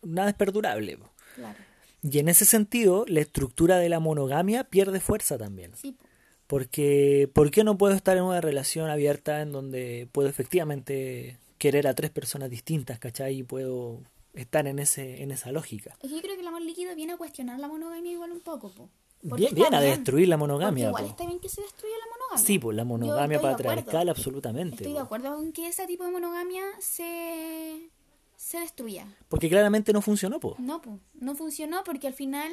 nada 0.03 0.31
es 0.31 0.37
perdurable. 0.37 0.97
po. 0.97 1.11
claro. 1.35 1.59
Y 2.01 2.21
en 2.21 2.29
ese 2.29 2.45
sentido, 2.45 3.05
la 3.09 3.21
estructura 3.21 3.79
de 3.79 3.89
la 3.89 3.99
monogamia 3.99 4.63
pierde 4.63 5.01
fuerza 5.01 5.37
también. 5.37 5.73
Sí, 5.75 5.93
po. 5.93 6.05
Porque, 6.47 7.29
¿por 7.35 7.51
qué 7.51 7.65
no 7.65 7.77
puedo 7.77 7.95
estar 7.95 8.17
en 8.17 8.23
una 8.23 8.41
relación 8.41 8.89
abierta 8.89 9.43
en 9.43 9.53
donde 9.53 10.09
puedo 10.13 10.29
efectivamente 10.29 11.37
querer 11.59 11.87
a 11.87 11.95
tres 11.95 12.11
personas 12.11 12.49
distintas, 12.49 12.99
¿cachai? 12.99 13.39
Y 13.39 13.43
puedo 13.43 14.01
estar 14.35 14.67
en, 14.67 14.79
ese, 14.79 15.23
en 15.23 15.31
esa 15.31 15.53
lógica. 15.53 15.97
Es 16.01 16.09
que 16.09 16.17
yo 16.17 16.23
creo 16.23 16.37
que 16.37 16.41
el 16.41 16.47
amor 16.47 16.63
líquido 16.63 16.95
viene 16.95 17.13
a 17.15 17.17
cuestionar 17.17 17.59
la 17.59 17.69
monogamia 17.69 18.13
igual 18.13 18.33
un 18.33 18.41
poco, 18.41 18.71
po. 18.71 18.89
Porque 19.27 19.49
Bien, 19.53 19.75
a 19.75 19.81
destruir 19.81 20.29
la 20.29 20.39
porque 20.39 20.53
monogamia. 20.53 20.89
igual 20.89 21.05
po. 21.05 21.11
está 21.11 21.27
bien 21.27 21.41
que 21.41 21.49
se 21.49 21.61
destruya 21.61 21.95
la 21.99 22.07
monogamia. 22.07 22.45
Sí, 22.47 22.59
pues 22.59 22.77
la 22.77 22.85
monogamia 22.85 23.41
patriarcal, 23.41 24.09
absolutamente. 24.09 24.77
Estoy 24.77 24.93
de 24.93 25.01
acuerdo 25.01 25.41
en 25.43 25.53
que 25.53 25.67
ese 25.67 25.87
tipo 25.87 26.05
de 26.05 26.11
monogamia 26.11 26.63
se, 26.79 27.91
se 28.37 28.61
destruya. 28.61 29.07
Porque 29.29 29.49
claramente 29.49 29.93
no 29.93 30.03
funcionó, 30.03 30.39
po. 30.39 30.55
No, 30.59 30.81
po, 30.81 31.01
no 31.15 31.35
funcionó 31.35 31.83
porque 31.85 32.07
al 32.07 32.15
final, 32.15 32.53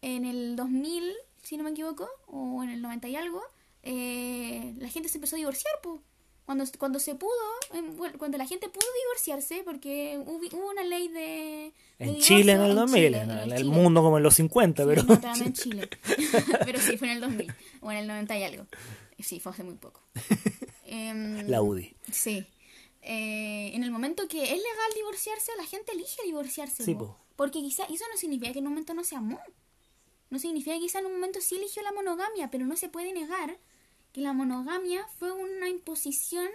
en 0.00 0.24
el 0.24 0.56
2000, 0.56 1.12
si 1.42 1.56
no 1.58 1.64
me 1.64 1.70
equivoco, 1.70 2.08
o 2.26 2.62
en 2.62 2.70
el 2.70 2.80
90 2.80 3.08
y 3.08 3.16
algo, 3.16 3.42
eh, 3.82 4.74
la 4.78 4.88
gente 4.88 5.08
se 5.08 5.18
empezó 5.18 5.36
a 5.36 5.38
divorciar, 5.38 5.74
po. 5.82 6.00
Cuando, 6.46 6.64
cuando 6.78 6.98
se 7.00 7.16
pudo, 7.16 7.32
em, 7.74 7.96
cuando 8.16 8.38
la 8.38 8.46
gente 8.46 8.68
pudo 8.68 8.86
divorciarse, 9.04 9.62
porque 9.64 10.16
hubo, 10.24 10.36
hubo 10.56 10.70
una 10.70 10.84
ley 10.84 11.08
de... 11.08 11.18
de 11.18 11.72
En 11.98 12.06
divorcio 12.10 12.36
Chile 12.38 12.52
en 12.52 12.60
el 12.60 12.74
2000, 12.76 12.94
Chile, 13.04 13.18
en 13.20 13.30
en 13.32 13.38
el, 13.52 13.58
Chile. 13.58 13.64
mundo 13.70 14.00
como 14.02 14.16
en 14.16 14.22
los 14.22 14.34
50, 14.34 14.82
Sí, 14.84 14.88
pero... 14.88 15.02
no, 15.02 15.44
en 15.44 15.52
Chile. 15.52 15.88
pero 16.64 16.78
sí, 16.80 16.96
fue 16.96 17.08
en 17.08 17.14
el 17.14 17.20
2000, 17.20 17.52
o 17.80 17.90
en 17.90 17.98
el 17.98 18.06
90 18.06 18.38
y 18.38 18.42
algo. 18.44 18.66
Sí, 19.18 19.40
fue 19.40 19.50
hace 19.52 19.64
muy 19.64 19.74
poco. 19.74 20.00
Em, 20.88 21.48
La 21.48 21.62
UDI. 21.62 21.96
Sí. 22.12 22.46
Eh, 23.02 23.72
en 23.74 23.82
el 23.82 23.90
momento 23.90 24.28
que 24.28 24.40
es 24.42 24.50
legal 24.50 24.90
divorciarse, 24.94 25.50
la 25.58 25.64
gente 25.66 25.92
elige 25.92 26.22
divorciarse. 26.24 26.84
Sí, 26.84 26.94
po. 26.94 27.16
Porque 27.34 27.58
quizá 27.60 27.84
eso 27.84 28.04
no 28.12 28.16
significa 28.16 28.52
que 28.52 28.60
en 28.60 28.66
un 28.66 28.72
momento 28.72 28.94
no 28.94 29.02
se 29.02 29.16
amó. 29.16 29.40
No 30.30 30.38
significa 30.38 30.74
que 30.76 30.80
quizá 30.82 31.00
en 31.00 31.06
un 31.06 31.12
momento 31.14 31.40
sí 31.40 31.56
eligió 31.56 31.82
la 31.82 31.92
monogamia, 31.92 32.50
pero 32.52 32.66
no 32.66 32.76
se 32.76 32.88
puede 32.88 33.12
negar 33.12 33.58
que 34.16 34.22
la 34.22 34.32
monogamia 34.32 35.06
fue 35.18 35.30
una 35.30 35.68
imposición 35.68 36.48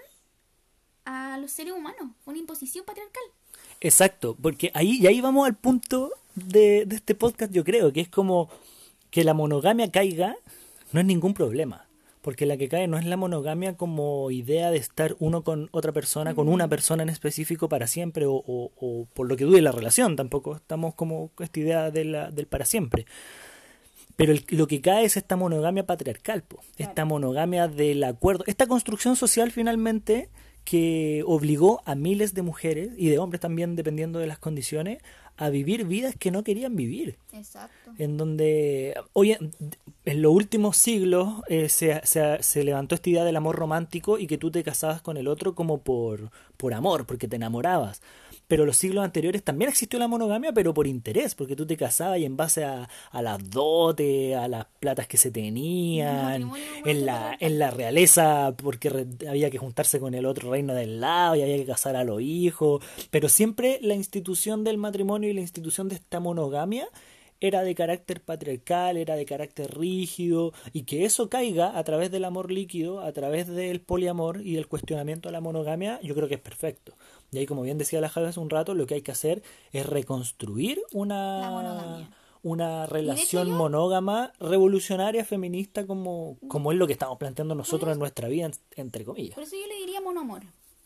a 1.06 1.38
los 1.40 1.52
seres 1.52 1.74
humanos, 1.74 2.10
fue 2.24 2.32
una 2.32 2.40
imposición 2.40 2.84
patriarcal. 2.86 3.22
Exacto, 3.80 4.36
porque 4.42 4.72
ahí, 4.74 4.98
y 5.00 5.06
ahí 5.06 5.22
vamos 5.22 5.46
al 5.46 5.56
punto 5.56 6.12
de, 6.34 6.88
de 6.88 6.96
este 6.96 7.14
podcast, 7.14 7.54
yo 7.54 7.64
creo, 7.64 7.94
que 7.94 8.02
es 8.02 8.10
como 8.10 8.50
que 9.12 9.24
la 9.24 9.36
monogamia 9.36 9.92
caiga 9.92 10.36
no 10.92 11.02
es 11.02 11.06
ningún 11.06 11.36
problema. 11.36 11.86
Porque 12.24 12.48
la 12.48 12.58
que 12.58 12.68
cae 12.68 12.88
no 12.88 12.98
es 12.98 13.06
la 13.06 13.16
monogamia 13.18 13.78
como 13.78 14.32
idea 14.32 14.72
de 14.72 14.78
estar 14.78 15.16
uno 15.20 15.44
con 15.44 15.70
otra 15.72 15.92
persona, 15.92 16.34
con 16.34 16.50
una 16.50 16.68
persona 16.68 17.04
en 17.04 17.10
específico 17.10 17.70
para 17.70 17.86
siempre 17.86 18.26
o, 18.26 18.34
o- 18.34 18.72
o 18.80 19.06
por 19.14 19.28
lo 19.28 19.36
que 19.38 19.44
dure 19.46 19.62
la 19.62 19.72
relación. 19.72 20.16
Tampoco 20.16 20.56
estamos 20.56 20.96
como 20.96 21.30
con 21.36 21.44
esta 21.44 21.60
idea 21.60 21.92
de 21.92 22.06
la- 22.06 22.32
del 22.32 22.48
para 22.48 22.66
siempre. 22.66 23.06
Pero 24.16 24.32
el- 24.34 24.46
lo 24.50 24.68
que 24.68 24.82
cae 24.82 25.06
es 25.06 25.18
esta 25.18 25.36
monogamia 25.36 25.86
patriarcal, 25.86 26.44
po. 26.44 26.60
esta 26.78 27.06
monogamia 27.06 27.68
del 27.68 28.04
acuerdo, 28.04 28.44
esta 28.48 28.68
construcción 28.68 29.16
social 29.16 29.52
finalmente 29.52 30.30
que 30.64 31.24
obligó 31.26 31.82
a 31.86 31.96
miles 31.96 32.34
de 32.36 32.44
mujeres 32.44 32.90
y 32.98 33.10
de 33.10 33.18
hombres 33.18 33.40
también, 33.42 33.76
dependiendo 33.76 34.20
de 34.20 34.28
las 34.28 34.38
condiciones, 34.38 35.00
a 35.38 35.50
vivir 35.50 35.86
vidas 35.86 36.14
que 36.20 36.30
no 36.30 36.44
querían 36.44 36.76
vivir. 36.76 37.18
Exacto. 37.34 37.92
En 37.98 38.16
donde 38.18 38.94
hoy 39.14 39.32
en, 39.32 39.52
en 40.06 40.22
los 40.22 40.32
últimos 40.34 40.78
siglos 40.78 41.42
eh, 41.48 41.68
se, 41.68 42.00
se- 42.06 42.44
se 42.44 42.64
levantó 42.64 42.94
esta 42.94 43.10
idea 43.10 43.24
del 43.24 43.38
amor 43.38 43.56
romántico 43.56 44.20
y 44.20 44.28
que 44.28 44.38
tú 44.38 44.52
te 44.52 44.62
casabas 44.64 45.02
con 45.02 45.18
el 45.18 45.28
otro 45.28 45.56
como 45.56 45.80
por, 45.80 46.30
por 46.58 46.76
amor, 46.76 47.08
porque 47.08 47.28
te 47.28 47.38
enamorabas. 47.38 48.02
Pero 48.52 48.66
los 48.66 48.76
siglos 48.76 49.02
anteriores 49.06 49.44
también 49.44 49.70
existió 49.70 49.98
la 49.98 50.10
monogamia, 50.10 50.52
pero 50.52 50.74
por 50.74 50.86
interés, 50.86 51.36
porque 51.36 51.56
tú 51.56 51.66
te 51.66 51.78
casabas 51.78 52.20
y 52.20 52.26
en 52.26 52.36
base 52.36 52.66
a, 52.66 52.90
a 53.10 53.22
las 53.22 53.50
dotes, 53.50 54.36
a 54.36 54.50
las 54.50 54.66
platas 54.82 55.08
que 55.08 55.16
se 55.16 55.32
tenían, 55.32 56.42
en 56.84 57.06
la, 57.06 57.38
en 57.40 57.60
la 57.60 57.72
realeza, 57.72 58.54
porque 58.62 58.90
re- 58.90 59.08
había 59.30 59.50
que 59.50 59.58
juntarse 59.58 60.02
con 60.02 60.16
el 60.16 60.26
otro 60.26 60.52
reino 60.52 60.74
del 60.74 61.00
lado 61.00 61.38
y 61.38 61.44
había 61.44 61.56
que 61.56 61.66
casar 61.66 61.96
a 61.96 62.04
los 62.04 62.22
hijos. 62.22 62.84
Pero 63.10 63.30
siempre 63.30 63.80
la 63.82 63.96
institución 63.96 64.66
del 64.66 64.78
matrimonio 64.78 65.30
y 65.30 65.34
la 65.34 65.40
institución 65.42 65.88
de 65.88 65.96
esta 65.96 66.20
monogamia 66.20 66.88
era 67.40 67.64
de 67.64 67.74
carácter 67.74 68.22
patriarcal, 68.22 68.98
era 68.98 69.16
de 69.16 69.26
carácter 69.26 69.76
rígido, 69.76 70.52
y 70.74 70.84
que 70.84 71.06
eso 71.06 71.30
caiga 71.30 71.78
a 71.78 71.84
través 71.86 72.12
del 72.12 72.26
amor 72.26 72.52
líquido, 72.52 73.00
a 73.00 73.14
través 73.14 73.48
del 73.48 73.80
poliamor 73.80 74.42
y 74.46 74.56
del 74.56 74.68
cuestionamiento 74.68 75.30
a 75.30 75.32
la 75.32 75.42
monogamia, 75.42 76.00
yo 76.04 76.14
creo 76.16 76.28
que 76.28 76.36
es 76.36 76.42
perfecto. 76.42 76.94
Y 77.34 77.38
ahí, 77.38 77.46
como 77.46 77.62
bien 77.62 77.78
decía 77.78 78.02
la 78.02 78.10
Javi 78.10 78.28
hace 78.28 78.42
un 78.42 78.50
rato, 78.50 78.74
lo 78.76 78.86
que 78.86 78.96
hay 78.96 79.02
que 79.02 79.12
hacer 79.12 79.42
es 79.72 79.86
reconstruir 79.86 80.82
una, 80.92 82.10
una 82.44 82.86
relación 82.88 83.48
yo- 83.48 83.54
monógama, 83.56 84.34
revolucionaria, 84.42 85.24
feminista, 85.24 85.88
como, 85.88 86.38
como 86.50 86.74
es 86.74 86.78
lo 86.78 86.88
que 86.88 86.94
estamos 86.94 87.18
planteando 87.18 87.56
nosotros 87.56 87.94
en 87.94 88.00
nuestra 88.00 88.28
vida, 88.28 88.48
en- 88.48 88.54
entre 88.76 89.06
comillas. 89.06 89.36
Por 89.36 89.46
eso 89.46 89.56
yo 89.56 89.66
le 89.66 89.76
diría 89.78 90.02
monoamor. 90.02 90.42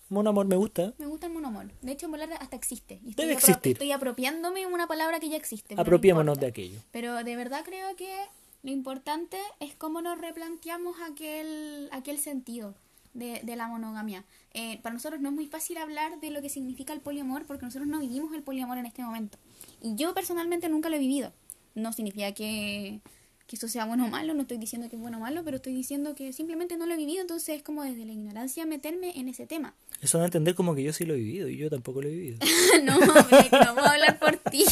Monoamor 0.10 0.46
me 0.46 0.56
gusta. 0.56 0.94
Me 1.00 1.08
gusta 1.08 1.26
el 1.26 1.34
monoamor. 1.34 1.66
De 1.82 1.92
hecho, 1.94 2.06
en 2.06 2.12
volar 2.12 2.32
hasta 2.34 2.56
existe. 2.56 3.00
Y 3.04 3.10
estoy 3.10 3.26
Debe 3.26 3.34
existir. 3.34 3.72
Estoy 3.72 3.92
apropiándome 3.92 4.68
una 4.68 4.86
palabra 4.86 5.20
que 5.20 5.30
ya 5.30 5.38
existe. 5.38 5.74
no 5.74 5.82
Apropiémonos 5.82 6.40
de 6.40 6.46
aquello. 6.46 6.80
Pero 6.92 7.24
de 7.24 7.36
verdad 7.36 7.62
creo 7.66 7.96
que 7.96 8.14
lo 8.62 8.70
importante 8.70 9.38
es 9.60 9.74
cómo 9.74 10.04
nos 10.04 10.20
replanteamos 10.22 10.96
aquel, 11.10 11.90
aquel 11.92 12.20
sentido 12.20 12.76
de, 13.16 13.42
de 13.44 13.56
la 13.56 13.68
monogamia. 13.68 14.24
Eh, 14.54 14.80
para 14.84 14.94
nosotros 14.94 15.20
no 15.20 15.30
es 15.30 15.36
muy 15.36 15.48
fácil 15.48 15.78
hablar 15.78 16.20
de 16.20 16.30
lo 16.30 16.42
que 16.42 16.50
significa 16.50 16.94
el 16.94 17.02
poliamor 17.02 17.46
porque 17.46 17.66
nosotros 17.66 17.88
no 17.88 18.00
vivimos 18.00 18.34
el 18.34 18.44
poliamor 18.44 18.78
en 18.78 18.86
este 18.86 19.02
momento. 19.02 19.40
Y 19.82 19.96
yo 19.96 20.14
personalmente 20.14 20.70
nunca 20.70 20.90
lo 20.90 20.98
he 20.98 21.00
vivido. 21.00 21.34
No 21.74 21.92
significa 21.92 22.32
que, 22.34 23.02
que 23.48 23.56
eso 23.58 23.68
sea 23.68 23.86
bueno 23.86 24.06
o 24.06 24.08
malo, 24.10 24.34
no 24.34 24.42
estoy 24.42 24.58
diciendo 24.58 24.90
que 24.90 24.96
es 24.96 25.02
bueno 25.02 25.18
o 25.18 25.22
malo, 25.22 25.44
pero 25.44 25.58
estoy 25.58 25.74
diciendo 25.74 26.16
que 26.16 26.34
simplemente 26.34 26.78
no 26.78 26.88
lo 26.88 26.94
he 26.96 26.98
vivido, 26.98 27.22
entonces 27.22 27.58
es 27.58 27.64
como 27.64 27.84
desde 27.84 28.04
la 28.04 28.12
ignorancia 28.12 28.66
meterme 28.66 29.12
en 29.20 29.30
ese 29.30 29.46
tema. 29.46 29.76
Eso 30.02 30.18
da 30.18 30.24
a 30.24 30.28
entender 30.28 30.56
como 30.56 30.74
que 30.76 30.82
yo 30.84 30.92
sí 30.94 31.06
lo 31.06 31.14
he 31.14 31.18
vivido 31.18 31.48
y 31.48 31.58
yo 31.58 31.70
tampoco 31.70 32.02
lo 32.02 32.08
he 32.08 32.12
vivido. 32.12 32.38
no, 32.84 33.00
es 33.00 33.50
que 33.50 33.58
no 33.60 33.74
puedo 33.76 33.88
hablar 33.88 34.18
por 34.20 34.38
ti. 34.38 34.66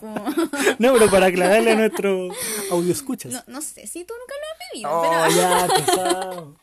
po. 0.00 0.14
No, 0.78 0.92
pero 0.94 1.10
para 1.10 1.26
aclararle 1.26 1.72
a 1.72 1.74
nuestro 1.76 2.28
audio 2.70 2.92
escuchas. 2.92 3.32
No, 3.32 3.42
no 3.48 3.60
sé 3.62 3.86
si 3.86 4.04
tú 4.04 4.14
nunca 4.14 4.34
lo 4.40 4.46
has 4.52 4.72
vivido, 4.72 4.90
Oh, 4.92 5.02
pero... 5.02 5.36
ya, 5.36 5.68
pesado. 5.74 6.56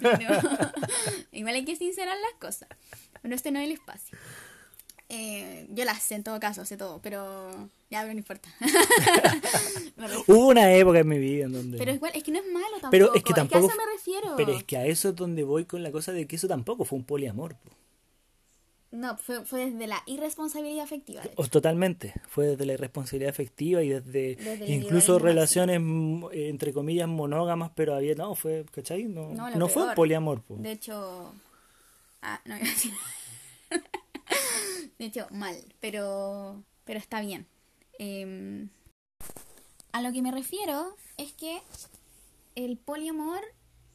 Pero 0.00 0.38
igual 1.32 1.54
hay 1.54 1.64
que 1.64 1.76
sincerar 1.76 2.16
las 2.18 2.34
cosas. 2.40 2.68
Pero 3.22 3.34
este 3.34 3.50
no 3.52 3.60
es 3.60 3.66
el 3.66 3.72
espacio. 3.72 4.18
Eh, 5.14 5.66
yo 5.68 5.84
las 5.84 6.02
sé 6.02 6.14
en 6.14 6.22
todo 6.22 6.40
caso, 6.40 6.64
sé 6.64 6.78
todo, 6.78 6.98
pero 7.02 7.50
ya, 7.90 8.00
pero 8.00 8.14
no 8.14 8.18
importa. 8.18 8.48
Hubo 10.26 10.46
una 10.48 10.72
época 10.72 11.00
en 11.00 11.08
mi 11.08 11.18
vida 11.18 11.44
en 11.44 11.52
donde... 11.52 11.76
pero 11.76 11.92
igual, 11.92 12.12
es 12.14 12.22
que 12.22 12.32
no 12.32 12.38
es 12.38 12.46
malo 12.50 12.66
tampoco. 12.80 12.90
Pero 12.92 13.14
es 13.14 13.22
que 13.22 13.34
tampoco... 13.34 13.66
a 13.66 13.68
eso 13.68 13.76
me 13.76 13.92
refiero. 13.92 14.36
Pero 14.38 14.52
es 14.52 14.64
que 14.64 14.78
a 14.78 14.86
eso 14.86 15.10
es 15.10 15.16
donde 15.16 15.44
voy 15.44 15.66
con 15.66 15.82
la 15.82 15.92
cosa 15.92 16.12
de 16.12 16.26
que 16.26 16.36
eso 16.36 16.48
tampoco 16.48 16.86
fue 16.86 16.98
un 16.98 17.04
poliamor. 17.04 17.56
po. 17.56 17.70
No, 18.90 19.18
fue, 19.18 19.44
fue 19.44 19.70
desde 19.70 19.86
la 19.86 20.02
irresponsabilidad 20.06 20.84
afectiva. 20.84 21.20
O 21.36 21.46
Totalmente, 21.46 22.14
fue 22.26 22.46
desde 22.46 22.64
la 22.64 22.72
irresponsabilidad 22.72 23.30
afectiva 23.30 23.82
y 23.82 23.90
desde, 23.90 24.38
incluso 24.66 25.18
relaciones 25.18 25.78
eh, 26.32 26.48
entre 26.48 26.72
comillas 26.72 27.06
monógamas, 27.06 27.70
pero 27.74 27.94
había, 27.94 28.14
no, 28.14 28.34
fue, 28.34 28.64
¿cachai? 28.70 29.04
No, 29.04 29.30
No, 29.34 29.68
fue 29.68 29.94
poliamor. 29.94 30.40
po. 30.40 30.56
De 30.56 30.72
hecho. 30.72 31.34
Ah, 32.22 32.40
no 32.46 32.56
iba 32.56 32.64
a 32.64 32.70
decir. 32.70 32.92
De 35.02 35.08
hecho, 35.08 35.26
mal, 35.32 35.56
pero, 35.80 36.62
pero 36.84 37.00
está 37.00 37.20
bien. 37.20 37.48
Eh, 37.98 38.68
a 39.90 40.00
lo 40.00 40.12
que 40.12 40.22
me 40.22 40.30
refiero 40.30 40.94
es 41.16 41.32
que 41.32 41.60
el 42.54 42.78
poliamor 42.78 43.40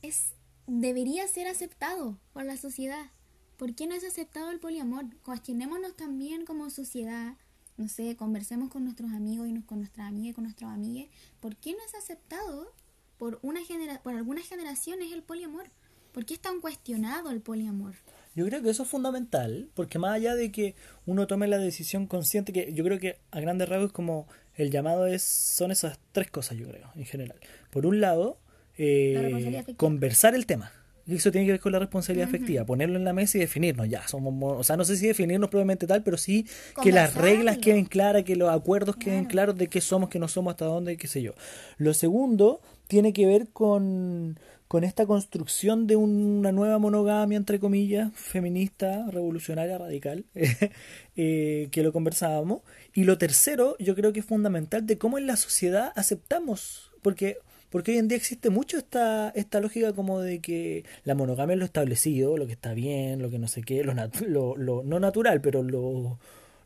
es, 0.01 0.33
debería 0.65 1.25
ser 1.29 1.47
aceptado 1.47 2.17
por 2.33 2.43
la 2.43 2.57
sociedad. 2.57 3.09
¿Por 3.55 3.73
qué 3.73 3.87
no 3.87 3.95
es 3.95 4.03
aceptado 4.03 4.51
el 4.51 4.59
poliamor? 4.59 5.05
Cuestionémonos 5.23 5.95
también 5.95 6.43
como 6.45 6.69
sociedad. 6.69 7.37
No 7.77 7.87
sé, 7.87 8.17
conversemos 8.17 8.69
con 8.69 8.83
nuestros 8.83 9.11
amigos 9.13 9.47
y 9.47 9.53
nos- 9.53 9.63
con 9.63 9.77
nuestras 9.79 10.07
amigas 10.09 10.31
y 10.31 10.33
con 10.33 10.43
nuestros 10.43 10.69
amigues. 10.69 11.07
¿Por 11.39 11.55
qué 11.55 11.71
no 11.71 11.79
es 11.85 11.95
aceptado 11.95 12.73
por, 13.17 13.39
una 13.43 13.63
genera 13.63 14.03
por 14.03 14.13
algunas 14.13 14.45
generaciones 14.45 15.13
el 15.13 15.23
poliamor? 15.23 15.69
¿Por 16.11 16.25
qué 16.25 16.33
es 16.33 16.41
tan 16.41 16.59
cuestionado 16.59 17.29
el 17.29 17.39
poliamor? 17.39 17.95
Yo 18.37 18.45
creo 18.45 18.61
que 18.61 18.69
eso 18.69 18.83
es 18.83 18.89
fundamental, 18.89 19.67
porque 19.73 19.97
más 19.97 20.11
allá 20.13 20.35
de 20.35 20.51
que 20.51 20.75
uno 21.07 21.25
tome 21.25 21.47
la 21.47 21.57
decisión 21.57 22.05
consciente, 22.05 22.53
que 22.53 22.71
yo 22.71 22.83
creo 22.83 22.99
que 22.99 23.17
a 23.31 23.39
grandes 23.39 23.67
rasgos 23.67 23.91
como 23.91 24.27
el 24.53 24.69
llamado 24.69 25.07
es 25.07 25.23
son 25.23 25.71
esas 25.71 25.97
tres 26.11 26.29
cosas, 26.29 26.55
yo 26.55 26.67
creo, 26.69 26.91
en 26.95 27.05
general. 27.05 27.39
Por 27.71 27.87
un 27.87 27.99
lado, 27.99 28.37
eh, 28.77 29.63
La 29.67 29.73
conversar 29.75 30.35
el 30.35 30.45
tema. 30.45 30.71
Y 31.07 31.15
eso 31.15 31.31
tiene 31.31 31.47
que 31.47 31.53
ver 31.53 31.61
con 31.61 31.71
la 31.71 31.79
responsabilidad 31.79 32.27
afectiva, 32.27 32.63
ponerlo 32.65 32.97
en 32.97 33.05
la 33.05 33.13
mesa 33.13 33.37
y 33.37 33.41
definirnos 33.41 33.87
ya. 33.89 34.07
Somos, 34.07 34.31
mo- 34.33 34.57
o 34.57 34.63
sea, 34.63 34.75
no 34.77 34.83
sé 34.83 34.97
si 34.97 35.07
definirnos 35.07 35.49
propiamente 35.49 35.87
tal, 35.87 36.03
pero 36.03 36.17
sí 36.17 36.45
que 36.83 36.91
las 36.91 37.15
reglas 37.15 37.57
queden 37.57 37.85
claras, 37.85 38.23
que 38.23 38.35
los 38.35 38.49
acuerdos 38.51 38.97
queden 38.97 39.21
Claro. 39.23 39.29
claros 39.29 39.55
de 39.57 39.67
qué 39.67 39.81
somos, 39.81 40.09
qué 40.09 40.19
no 40.19 40.27
somos, 40.27 40.51
hasta 40.51 40.65
dónde, 40.65 40.95
qué 40.97 41.07
sé 41.07 41.21
yo. 41.23 41.33
Lo 41.77 41.93
segundo 41.95 42.61
tiene 42.87 43.13
que 43.13 43.25
ver 43.25 43.49
con, 43.49 44.39
con 44.67 44.83
esta 44.83 45.05
construcción 45.05 45.87
de 45.87 45.95
una 45.95 46.51
nueva 46.51 46.77
monogamia, 46.79 47.37
entre 47.37 47.59
comillas, 47.59 48.11
feminista, 48.15 49.05
revolucionaria, 49.11 49.77
radical, 49.77 50.25
eh, 51.15 51.67
que 51.71 51.83
lo 51.83 51.93
conversábamos. 51.93 52.61
Y 52.93 53.03
lo 53.03 53.17
tercero, 53.17 53.75
yo 53.79 53.95
creo 53.95 54.13
que 54.13 54.19
es 54.21 54.25
fundamental 54.25 54.85
de 54.85 54.97
cómo 54.97 55.17
en 55.17 55.27
la 55.27 55.37
sociedad 55.37 55.91
aceptamos, 55.95 56.91
porque... 57.01 57.37
Porque 57.69 57.91
hoy 57.91 57.97
en 57.97 58.07
día 58.07 58.15
existe 58.17 58.49
mucho 58.49 58.77
esta, 58.77 59.29
esta 59.35 59.59
lógica 59.59 59.91
como 59.91 60.21
de 60.21 60.39
que 60.39 60.85
la 61.03 61.15
monogamia 61.15 61.51
es 61.53 61.59
lo 61.59 61.65
establecido, 61.65 62.37
lo 62.37 62.47
que 62.47 62.53
está 62.53 62.73
bien, 62.73 63.21
lo 63.21 63.29
que 63.29 63.39
no 63.39 63.49
sé 63.49 63.61
qué, 63.61 63.83
lo, 63.83 63.91
nat- 63.93 64.21
lo, 64.25 64.55
lo 64.55 64.83
no 64.83 65.01
natural, 65.01 65.41
pero 65.41 65.63
lo, 65.63 66.17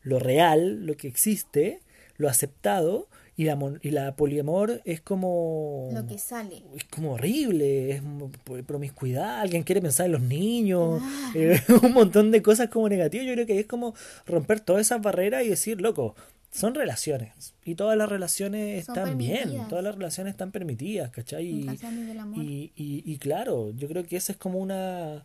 lo 0.03 0.19
real, 0.19 0.85
lo 0.85 0.95
que 0.97 1.07
existe, 1.07 1.79
lo 2.17 2.29
aceptado, 2.29 3.07
y 3.37 3.45
la, 3.45 3.55
mon- 3.55 3.79
y 3.81 3.91
la 3.91 4.15
poliamor 4.15 4.81
es 4.85 5.01
como... 5.01 5.89
Lo 5.93 6.05
que 6.05 6.17
sale. 6.17 6.63
Es 6.75 6.83
como 6.85 7.13
horrible, 7.13 7.91
es 7.91 8.03
promiscuidad, 8.67 9.39
alguien 9.39 9.63
quiere 9.63 9.81
pensar 9.81 10.05
en 10.07 10.11
los 10.11 10.21
niños, 10.21 11.01
eh, 11.33 11.59
un 11.83 11.93
montón 11.93 12.31
de 12.31 12.41
cosas 12.41 12.69
como 12.69 12.89
negativas. 12.89 13.25
Yo 13.25 13.33
creo 13.33 13.45
que 13.45 13.59
es 13.59 13.65
como 13.65 13.95
romper 14.25 14.59
todas 14.59 14.81
esas 14.81 15.01
barreras 15.01 15.43
y 15.45 15.49
decir, 15.49 15.81
loco, 15.81 16.15
son 16.51 16.75
relaciones. 16.75 17.53
Y 17.63 17.75
todas 17.75 17.97
las 17.97 18.09
relaciones 18.09 18.85
Son 18.85 18.97
están 18.97 19.17
bien, 19.17 19.67
todas 19.69 19.83
las 19.83 19.95
relaciones 19.95 20.31
están 20.31 20.51
permitidas, 20.51 21.09
¿cachai? 21.11 21.63
Y, 22.41 22.71
y, 22.75 23.03
y 23.05 23.17
claro, 23.17 23.71
yo 23.71 23.87
creo 23.87 24.03
que 24.03 24.17
esa 24.17 24.33
es 24.33 24.37
como 24.37 24.59
una 24.59 25.23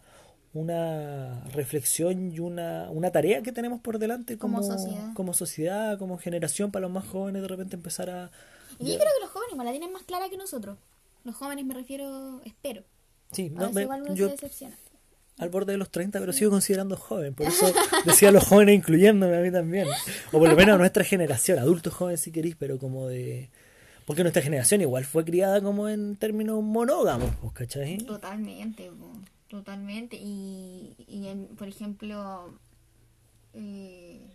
una 0.53 1.44
reflexión 1.53 2.32
y 2.32 2.38
una, 2.40 2.88
una 2.90 3.11
tarea 3.11 3.42
que 3.42 3.53
tenemos 3.53 3.80
por 3.80 3.99
delante 3.99 4.38
como, 4.38 4.61
Como 4.61 4.78
sociedad. 4.78 5.12
como 5.14 5.34
sociedad, 5.34 5.99
como 5.99 6.18
generación 6.18 6.70
para 6.70 6.82
los 6.82 6.90
más 6.90 7.07
jóvenes 7.07 7.42
de 7.42 7.49
repente 7.49 7.76
empezar 7.76 8.09
a 8.11 8.30
Y 8.78 8.84
yo 8.90 8.99
creo 8.99 9.11
que 9.18 9.20
los 9.22 9.30
jóvenes 9.30 9.53
igual 9.53 9.66
la 9.66 9.72
tienen 9.72 9.92
más 9.92 10.03
clara 10.05 10.28
que 10.30 10.36
nosotros. 10.36 10.78
Los 11.24 11.34
jóvenes 11.34 11.64
me 11.64 11.74
refiero, 11.74 12.40
espero. 12.44 12.84
sí, 13.32 13.53
A 13.57 13.61
no, 13.61 13.72
me- 13.72 13.82
igual 13.82 14.03
uno 14.03 14.14
yo 14.14 14.26
se 14.26 14.32
decepciona. 14.32 14.76
al 15.38 15.49
borde 15.51 15.72
de 15.72 15.78
los 15.78 15.90
30, 15.90 16.18
pero 16.20 16.32
sigo 16.32 16.51
considerando 16.51 16.97
joven. 16.97 17.34
Por 17.34 17.47
eso 17.49 17.66
decía 18.07 18.30
los 18.30 18.44
jóvenes, 18.44 18.76
incluyéndome 18.76 19.36
a 19.36 19.40
mí 19.40 19.51
también. 19.51 19.86
O 20.32 20.38
por 20.38 20.49
lo 20.49 20.57
menos 20.57 20.76
a 20.76 20.78
nuestra 20.78 21.05
generación, 21.05 21.59
adultos 21.59 21.92
jóvenes 21.92 22.20
si 22.20 22.30
queréis, 22.32 22.57
pero 22.57 22.78
como 22.78 23.09
de... 23.09 23.51
Porque 24.07 24.22
nuestra 24.22 24.40
generación 24.40 24.80
igual 24.82 25.05
fue 25.05 25.24
criada 25.24 25.61
como 25.61 25.88
en 25.88 26.14
términos 26.16 26.62
monógamos, 26.62 27.28
pues, 27.40 27.53
¿cachai? 27.55 27.99
Totalmente, 27.99 28.88
totalmente. 29.49 30.16
Y, 30.20 30.94
y 31.07 31.28
en- 31.28 31.49
por 31.57 31.68
ejemplo, 31.68 32.59
eh, 33.53 34.26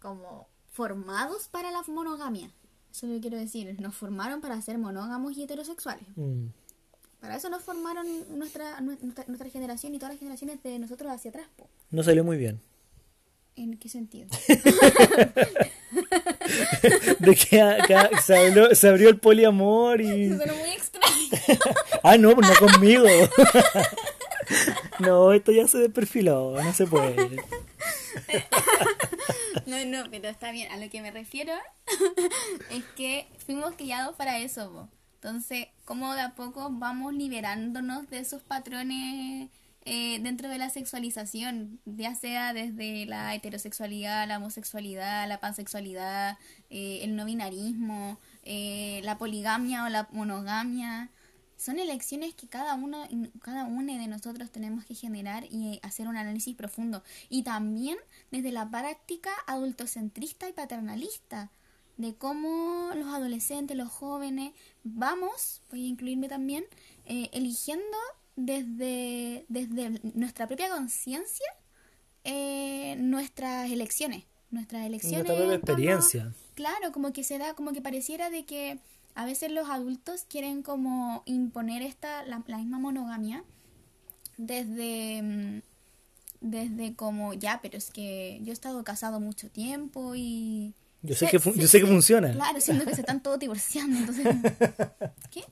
como 0.00 0.48
formados 0.72 1.48
para 1.48 1.70
la 1.70 1.82
monogamia. 1.88 2.50
Eso 2.92 3.06
es 3.06 3.10
lo 3.12 3.16
que 3.16 3.20
quiero 3.22 3.38
decir. 3.38 3.80
Nos 3.80 3.94
formaron 3.94 4.40
para 4.40 4.60
ser 4.62 4.78
monógamos 4.78 5.36
y 5.36 5.42
heterosexuales. 5.44 6.06
Mm. 6.16 6.46
Para 7.20 7.36
eso 7.36 7.48
nos 7.48 7.62
formaron 7.62 8.06
nuestra, 8.38 8.80
nuestra, 8.80 9.24
nuestra 9.28 9.48
generación 9.48 9.94
y 9.94 9.98
todas 9.98 10.12
las 10.14 10.18
generaciones 10.18 10.62
de 10.62 10.78
nosotros 10.78 11.10
hacia 11.12 11.30
atrás. 11.30 11.46
po. 11.56 11.68
No 11.90 12.02
salió 12.02 12.24
muy 12.24 12.36
bien. 12.36 12.60
¿En 13.54 13.76
qué 13.78 13.88
sentido? 13.88 14.28
De 17.18 17.34
que 17.36 17.46
se, 18.22 18.34
habló- 18.36 18.74
se 18.74 18.88
abrió 18.88 19.08
el 19.08 19.18
poliamor 19.18 20.00
y... 20.00 20.28
Suena 20.34 20.52
muy 20.54 20.70
extraño. 20.70 21.12
Ah, 22.04 22.16
no, 22.18 22.34
pues 22.34 22.48
no 22.48 22.54
conmigo. 22.68 23.06
No, 24.98 25.32
esto 25.32 25.50
ya 25.52 25.66
se 25.66 25.78
desperfiló, 25.78 26.60
no 26.62 26.72
se 26.74 26.86
puede. 26.86 27.36
No, 29.66 29.84
no, 29.86 30.10
pero 30.10 30.28
está 30.28 30.52
bien. 30.52 30.70
A 30.72 30.76
lo 30.76 30.90
que 30.90 31.00
me 31.00 31.10
refiero 31.10 31.52
es 32.70 32.84
que 32.96 33.26
fuimos 33.46 33.74
criados 33.76 34.14
para 34.16 34.38
eso. 34.38 34.70
po. 34.70 34.88
Entonces, 35.14 35.68
¿cómo 35.84 36.14
de 36.14 36.20
a 36.22 36.34
poco 36.34 36.68
vamos 36.70 37.14
liberándonos 37.14 38.10
de 38.10 38.18
esos 38.18 38.42
patrones 38.42 39.48
eh, 39.84 40.18
dentro 40.20 40.48
de 40.48 40.58
la 40.58 40.70
sexualización? 40.70 41.80
Ya 41.84 42.14
sea 42.14 42.52
desde 42.52 43.06
la 43.06 43.34
heterosexualidad, 43.34 44.26
la 44.28 44.38
homosexualidad, 44.38 45.28
la 45.28 45.40
pansexualidad, 45.40 46.38
eh, 46.70 47.00
el 47.02 47.16
no 47.16 47.24
binarismo, 47.24 48.18
eh, 48.44 49.00
la 49.04 49.18
poligamia 49.18 49.84
o 49.84 49.88
la 49.88 50.08
monogamia. 50.12 51.10
Son 51.56 51.78
elecciones 51.78 52.34
que 52.34 52.48
cada 52.48 52.74
uno, 52.74 53.06
cada 53.40 53.64
uno 53.64 53.92
de 53.96 54.06
nosotros 54.08 54.50
tenemos 54.50 54.84
que 54.84 54.94
generar 54.94 55.44
y 55.50 55.78
hacer 55.82 56.08
un 56.08 56.16
análisis 56.16 56.56
profundo. 56.56 57.04
Y 57.28 57.42
también 57.42 57.98
desde 58.30 58.50
la 58.50 58.68
práctica 58.68 59.30
adultocentrista 59.46 60.48
y 60.48 60.52
paternalista, 60.52 61.50
de 61.96 62.14
cómo 62.14 62.90
los 62.94 63.06
adolescentes, 63.08 63.76
los 63.76 63.90
jóvenes, 63.90 64.52
vamos, 64.82 65.62
voy 65.70 65.84
a 65.84 65.88
incluirme 65.88 66.28
también, 66.28 66.64
eh, 67.06 67.30
eligiendo 67.32 67.96
desde, 68.36 69.44
desde 69.48 70.00
nuestra 70.14 70.46
propia 70.46 70.70
conciencia 70.70 71.46
eh, 72.24 72.96
nuestras 72.98 73.70
elecciones. 73.70 74.24
Nuestras 74.50 74.86
elecciones. 74.86 75.26
Nuestra 75.26 75.36
propia 75.36 75.56
experiencia. 75.56 76.34
Claro, 76.54 76.92
como 76.92 77.12
que 77.12 77.24
se 77.24 77.38
da, 77.38 77.54
como 77.54 77.72
que 77.72 77.80
pareciera 77.80 78.30
de 78.30 78.44
que 78.44 78.78
a 79.14 79.24
veces 79.24 79.50
los 79.50 79.68
adultos 79.68 80.24
quieren 80.28 80.62
como 80.62 81.22
imponer 81.26 81.82
esta, 81.82 82.24
la, 82.24 82.42
la 82.46 82.58
misma 82.58 82.78
monogamia 82.78 83.44
desde, 84.36 85.22
mm, 85.22 85.62
desde 86.40 86.94
como, 86.94 87.34
ya, 87.34 87.60
pero 87.62 87.78
es 87.78 87.90
que 87.90 88.40
yo 88.42 88.50
he 88.50 88.52
estado 88.52 88.82
casado 88.84 89.20
mucho 89.20 89.50
tiempo 89.50 90.14
y... 90.14 90.74
Yo 91.02 91.16
sé 91.16 91.26
que, 91.26 91.38
yo 91.38 91.66
sé 91.66 91.80
que 91.80 91.86
funciona. 91.86 92.32
Claro, 92.32 92.60
siento 92.60 92.84
que 92.84 92.94
se 92.94 93.00
están 93.00 93.22
todos 93.22 93.38
divorciando, 93.40 93.98
entonces... 93.98 94.26
¿Qué? 95.30 95.42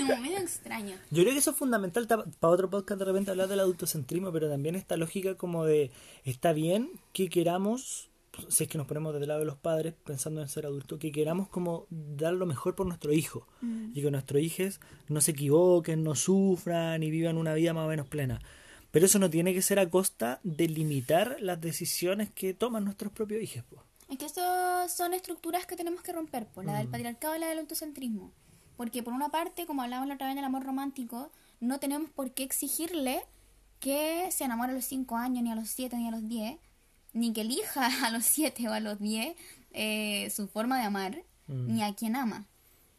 Medio 0.20 0.38
extraño. 0.38 0.96
Yo 1.10 1.22
creo 1.22 1.32
que 1.32 1.38
eso 1.38 1.52
es 1.52 1.56
fundamental 1.56 2.06
para 2.06 2.52
otro 2.52 2.68
podcast 2.68 2.98
de 2.98 3.06
repente 3.06 3.30
hablar 3.30 3.48
del 3.48 3.60
adultocentrismo, 3.60 4.30
pero 4.30 4.50
también 4.50 4.74
esta 4.74 4.98
lógica 4.98 5.36
como 5.36 5.64
de 5.64 5.90
está 6.24 6.52
bien 6.52 6.90
que 7.14 7.30
queramos, 7.30 8.10
si 8.48 8.64
es 8.64 8.68
que 8.68 8.76
nos 8.76 8.86
ponemos 8.86 9.14
del 9.14 9.28
lado 9.28 9.40
de 9.40 9.46
los 9.46 9.56
padres 9.56 9.94
pensando 10.04 10.42
en 10.42 10.48
ser 10.48 10.66
adultos, 10.66 10.98
que 10.98 11.12
queramos 11.12 11.48
como 11.48 11.86
dar 11.88 12.34
lo 12.34 12.44
mejor 12.44 12.74
por 12.74 12.86
nuestro 12.86 13.14
hijo 13.14 13.46
y 13.94 14.02
que 14.02 14.10
nuestros 14.10 14.42
hijos 14.42 14.80
no 15.08 15.22
se 15.22 15.30
equivoquen, 15.30 16.04
no 16.04 16.14
sufran 16.14 17.02
y 17.02 17.10
vivan 17.10 17.38
una 17.38 17.54
vida 17.54 17.72
más 17.72 17.86
o 17.86 17.88
menos 17.88 18.06
plena. 18.06 18.38
Pero 18.90 19.06
eso 19.06 19.18
no 19.18 19.30
tiene 19.30 19.54
que 19.54 19.62
ser 19.62 19.78
a 19.78 19.88
costa 19.88 20.40
de 20.42 20.68
limitar 20.68 21.36
las 21.40 21.60
decisiones 21.60 22.30
que 22.30 22.52
toman 22.52 22.84
nuestros 22.84 23.12
propios 23.12 23.42
hijos. 23.42 23.64
po. 23.64 23.89
Es 24.10 24.18
que 24.18 24.26
eso 24.26 24.88
son 24.88 25.14
estructuras 25.14 25.66
que 25.66 25.76
tenemos 25.76 26.02
que 26.02 26.12
romper, 26.12 26.46
pues 26.48 26.66
la 26.66 26.74
del 26.78 26.88
Mm. 26.88 26.90
patriarcado 26.90 27.36
y 27.36 27.38
la 27.38 27.48
del 27.48 27.60
autocentrismo. 27.60 28.32
Porque 28.76 29.02
por 29.02 29.12
una 29.12 29.28
parte, 29.30 29.66
como 29.66 29.82
hablábamos 29.82 30.08
la 30.08 30.14
otra 30.14 30.26
vez 30.26 30.36
del 30.36 30.44
amor 30.44 30.64
romántico, 30.64 31.30
no 31.60 31.78
tenemos 31.78 32.10
por 32.10 32.32
qué 32.32 32.42
exigirle 32.42 33.22
que 33.78 34.28
se 34.32 34.44
enamore 34.44 34.72
a 34.72 34.74
los 34.74 34.84
5 34.84 35.16
años, 35.16 35.42
ni 35.44 35.50
a 35.52 35.54
los 35.54 35.68
7, 35.70 35.96
ni 35.96 36.08
a 36.08 36.10
los 36.10 36.28
10, 36.28 36.58
ni 37.12 37.32
que 37.32 37.42
elija 37.42 37.86
a 38.06 38.10
los 38.10 38.24
7 38.24 38.68
o 38.68 38.72
a 38.72 38.80
los 38.80 38.98
10 38.98 39.36
eh, 39.72 40.30
su 40.34 40.48
forma 40.48 40.78
de 40.78 40.84
amar, 40.84 41.22
Mm. 41.46 41.74
ni 41.74 41.82
a 41.82 41.94
quien 41.94 42.14
ama. 42.16 42.46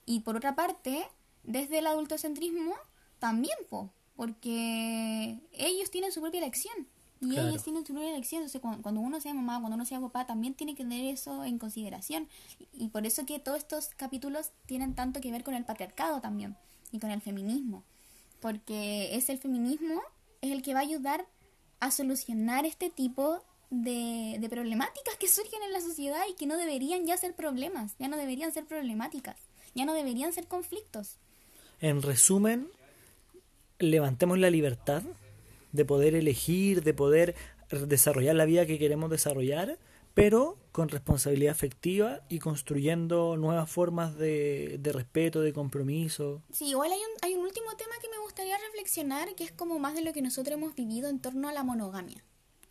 Y 0.05 0.22
por 0.22 0.36
otra 0.36 0.55
parte, 0.55 1.05
desde 1.43 1.80
el 1.80 1.88
adultocentrismo, 1.88 2.74
también, 3.20 3.57
po, 3.70 3.91
porque 4.16 5.39
ellos 5.53 5.89
tienen 5.91 6.12
su 6.12 6.22
propia 6.22 6.39
elección. 6.39 6.88
Y 7.22 7.38
ellos 7.38 7.63
tienen 7.63 7.86
su 7.86 7.93
propia 7.93 8.09
elección. 8.09 8.41
Entonces, 8.41 8.61
cuando, 8.82 8.99
uno 8.99 9.22
sea 9.22 9.34
mamá, 9.36 9.59
cuando 9.59 9.76
uno 9.76 9.86
sea 9.86 10.01
papá, 10.01 10.26
también 10.26 10.55
tiene 10.55 10.74
que 10.74 10.84
tener 10.84 11.05
eso 11.05 11.43
en 11.43 11.59
consideración. 11.59 12.28
Y, 12.74 12.88
por 12.88 13.05
eso 13.05 13.26
que 13.28 13.38
todos 13.38 13.59
estos 13.59 13.89
capítulos 13.95 14.51
tienen 14.65 14.95
tanto 14.95 15.22
que 15.22 15.32
ver 15.32 15.43
con 15.43 15.53
el 15.53 15.63
patriarcado 15.63 16.19
también 16.19 16.57
y 16.91 16.99
con 16.99 17.11
el 17.11 17.22
feminismo. 17.22 17.84
Porque 18.39 19.15
es 19.15 19.30
el 19.30 19.38
feminismo, 19.38 20.01
es 20.41 20.51
el 20.51 20.63
que 20.63 20.74
va 20.74 20.80
a 20.80 20.84
ayudar 20.84 21.28
a 21.80 21.91
solucionar 21.91 22.65
este 22.65 22.89
tipo 22.89 23.43
de, 23.69 24.38
de 24.39 24.49
problemáticas 24.49 25.15
que 25.17 25.28
surgen 25.28 25.61
en 25.61 25.74
la 25.74 25.82
sociedad 25.82 26.24
y 26.28 26.34
que 26.34 26.47
no 26.47 26.57
deberían 26.57 27.05
ya 27.05 27.17
ser 27.17 27.36
problemas, 27.36 27.95
ya 27.99 28.07
no 28.07 28.17
deberían 28.17 28.51
ser 28.51 28.65
problemáticas, 28.65 29.38
ya 29.76 29.86
no 29.86 29.93
deberían 29.93 30.34
ser 30.34 30.47
conflictos. 30.47 31.17
En 31.80 32.01
resumen, 32.01 32.67
levantemos 33.78 34.39
la 34.39 34.49
libertad 34.49 35.03
de 35.72 35.86
poder 35.86 36.15
elegir, 36.15 36.84
de 36.84 36.93
poder 36.93 37.36
desarrollar 37.88 38.36
la 38.36 38.45
vida 38.45 38.65
que 38.65 38.78
queremos 38.78 39.09
desarrollar, 39.09 39.78
pero 40.13 40.57
con 40.72 40.89
responsabilidad 40.89 41.53
afectiva 41.53 42.22
y 42.28 42.39
construyendo 42.39 43.38
nuevas 43.38 43.69
formas 43.69 44.17
de, 44.17 44.78
de 44.80 44.91
respeto, 44.91 45.41
de 45.41 45.53
compromiso. 45.53 46.41
Sí, 46.51 46.69
igual 46.69 46.91
hay 46.91 46.99
un, 46.99 47.17
hay 47.22 47.34
un 47.36 47.45
último 47.45 47.76
tema 47.78 47.93
que 48.01 48.09
me 48.09 48.19
gustaría 48.19 48.57
reflexionar, 48.57 49.34
que 49.36 49.45
es 49.45 49.51
como 49.51 49.80
más 49.80 49.95
de 49.95 50.01
lo 50.01 50.11
que 50.11 50.22
nosotros 50.22 50.57
hemos 50.57 50.76
vivido 50.76 51.09
en 51.09 51.19
torno 51.19 51.47
a 51.47 51.53
la 51.53 51.63
monogamia, 51.63 52.24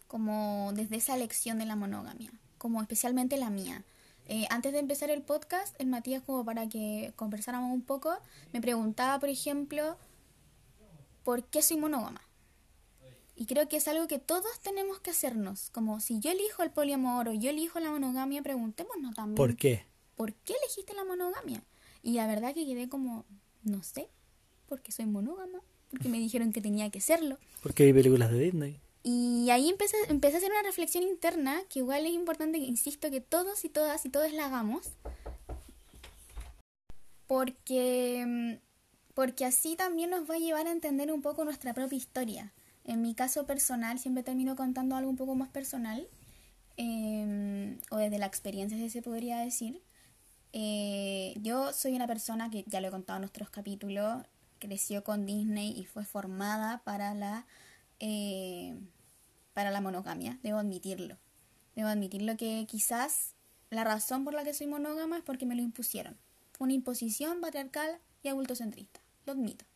como 0.07 0.72
desde 0.74 0.96
esa 0.96 1.16
elección 1.16 1.59
de 1.59 1.66
la 1.66 1.76
monogamia, 1.76 2.30
como 2.59 2.82
especialmente 2.82 3.38
la 3.38 3.51
mía. 3.51 3.84
Eh, 4.26 4.46
antes 4.51 4.72
de 4.72 4.78
empezar 4.78 5.11
el 5.11 5.22
podcast, 5.22 5.74
el 5.80 5.88
Matías, 5.88 6.22
como 6.22 6.44
para 6.44 6.68
que 6.68 7.12
conversáramos 7.16 7.72
un 7.72 7.82
poco, 7.82 8.16
me 8.53 8.61
preguntaba, 8.61 9.18
por 9.18 9.28
ejemplo, 9.28 9.96
¿por 11.24 11.42
qué 11.44 11.62
soy 11.62 11.78
monógama? 11.78 12.20
Y 13.41 13.47
creo 13.47 13.70
que 13.70 13.78
es 13.78 13.88
algo 13.88 14.07
que 14.07 14.18
todos 14.18 14.61
tenemos 14.62 15.01
que 15.01 15.12
hacernos. 15.12 15.70
Como 15.70 16.01
si 16.01 16.20
yo 16.20 16.30
elijo 16.30 16.62
el 16.62 16.70
poliamor 16.70 17.26
o 17.26 17.32
yo 17.32 17.49
elijo 17.49 17.80
la 17.80 17.91
monogamia, 17.91 18.43
preguntémonos 18.43 19.14
también. 19.14 19.36
¿Por 19.36 19.57
qué? 19.57 19.86
¿Por 20.14 20.34
qué 20.34 20.53
elegiste 20.62 20.93
la 20.93 21.05
monogamia? 21.05 21.62
Y 22.03 22.12
la 22.12 22.26
verdad 22.26 22.53
que 22.53 22.66
quedé 22.66 22.91
como, 22.91 23.24
no 23.62 23.82
sé, 23.82 24.11
porque 24.68 24.93
soy 24.93 25.07
monógama, 25.07 25.62
porque 25.91 26.11
me 26.11 26.18
dijeron 26.18 26.53
que 26.53 26.61
tenía 26.61 26.91
que 26.91 27.01
serlo. 27.01 27.38
Porque 27.62 27.84
hay 27.84 27.95
películas 27.95 28.30
de 28.30 28.41
Disney. 28.41 28.78
Y 29.05 29.49
ahí 29.49 29.70
empecé, 29.70 29.97
empecé 30.11 30.34
a 30.34 30.38
hacer 30.41 30.51
una 30.51 30.62
reflexión 30.62 31.03
interna, 31.03 31.62
que 31.70 31.78
igual 31.78 32.05
es 32.05 32.12
importante, 32.12 32.59
insisto, 32.59 33.11
que 33.11 33.22
todos 33.22 33.64
y 33.64 33.70
todas 33.70 34.05
y 34.05 34.11
todos 34.11 34.30
la 34.34 34.45
hagamos. 34.45 34.86
Porque 37.26 38.61
porque 39.14 39.47
así 39.47 39.76
también 39.76 40.11
nos 40.11 40.28
va 40.28 40.34
a 40.34 40.38
llevar 40.38 40.66
a 40.66 40.72
entender 40.72 41.11
un 41.11 41.22
poco 41.22 41.45
nuestra 41.45 41.72
propia 41.72 41.97
historia. 41.97 42.53
En 42.91 43.03
mi 43.03 43.14
caso 43.14 43.47
personal, 43.47 44.01
siempre 44.01 44.24
termino 44.24 44.57
contando 44.57 44.97
algo 44.97 45.09
un 45.09 45.16
poco 45.16 45.36
más 45.36 45.49
personal, 45.49 46.09
em, 46.76 47.78
o 47.88 47.99
desde 47.99 48.18
la 48.18 48.26
experiencia, 48.26 48.76
si 48.76 48.91
se 48.91 49.01
podría 49.01 49.38
decir. 49.38 49.80
Eh, 50.53 51.34
yo 51.41 51.72
soy 51.72 51.95
una 51.95 52.09
persona 52.09 52.51
que, 52.51 52.64
ya 52.66 52.80
lo 52.80 52.88
he 52.88 52.91
contado 52.91 53.18
en 53.18 53.20
nuestros 53.20 53.49
capítulos, 53.49 54.24
creció 54.59 55.05
con 55.05 55.24
Disney 55.24 55.72
y 55.78 55.84
fue 55.84 56.05
formada 56.05 56.82
para 56.82 57.14
la, 57.14 57.47
eh, 58.01 58.76
para 59.55 59.70
la 59.70 59.80
monogamia, 59.80 60.41
debo 60.43 60.59
admitirlo. 60.59 61.16
Debo 61.76 61.91
admitirlo 61.91 62.36
que 62.36 62.66
quizás 62.68 63.36
la 63.70 63.84
razón 63.84 64.24
por 64.24 64.34
la 64.34 64.43
que 64.43 64.53
soy 64.53 64.66
monógama 64.66 65.18
es 65.18 65.22
porque 65.22 65.47
me 65.47 65.55
lo 65.55 65.62
impusieron. 65.62 66.16
Una 66.59 66.72
imposición 66.72 67.41
patriarcal 67.41 68.01
y 68.24 68.28
adultocentrista, 68.30 69.01
lo 69.26 69.34
admito. 69.34 69.70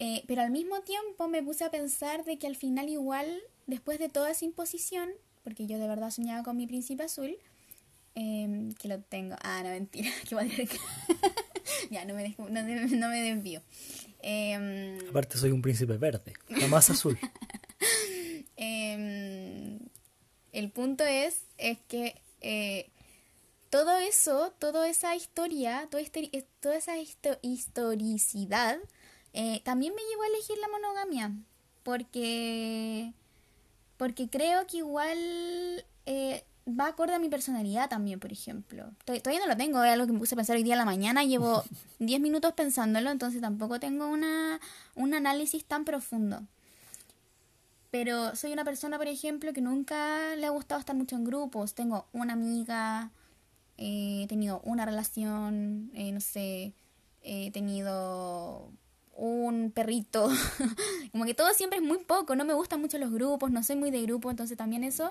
Eh, 0.00 0.22
pero 0.26 0.42
al 0.42 0.50
mismo 0.50 0.80
tiempo 0.82 1.28
me 1.28 1.42
puse 1.42 1.64
a 1.64 1.70
pensar 1.70 2.24
de 2.24 2.38
que 2.38 2.46
al 2.46 2.56
final 2.56 2.88
igual, 2.88 3.40
después 3.66 3.98
de 3.98 4.08
toda 4.08 4.30
esa 4.30 4.44
imposición, 4.44 5.10
porque 5.42 5.66
yo 5.66 5.78
de 5.78 5.88
verdad 5.88 6.10
soñaba 6.10 6.44
con 6.44 6.56
mi 6.56 6.66
príncipe 6.66 7.02
azul, 7.02 7.36
em, 8.14 8.72
que 8.74 8.88
lo 8.88 9.00
tengo. 9.00 9.36
Ah, 9.42 9.62
no, 9.64 9.70
mentira, 9.70 10.10
que 10.28 10.34
voy 10.34 10.44
a 10.44 10.48
ya, 11.90 12.04
no 12.04 12.14
me, 12.14 12.34
no, 12.38 13.08
me 13.08 13.22
desvío. 13.22 13.62
Em, 14.20 14.98
Aparte 15.08 15.38
soy 15.38 15.50
un 15.50 15.62
príncipe 15.62 15.96
verde, 15.96 16.34
no 16.48 16.68
más 16.68 16.90
azul. 16.90 17.18
Em, 18.60 19.78
el 20.50 20.70
punto 20.72 21.04
es, 21.04 21.42
es 21.58 21.78
que 21.86 22.20
eh, 22.40 22.90
todo 23.70 23.96
eso, 23.98 24.52
toda 24.58 24.88
esa 24.88 25.14
historia, 25.14 25.86
toda, 25.90 26.02
este, 26.02 26.28
eh, 26.36 26.44
toda 26.60 26.76
esa 26.76 26.94
historicidad, 27.42 28.78
eh, 29.40 29.60
también 29.62 29.94
me 29.94 30.02
llevó 30.02 30.22
a 30.24 30.26
elegir 30.26 30.58
la 30.58 30.66
monogamia. 30.66 31.32
Porque, 31.84 33.12
porque 33.96 34.28
creo 34.28 34.66
que 34.66 34.78
igual 34.78 35.16
eh, 36.06 36.44
va 36.68 36.88
acorde 36.88 37.14
a 37.14 37.20
mi 37.20 37.28
personalidad 37.28 37.88
también, 37.88 38.18
por 38.18 38.32
ejemplo. 38.32 38.90
Todavía 39.04 39.38
no 39.38 39.46
lo 39.46 39.56
tengo, 39.56 39.84
es 39.84 39.92
algo 39.92 40.08
que 40.08 40.12
me 40.12 40.18
puse 40.18 40.34
a 40.34 40.36
pensar 40.36 40.56
hoy 40.56 40.64
día 40.64 40.74
a 40.74 40.78
la 40.78 40.84
mañana, 40.84 41.22
llevo 41.22 41.62
10 42.00 42.20
minutos 42.20 42.52
pensándolo, 42.54 43.12
entonces 43.12 43.40
tampoco 43.40 43.78
tengo 43.78 44.08
una, 44.08 44.58
un 44.96 45.14
análisis 45.14 45.64
tan 45.64 45.84
profundo. 45.84 46.42
Pero 47.92 48.34
soy 48.34 48.52
una 48.52 48.64
persona, 48.64 48.98
por 48.98 49.06
ejemplo, 49.06 49.52
que 49.52 49.60
nunca 49.60 50.34
le 50.34 50.46
ha 50.46 50.50
gustado 50.50 50.80
estar 50.80 50.96
mucho 50.96 51.14
en 51.14 51.22
grupos. 51.22 51.74
Tengo 51.74 52.06
una 52.12 52.32
amiga, 52.32 53.12
he 53.76 54.26
tenido 54.28 54.60
una 54.64 54.84
relación, 54.84 55.92
eh, 55.94 56.10
no 56.10 56.20
sé, 56.20 56.72
he 57.22 57.52
tenido 57.52 58.72
un 59.18 59.72
perrito, 59.72 60.30
como 61.12 61.24
que 61.24 61.34
todo 61.34 61.52
siempre 61.52 61.78
es 61.78 61.84
muy 61.84 61.98
poco, 61.98 62.36
no 62.36 62.44
me 62.44 62.54
gustan 62.54 62.80
mucho 62.80 62.98
los 62.98 63.10
grupos, 63.10 63.50
no 63.50 63.62
soy 63.62 63.76
muy 63.76 63.90
de 63.90 64.02
grupo, 64.02 64.30
entonces 64.30 64.56
también 64.56 64.84
eso 64.84 65.10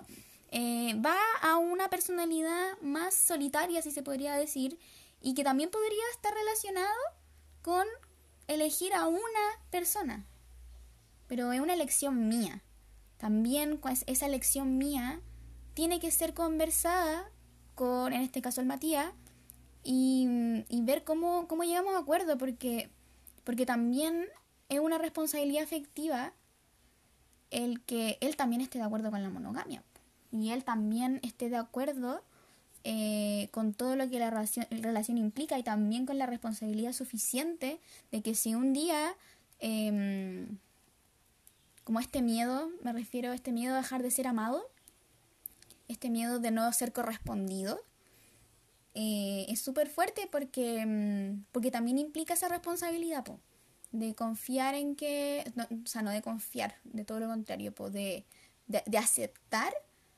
eh, 0.49 0.95
va 1.05 1.17
a 1.41 1.57
una 1.57 1.89
personalidad 1.89 2.79
más 2.81 3.13
solitaria, 3.13 3.81
si 3.81 3.91
se 3.91 4.03
podría 4.03 4.35
decir, 4.35 4.79
y 5.21 5.33
que 5.33 5.43
también 5.43 5.69
podría 5.69 6.03
estar 6.13 6.33
relacionado 6.33 6.95
con 7.61 7.85
elegir 8.47 8.93
a 8.93 9.07
una 9.07 9.19
persona, 9.71 10.25
pero 11.27 11.51
es 11.51 11.59
una 11.59 11.73
elección 11.73 12.29
mía. 12.29 12.63
También 13.17 13.77
pues, 13.77 14.03
esa 14.07 14.25
elección 14.25 14.77
mía 14.77 15.19
tiene 15.73 15.99
que 15.99 16.11
ser 16.11 16.33
conversada 16.33 17.29
con, 17.75 18.13
en 18.13 18.21
este 18.21 18.41
caso, 18.41 18.61
el 18.61 18.67
Matías, 18.67 19.11
y, 19.83 20.27
ver 20.83 21.03
cómo, 21.03 21.47
cómo 21.47 21.63
llegamos 21.63 21.95
a 21.95 21.99
acuerdo, 21.99 22.37
porque, 22.37 22.89
porque 23.47 23.65
también 23.65 24.25
es 24.67 24.81
una 24.81 24.97
responsabilidad 24.97 25.63
afectiva 25.63 26.33
el 27.49 27.79
que 27.79 28.17
él 28.19 28.35
también 28.35 28.59
esté 28.59 28.77
de 28.77 28.83
acuerdo 28.83 29.09
con 29.09 29.23
la 29.23 29.29
monogamia 29.29 29.83
y 30.33 30.49
él 30.49 30.65
también 30.65 31.21
esté 31.23 31.49
de 31.49 31.55
acuerdo 31.55 32.21
eh, 32.83 33.47
con 33.51 33.73
todo 33.73 33.95
lo 33.95 34.09
que 34.09 34.19
la 34.19 34.31
relación, 34.31 34.67
relación, 34.69 35.17
implica 35.17 35.57
y 35.57 35.63
también 35.63 36.05
con 36.05 36.17
la 36.17 36.25
responsabilidad 36.25 36.91
suficiente 36.91 37.79
de 38.11 38.21
que 38.21 38.35
si 38.35 38.53
un 38.53 38.73
día, 38.73 39.15
em, 39.61 40.57
como 41.85 42.01
este 42.01 42.21
miedo, 42.21 42.69
me 42.83 42.91
refiero 42.91 43.31
a 43.31 43.35
este 43.35 43.53
miedo 43.53 43.75
a 43.75 43.77
dejar 43.77 44.03
de 44.03 44.11
ser 44.11 44.27
amado, 44.27 44.61
este 45.87 46.09
miedo 46.09 46.39
de 46.39 46.51
no 46.51 46.69
ser 46.73 46.91
correspondido, 46.91 47.79
eh, 48.99 49.45
es 49.49 49.61
súper 49.61 49.89
fuerte 49.89 50.27
porque, 50.31 50.83
mm, 50.85 51.45
porque 51.51 51.69
también 51.69 51.99
implica 51.99 52.33
esa 52.33 52.47
responsabilidad, 52.49 53.23
de 53.91 54.15
confiar 54.15 54.75
en 54.75 54.95
que, 54.95 55.43
o 55.55 55.87
sea, 55.87 56.01
no 56.01 56.11
de 56.11 56.21
confiar, 56.21 56.75
de 56.83 57.05
todo 57.05 57.19
lo 57.19 57.27
contrario, 57.27 57.73
de, 57.91 58.25
de, 58.67 58.97
aceptar. 58.97 59.71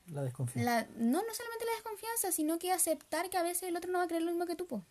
La 0.06 0.22
desconfianza. 0.22 0.88
no, 0.96 1.22
no 1.22 1.34
solamente 1.34 1.64
la 1.66 1.74
desconfianza, 1.74 2.32
sino 2.32 2.58
que 2.58 2.72
aceptar 2.72 3.30
que 3.30 3.36
a 3.36 3.42
veces 3.42 3.64
el 3.64 3.76
otro 3.76 3.92
no 3.92 3.98
va 3.98 4.04
a 4.04 4.08
creer 4.08 4.22
lo 4.22 4.32
mismo 4.32 4.46
que 4.46 4.56
tú. 4.56 4.66
Po. 4.66 4.82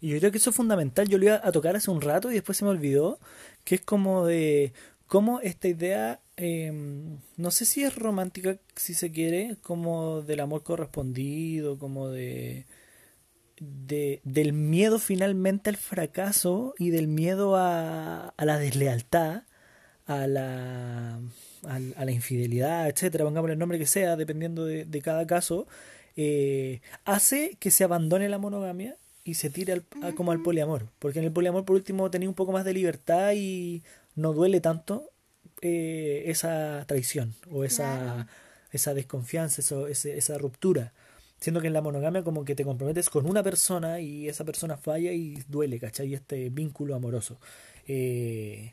Y 0.00 0.08
yo 0.08 0.18
creo 0.18 0.32
que 0.32 0.38
eso 0.38 0.50
es 0.50 0.56
fundamental. 0.56 1.06
Yo 1.06 1.18
lo 1.18 1.26
iba 1.26 1.40
a 1.44 1.52
tocar 1.52 1.76
hace 1.76 1.90
un 1.90 2.00
rato 2.00 2.30
y 2.30 2.34
después 2.34 2.58
se 2.58 2.64
me 2.64 2.70
olvidó, 2.70 3.20
que 3.64 3.76
es 3.76 3.80
como 3.82 4.24
de 4.24 4.72
cómo 5.06 5.40
esta 5.40 5.68
idea 5.68 6.20
Em, 6.36 7.20
no 7.36 7.50
sé 7.52 7.64
si 7.64 7.84
es 7.84 7.94
romántica, 7.94 8.58
si 8.74 8.94
se 8.94 9.12
quiere, 9.12 9.56
como 9.62 10.22
del 10.22 10.40
amor 10.40 10.64
correspondido, 10.64 11.78
como 11.78 12.08
de, 12.08 12.66
de 13.86 14.20
del 14.24 14.52
miedo 14.52 14.98
finalmente 14.98 15.70
al 15.70 15.76
fracaso 15.76 16.74
y 16.78 16.90
del 16.90 17.08
miedo 17.08 17.56
a, 17.56 18.28
a 18.28 18.44
la 18.44 18.58
deslealtad, 18.58 19.44
a 20.06 20.26
la, 20.26 21.20
a, 21.66 22.04
la 22.04 22.10
infidelidad, 22.10 22.88
etcétera, 22.88 23.24
pongámosle 23.24 23.54
el 23.54 23.58
nombre 23.58 23.78
que 23.78 23.86
sea, 23.86 24.16
dependiendo 24.16 24.64
de, 24.64 24.84
de 24.84 25.02
cada 25.02 25.26
caso, 25.26 25.66
eh, 26.16 26.80
hace 27.04 27.56
que 27.58 27.70
se 27.70 27.84
abandone 27.84 28.28
la 28.28 28.38
monogamia 28.38 28.96
y 29.24 29.34
se 29.34 29.50
tire 29.50 29.72
al, 29.72 30.14
como 30.14 30.32
al 30.32 30.42
poliamor. 30.42 30.88
Porque 30.98 31.18
en 31.18 31.24
el 31.24 31.32
poliamor, 31.32 31.64
por 31.64 31.76
último, 31.76 32.10
tenía 32.10 32.28
un 32.28 32.34
poco 32.34 32.52
más 32.52 32.64
de 32.64 32.74
libertad 32.74 33.32
y 33.34 33.82
no 34.14 34.32
duele 34.32 34.60
tanto 34.60 35.10
eh, 35.62 36.24
esa 36.26 36.84
traición 36.86 37.34
o 37.50 37.64
esa, 37.64 38.26
esa 38.70 38.94
desconfianza, 38.94 39.62
eso, 39.62 39.86
esa 39.88 40.38
ruptura. 40.38 40.92
Siendo 41.44 41.60
que 41.60 41.66
en 41.66 41.74
la 41.74 41.82
monogamia 41.82 42.24
como 42.24 42.42
que 42.42 42.54
te 42.54 42.64
comprometes 42.64 43.10
con 43.10 43.26
una 43.28 43.42
persona 43.42 44.00
y 44.00 44.30
esa 44.30 44.46
persona 44.46 44.78
falla 44.78 45.12
y 45.12 45.34
duele, 45.46 45.78
¿cachai? 45.78 46.14
Este 46.14 46.48
vínculo 46.48 46.94
amoroso. 46.94 47.38
Eh, 47.86 48.72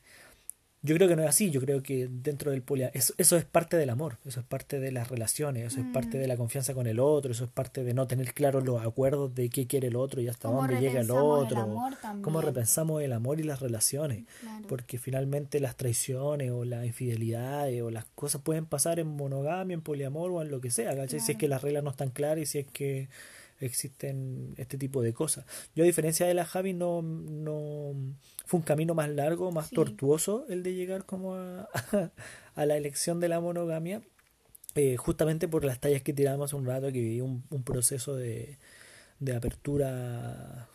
yo 0.84 0.96
creo 0.96 1.08
que 1.08 1.16
no 1.16 1.22
es 1.22 1.30
así, 1.30 1.52
yo 1.52 1.62
creo 1.62 1.84
que 1.84 2.08
dentro 2.10 2.50
del 2.52 2.64
poliamor, 2.64 2.96
eso, 2.98 3.14
eso 3.20 3.38
es 3.38 3.46
parte 3.46 3.78
del 3.78 3.92
amor, 3.92 4.18
eso 4.26 4.40
es 4.40 4.46
parte 4.46 4.80
de 4.80 4.92
las 4.92 5.10
relaciones, 5.10 5.68
eso 5.72 5.80
es 5.80 5.86
parte 5.94 6.18
Mm. 6.18 6.22
de 6.22 6.28
la 6.28 6.38
confianza 6.38 6.74
con 6.74 6.88
el 6.88 7.00
otro, 7.00 7.32
eso 7.32 7.44
es 7.44 7.52
parte 7.52 7.84
de 7.84 7.94
no 7.94 8.08
tener 8.08 8.34
claros 8.34 8.64
los 8.66 8.82
acuerdos 8.84 9.36
de 9.36 9.50
qué 9.50 9.68
quiere 9.68 9.90
el 9.90 9.96
otro 9.96 10.22
y 10.22 10.28
hasta 10.28 10.48
dónde 10.50 10.80
llega 10.80 11.02
el 11.02 11.06
el 11.06 11.12
otro, 11.12 11.62
amor 11.62 11.94
cómo 12.24 12.42
repensamos 12.42 13.02
el 13.04 13.14
amor 13.14 13.40
y 13.40 13.44
las 13.44 13.60
relaciones, 13.60 14.26
Claro. 14.40 14.66
porque 14.68 14.98
finalmente 14.98 15.60
las 15.60 15.76
traiciones 15.76 16.50
o 16.52 16.66
las 16.66 16.84
infidelidades 16.86 17.82
o 17.84 17.92
las 17.92 18.06
cosas 18.16 18.42
pueden 18.42 18.66
pasar 18.66 19.00
en 19.00 19.08
monogamia, 19.08 19.76
en 19.76 19.82
poliamor 19.82 20.32
o 20.32 20.42
en 20.42 20.50
lo 20.50 20.62
que 20.62 20.72
sea, 20.72 20.96
¿cachai? 20.96 21.08
Si 21.10 21.16
es 21.18 21.24
Claro. 21.26 21.38
que 21.40 21.48
las 21.48 21.62
reglas 21.62 21.84
no 21.84 21.92
están 21.92 22.10
claras 22.10 22.40
y 22.40 22.46
si 22.48 22.58
es 22.60 22.66
que 22.68 23.08
existen 23.62 24.54
este 24.58 24.78
tipo 24.78 25.02
de 25.02 25.14
cosas. 25.14 25.46
Yo 25.76 25.84
a 25.84 25.88
diferencia 25.88 26.26
de 26.26 26.34
la 26.34 26.46
Javi 26.46 26.74
no, 26.74 27.02
no 27.02 27.94
fue 28.46 28.60
un 28.60 28.64
camino 28.64 28.94
más 28.94 29.10
largo, 29.10 29.52
más 29.52 29.68
Sí. 29.70 29.76
tortuoso 29.76 30.46
el 30.50 30.64
de 30.64 30.74
llegar 30.74 31.06
como 31.06 31.36
a, 31.36 31.70
a 32.56 32.66
la 32.66 32.78
elección 32.78 33.20
de 33.20 33.30
la 33.30 33.40
monogamia, 33.40 34.02
eh, 34.76 34.96
justamente 34.98 35.48
por 35.48 35.66
las 35.66 35.80
tallas 35.80 36.02
que 36.02 36.14
tiramos 36.14 36.50
hace 36.50 36.56
un 36.56 36.66
rato, 36.66 36.88
que 36.88 37.02
viví 37.02 37.22
un, 37.22 37.44
un 37.50 37.64
proceso 37.64 38.16
de, 38.16 38.58
de 39.20 39.36
apertura 39.36 40.70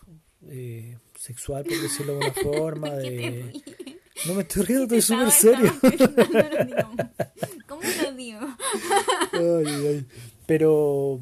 eh, 0.49 0.99
sexual, 1.19 1.65
por 1.65 1.81
decirlo 1.81 2.13
de 2.15 2.19
una 2.19 2.33
forma, 2.43 2.91
¿Por 2.91 3.03
qué 3.03 3.11
te 3.11 3.17
de... 3.17 3.63
No 4.27 4.35
me 4.35 4.43
estoy 4.43 4.63
riendo, 4.65 4.85
estoy 4.85 5.03
súper 5.03 5.31
serio. 5.31 5.73
Ay, 9.33 9.67
ay. 9.67 10.07
Pero, 10.47 11.21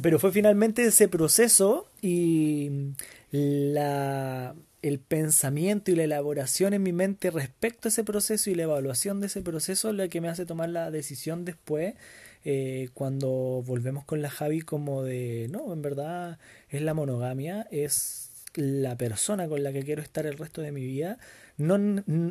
pero 0.00 0.18
fue 0.18 0.32
finalmente 0.32 0.84
ese 0.84 1.08
proceso 1.08 1.86
y 2.00 2.92
la, 3.30 4.54
el 4.82 4.98
pensamiento 4.98 5.90
y 5.90 5.96
la 5.96 6.04
elaboración 6.04 6.72
en 6.72 6.82
mi 6.82 6.92
mente 6.92 7.30
respecto 7.30 7.88
a 7.88 7.90
ese 7.90 8.04
proceso 8.04 8.50
y 8.50 8.54
la 8.54 8.64
evaluación 8.64 9.20
de 9.20 9.26
ese 9.26 9.42
proceso 9.42 9.92
lo 9.92 10.08
que 10.08 10.20
me 10.20 10.28
hace 10.28 10.46
tomar 10.46 10.70
la 10.70 10.90
decisión 10.90 11.44
después 11.44 11.94
eh, 12.44 12.88
cuando 12.94 13.62
volvemos 13.64 14.04
con 14.04 14.20
la 14.20 14.30
Javi 14.30 14.62
como 14.62 15.04
de, 15.04 15.48
no, 15.50 15.72
en 15.72 15.80
verdad 15.80 16.38
es 16.70 16.82
la 16.82 16.92
monogamia, 16.92 17.68
es 17.70 18.31
la 18.54 18.96
persona 18.96 19.48
con 19.48 19.62
la 19.62 19.72
que 19.72 19.82
quiero 19.82 20.02
estar 20.02 20.26
el 20.26 20.38
resto 20.38 20.60
de 20.62 20.72
mi 20.72 20.84
vida. 20.84 21.18
No, 21.58 21.76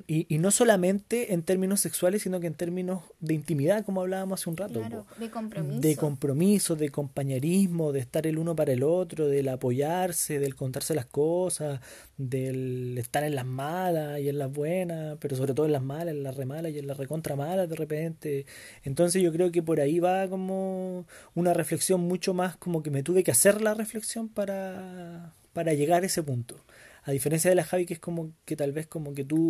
y, 0.07 0.25
y 0.33 0.39
no 0.39 0.49
solamente 0.49 1.33
en 1.33 1.43
términos 1.43 1.79
sexuales, 1.79 2.23
sino 2.23 2.39
que 2.39 2.47
en 2.47 2.55
términos 2.55 3.03
de 3.19 3.35
intimidad, 3.35 3.85
como 3.85 4.01
hablábamos 4.01 4.41
hace 4.41 4.49
un 4.49 4.57
rato. 4.57 4.79
Claro, 4.79 5.05
po. 5.07 5.19
de 5.19 5.29
compromiso. 5.29 5.79
De 5.79 5.95
compromiso, 5.95 6.75
de 6.75 6.89
compañerismo, 6.89 7.91
de 7.91 7.99
estar 7.99 8.25
el 8.25 8.39
uno 8.39 8.55
para 8.55 8.73
el 8.73 8.83
otro, 8.83 9.27
del 9.27 9.47
apoyarse, 9.49 10.39
del 10.39 10.55
contarse 10.55 10.95
las 10.95 11.05
cosas, 11.05 11.79
del 12.17 12.97
estar 12.97 13.23
en 13.23 13.35
las 13.35 13.45
malas 13.45 14.19
y 14.19 14.27
en 14.27 14.39
las 14.39 14.51
buenas, 14.51 15.17
pero 15.19 15.35
sobre 15.35 15.53
todo 15.53 15.67
en 15.67 15.71
las 15.71 15.83
malas, 15.83 16.15
en 16.15 16.23
las 16.23 16.35
remalas 16.35 16.71
y 16.73 16.79
en 16.79 16.87
las 16.87 16.97
recontra 16.97 17.35
malas 17.35 17.69
de 17.69 17.75
repente. 17.75 18.45
Entonces 18.83 19.21
yo 19.21 19.31
creo 19.31 19.51
que 19.51 19.61
por 19.61 19.79
ahí 19.79 19.99
va 19.99 20.27
como 20.29 21.05
una 21.35 21.53
reflexión 21.53 22.01
mucho 22.01 22.33
más 22.33 22.57
como 22.57 22.81
que 22.83 22.89
me 22.89 23.03
tuve 23.03 23.23
que 23.23 23.31
hacer 23.31 23.61
la 23.61 23.75
reflexión 23.75 24.29
para, 24.29 25.33
para 25.53 25.73
llegar 25.73 26.03
a 26.03 26.05
ese 26.05 26.23
punto. 26.23 26.55
A 27.03 27.11
diferencia 27.11 27.49
de 27.49 27.55
la 27.55 27.63
Javi, 27.63 27.85
que 27.85 27.95
es 27.95 27.99
como 27.99 28.31
que 28.45 28.55
tal 28.55 28.71
vez 28.73 28.85
como 28.87 29.13
que 29.15 29.23
tú 29.23 29.49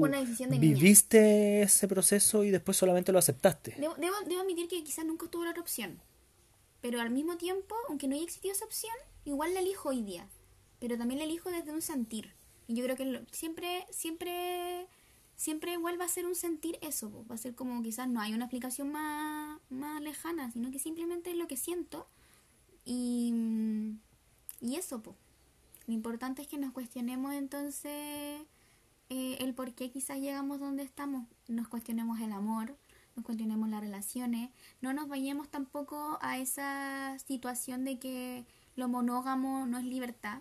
niña. 0.58 0.74
viviste 0.74 1.62
ese 1.64 1.88
proceso 1.88 2.43
y 2.45 2.49
después 2.49 2.78
solamente 2.78 3.12
lo 3.12 3.20
aceptaste. 3.20 3.76
Debo, 3.78 3.95
debo, 3.95 4.16
debo 4.28 4.41
admitir 4.41 4.68
que 4.70 4.84
quizás 4.84 5.06
nunca 5.06 5.28
tuve 5.28 5.45
la 5.45 5.52
otra 5.52 5.62
opción. 5.62 5.99
Pero 6.82 7.02
al 7.02 7.10
mismo 7.12 7.38
tiempo, 7.38 7.76
aunque 7.89 8.08
no 8.08 8.16
haya 8.16 8.24
existido 8.24 8.54
esa 8.54 8.66
opción, 8.66 8.93
igual 9.26 9.54
la 9.54 9.60
elijo 9.60 9.89
hoy 9.89 10.02
día. 10.02 10.28
Pero 10.80 10.97
también 10.97 11.20
la 11.20 11.26
elijo 11.26 11.52
desde 11.52 11.72
un 11.72 11.82
sentir. 11.82 12.32
Y 12.68 12.76
yo 12.76 12.84
creo 12.86 12.95
que 12.95 13.06
lo- 13.06 13.22
siempre, 13.32 13.86
siempre, 13.91 14.88
siempre 15.36 15.74
igual 15.74 15.99
va 15.99 16.06
a 16.06 16.10
ser 16.10 16.26
un 16.26 16.36
sentir 16.36 16.80
eso. 16.82 17.26
Va 17.30 17.36
a 17.36 17.38
ser 17.38 17.54
como 17.54 17.84
quizás 17.84 18.08
no 18.08 18.22
hay 18.22 18.34
una 18.34 18.45
explicación 18.45 18.91
más, 18.93 19.60
más 19.70 20.02
lejana, 20.02 20.49
sino 20.52 20.72
que 20.72 20.80
simplemente 20.80 21.32
es 21.32 21.36
lo 21.36 21.47
que 21.47 21.58
siento. 21.58 22.08
Y, 22.86 23.34
y 24.62 24.76
eso, 24.76 25.04
po. 25.04 25.16
Lo 25.92 25.96
importante 25.96 26.42
es 26.42 26.48
que 26.48 26.58
nos 26.58 26.72
cuestionemos 26.72 27.34
entonces 27.34 27.92
eh, 29.10 29.38
el 29.39 29.54
por 29.54 29.74
qué 29.74 29.92
quizás 29.92 30.20
llegamos 30.22 30.62
donde 30.62 30.84
estamos. 30.84 31.28
Nos 31.50 31.68
cuestionemos 31.68 32.22
el 32.22 32.32
amor, 32.32 32.78
nos 33.18 33.26
cuestionemos 33.26 33.68
las 33.68 33.82
relaciones. 33.82 34.52
No 34.80 34.94
nos 34.94 35.10
vayamos 35.10 35.50
tampoco 35.50 36.18
a 36.22 36.38
esa 36.38 37.20
situación 37.20 37.84
de 37.84 38.00
que 38.00 38.46
lo 38.78 38.88
monógamo 38.88 39.66
no 39.66 39.80
es 39.80 39.84
libertad. 39.84 40.39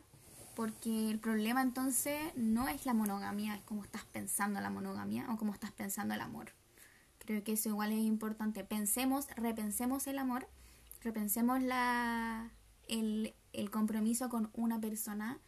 Porque 0.54 1.10
el 1.10 1.18
problema 1.18 1.62
entonces 1.62 2.16
no 2.36 2.68
es 2.68 2.86
la 2.86 2.94
monogamia, 2.94 3.56
es 3.56 3.62
cómo 3.62 3.82
estás 3.82 4.04
pensando 4.04 4.60
la 4.60 4.70
monogamia 4.70 5.26
o 5.32 5.36
cómo 5.36 5.52
estás 5.52 5.72
pensando 5.72 6.14
el 6.14 6.20
amor. 6.20 6.52
Creo 7.18 7.42
que 7.42 7.54
eso 7.54 7.70
igual 7.70 7.90
es 7.90 7.98
importante. 7.98 8.62
Pensemos, 8.62 9.26
repensemos 9.34 10.06
el 10.06 10.20
amor, 10.20 10.46
repensemos 11.02 11.60
la, 11.60 12.52
el, 12.86 13.34
el 13.52 13.70
compromiso 13.70 14.28
con 14.28 14.50
una 14.54 14.80
persona 14.80 15.40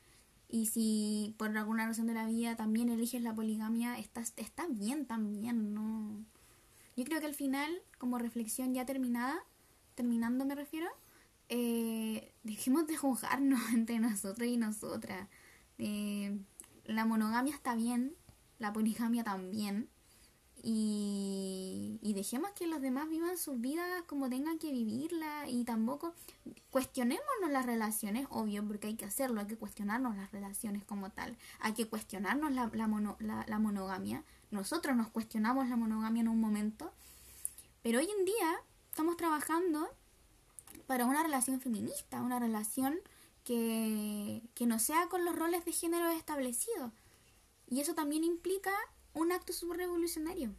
y 0.49 0.67
si 0.67 1.35
por 1.39 1.57
alguna 1.57 1.87
razón 1.87 2.07
de 2.07 2.15
la 2.15 2.27
vida 2.27 2.57
también 2.57 2.91
eliges 2.91 3.23
la 3.23 3.35
poligamia, 3.35 3.99
estás, 3.99 4.35
está 4.37 4.67
bien 4.69 5.07
también, 5.07 5.73
¿no? 5.73 6.25
Yo 6.95 7.05
creo 7.05 7.21
que 7.21 7.27
al 7.27 7.35
final, 7.35 7.71
como 7.97 8.19
reflexión 8.19 8.75
ya 8.75 8.85
terminada, 8.85 9.43
terminando 9.95 10.45
me 10.45 10.55
refiero, 10.55 10.89
eh, 11.49 12.35
dejemos 12.43 12.87
de 12.87 12.97
juzgarnos 12.97 13.61
entre 13.73 13.99
nosotros 13.99 14.47
y 14.47 14.59
nosotras. 14.59 15.29
Eh, 15.79 16.39
la 16.85 17.07
monogamia 17.07 17.55
está 17.55 17.75
bien, 17.75 18.15
la 18.59 18.73
poligamia 18.73 19.25
también. 19.25 19.89
Y, 20.65 21.99
y 22.03 22.13
dejemos 22.15 22.51
que 22.53 22.69
los 22.69 22.81
demás 22.81 23.09
vivan 23.09 23.37
sus 23.37 23.61
vidas 23.61 24.03
como 24.07 24.29
tengan 24.31 24.59
que 24.59 24.71
vivirla 24.71 25.49
y 25.49 25.65
tampoco 25.65 26.15
cuestionémonos 26.71 27.51
las 27.51 27.67
relaciones, 27.67 28.27
obvio, 28.31 28.65
porque 28.67 28.87
hay 28.87 28.95
que 28.95 29.05
hacerlo, 29.05 29.41
hay 29.41 29.47
que 29.49 29.57
cuestionarnos 29.57 30.17
las 30.17 30.31
relaciones 30.31 30.85
como 30.85 31.11
tal, 31.11 31.37
hay 31.59 31.73
que 31.75 31.89
cuestionarnos 31.89 32.53
la, 32.53 32.71
la, 32.75 32.87
mono- 32.87 33.17
la- 33.19 33.45
la 33.49 33.59
monogamia. 33.59 34.23
Nosotros 34.53 34.97
nos 34.97 35.09
cuestionamos 35.09 35.69
la 35.69 35.77
monogamia 35.77 36.21
en 36.21 36.29
un 36.29 36.41
momento, 36.41 36.93
pero 37.83 37.99
hoy 37.99 38.09
en 38.19 38.25
día 38.25 38.61
estamos 38.91 39.17
trabajando 39.17 39.89
para 40.87 41.07
una 41.07 41.23
relación 41.25 41.61
feminista, 41.61 42.23
una 42.23 42.39
relación 42.39 43.01
que, 43.45 44.43
que 44.55 44.67
no 44.67 44.79
sea 44.79 45.09
con 45.09 45.25
los 45.25 45.35
roles 45.35 45.65
de 45.65 45.73
género 45.73 46.09
establecidos. 46.11 46.93
Y 47.69 47.81
eso 47.81 47.95
también 47.95 48.23
implica 48.23 48.73
un 49.15 49.33
acto 49.33 49.53
súper 49.53 49.79
revolucionario. 49.79 50.55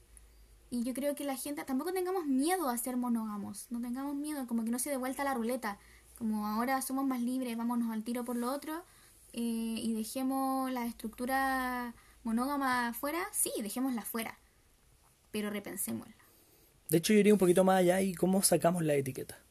Y 0.70 0.84
yo 0.84 0.94
creo 0.94 1.14
que 1.16 1.24
la 1.24 1.36
gente, 1.36 1.64
tampoco 1.64 1.94
tengamos 1.94 2.26
miedo 2.26 2.70
a 2.70 2.78
ser 2.78 2.98
monógamos, 2.98 3.68
no 3.70 3.80
tengamos 3.80 4.16
miedo, 4.16 4.48
como 4.48 4.64
que 4.66 4.72
no 4.72 4.80
se 4.80 4.90
dé 4.90 4.98
vuelta 4.98 5.24
la 5.24 5.36
ruleta, 5.36 5.78
como 6.18 6.48
ahora 6.48 6.82
somos 6.82 7.06
más 7.06 7.22
libres, 7.22 7.56
vámonos 7.56 7.92
al 7.92 8.04
tiro 8.04 8.24
por 8.26 8.38
lo 8.38 8.52
otro 8.52 8.84
eh, 9.34 9.42
y 9.42 9.94
dejemos 9.94 10.72
la 10.72 10.86
estructura 10.86 11.94
monógama 12.24 12.94
fuera, 12.94 13.20
sí, 13.32 13.52
dejémosla 13.62 14.02
fuera, 14.02 14.40
pero 15.32 15.50
repensémosla. 15.50 16.16
De 16.90 16.98
hecho, 16.98 17.14
yo 17.14 17.20
iría 17.20 17.34
un 17.34 17.40
poquito 17.40 17.64
más 17.64 17.78
allá 17.78 18.02
y 18.02 18.14
cómo 18.16 18.42
sacamos 18.42 18.84
la 18.84 18.96
etiqueta. 18.96 19.43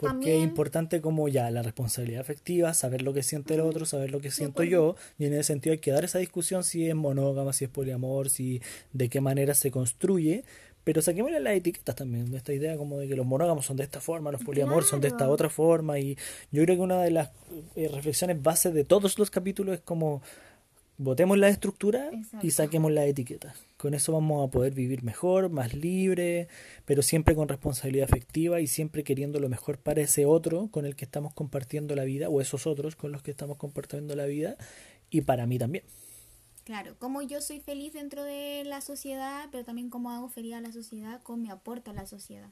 Porque 0.00 0.12
También- 0.14 0.38
es 0.38 0.44
importante 0.44 1.00
como 1.02 1.28
ya 1.28 1.50
la 1.50 1.62
responsabilidad 1.62 2.22
afectiva, 2.22 2.72
saber 2.72 3.02
lo 3.02 3.12
que 3.12 3.22
siente 3.22 3.54
el 3.54 3.60
otro, 3.60 3.84
saber 3.84 4.10
lo 4.10 4.20
que 4.20 4.30
siento 4.30 4.62
yo, 4.64 4.96
y 5.18 5.26
en 5.26 5.34
ese 5.34 5.44
sentido 5.44 5.72
hay 5.72 5.78
que 5.78 5.90
dar 5.90 6.04
esa 6.04 6.18
discusión 6.18 6.64
si 6.64 6.88
es 6.88 6.94
monógama, 6.94 7.52
si 7.52 7.64
es 7.66 7.70
poliamor, 7.70 8.30
si 8.30 8.62
de 8.94 9.10
qué 9.10 9.20
manera 9.20 9.52
se 9.52 9.70
construye, 9.70 10.42
pero 10.84 11.02
saquémosle 11.02 11.38
las 11.40 11.52
etiquetas 11.54 11.94
también, 11.94 12.30
de 12.30 12.38
esta 12.38 12.54
idea 12.54 12.78
como 12.78 12.96
de 12.98 13.06
que 13.08 13.14
los 13.14 13.26
monógamos 13.26 13.66
son 13.66 13.76
de 13.76 13.82
esta 13.84 14.00
forma, 14.00 14.32
los 14.32 14.42
poliamor 14.42 14.84
son 14.84 15.02
de 15.02 15.08
esta 15.08 15.28
otra 15.28 15.50
forma, 15.50 15.98
y 15.98 16.16
yo 16.50 16.62
creo 16.64 16.76
que 16.76 16.82
una 16.82 17.02
de 17.02 17.10
las 17.10 17.28
eh, 17.76 17.88
reflexiones 17.92 18.42
base 18.42 18.72
de 18.72 18.84
todos 18.84 19.18
los 19.18 19.30
capítulos 19.30 19.74
es 19.74 19.80
como 19.82 20.22
Botemos 21.02 21.38
la 21.38 21.48
estructura 21.48 22.10
y 22.42 22.50
saquemos 22.50 22.92
la 22.92 23.06
etiqueta. 23.06 23.54
Con 23.78 23.94
eso 23.94 24.12
vamos 24.12 24.46
a 24.46 24.50
poder 24.50 24.74
vivir 24.74 25.02
mejor, 25.02 25.48
más 25.48 25.72
libre, 25.72 26.48
pero 26.84 27.00
siempre 27.00 27.34
con 27.34 27.48
responsabilidad 27.48 28.04
afectiva 28.04 28.60
y 28.60 28.66
siempre 28.66 29.02
queriendo 29.02 29.40
lo 29.40 29.48
mejor 29.48 29.78
para 29.78 30.02
ese 30.02 30.26
otro 30.26 30.68
con 30.70 30.84
el 30.84 30.96
que 30.96 31.06
estamos 31.06 31.32
compartiendo 31.32 31.96
la 31.96 32.04
vida, 32.04 32.28
o 32.28 32.42
esos 32.42 32.66
otros 32.66 32.96
con 32.96 33.12
los 33.12 33.22
que 33.22 33.30
estamos 33.30 33.56
compartiendo 33.56 34.14
la 34.14 34.26
vida, 34.26 34.58
y 35.08 35.22
para 35.22 35.46
mí 35.46 35.58
también. 35.58 35.84
Claro, 36.64 36.94
como 36.98 37.22
yo 37.22 37.40
soy 37.40 37.60
feliz 37.60 37.94
dentro 37.94 38.22
de 38.22 38.64
la 38.66 38.82
sociedad, 38.82 39.48
pero 39.50 39.64
también 39.64 39.88
cómo 39.88 40.10
hago 40.10 40.28
feliz 40.28 40.52
a 40.52 40.60
la 40.60 40.70
sociedad 40.70 41.22
con 41.22 41.40
mi 41.40 41.48
aporte 41.48 41.88
a 41.88 41.94
la 41.94 42.04
sociedad. 42.04 42.50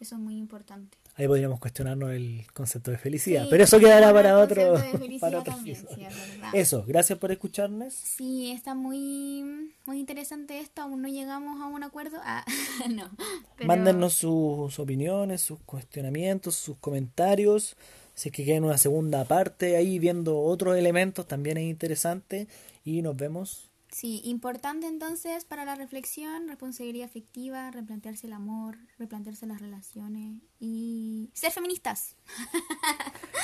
Eso 0.00 0.14
es 0.14 0.20
muy 0.22 0.38
importante. 0.38 0.96
Ahí 1.14 1.26
podríamos 1.26 1.60
cuestionarnos 1.60 2.10
el 2.12 2.46
concepto 2.54 2.90
de 2.90 2.96
felicidad, 2.96 3.42
Sí, 3.42 3.48
pero 3.50 3.64
eso 3.64 3.78
quedará 3.78 4.14
para 4.14 4.38
otro, 4.38 4.74
para 5.20 5.40
otro 5.40 5.52
también, 5.52 5.76
sí, 5.76 6.04
es. 6.04 6.14
Eso, 6.54 6.84
gracias 6.86 7.18
por 7.18 7.30
escucharnos. 7.30 7.92
Sí, 7.92 8.50
está 8.50 8.74
muy, 8.74 9.44
muy 9.84 9.98
interesante 10.00 10.58
esto. 10.60 10.80
Aún 10.82 11.02
no 11.02 11.08
llegamos 11.08 11.60
a 11.60 11.66
un 11.66 11.82
acuerdo. 11.82 12.16
Ah, 12.22 12.44
no. 12.90 13.10
pero- 13.56 13.68
Mándennos 13.68 14.14
sus 14.14 14.78
opiniones, 14.78 15.42
sus 15.42 15.58
cuestionamientos, 15.60 16.54
sus 16.54 16.78
comentarios. 16.78 17.76
Si 18.14 18.28
es 18.30 18.34
que 18.34 18.44
quieren 18.44 18.64
una 18.64 18.78
segunda 18.78 19.24
parte 19.24 19.76
ahí 19.76 19.98
viendo 19.98 20.38
otros 20.40 20.76
elementos, 20.78 21.26
también 21.28 21.58
es 21.58 21.64
interesante. 21.64 22.46
Y 22.84 23.02
nos 23.02 23.16
vemos 23.16 23.70
Sí, 23.92 24.22
importante 24.24 24.86
entonces 24.86 25.44
para 25.44 25.66
la 25.66 25.74
reflexión, 25.74 26.48
responsabilidad 26.48 27.06
afectiva, 27.06 27.70
replantearse 27.70 28.26
el 28.26 28.32
amor, 28.32 28.78
replantearse 28.98 29.46
las 29.46 29.60
relaciones 29.60 30.40
y 30.58 31.28
ser 31.34 31.52
feministas. 31.52 32.16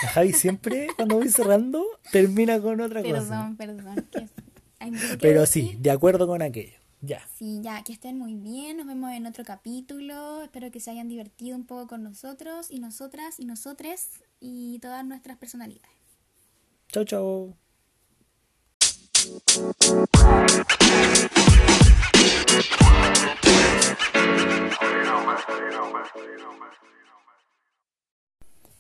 La 0.03 0.09
Javi 0.09 0.33
siempre, 0.33 0.89
cuando 0.97 1.17
voy 1.17 1.29
cerrando, 1.29 1.85
termina 2.13 2.61
con 2.61 2.81
otra 2.81 3.03
cosa. 3.03 3.55
Perdón, 3.57 3.57
perdón. 3.57 4.09
Pero 5.21 5.41
decir. 5.41 5.73
sí, 5.73 5.77
de 5.79 5.91
acuerdo 5.91 6.27
con 6.27 6.41
aquello. 6.41 6.79
Ya. 7.03 7.21
Sí, 7.37 7.61
ya, 7.63 7.83
que 7.85 7.93
estén 7.93 8.19
muy 8.19 8.35
bien. 8.35 8.79
Nos 8.79 8.87
vemos 8.87 9.13
en 9.13 9.27
otro 9.27 9.45
capítulo. 9.45 10.43
Espero 10.43 10.71
que 10.71 10.81
se 10.81 10.91
hayan 10.91 11.09
divertido 11.09 11.57
un 11.57 11.67
poco 11.67 11.89
con 11.89 12.03
nosotros 12.03 12.71
y 12.71 12.81
nosotras 12.81 13.39
y 13.39 13.45
nosotres 13.45 14.23
y 14.41 14.79
todas 14.81 15.05
nuestras 15.05 15.37
personalidades. 15.37 15.93
Chau, 16.89 17.05
chau. 17.05 17.68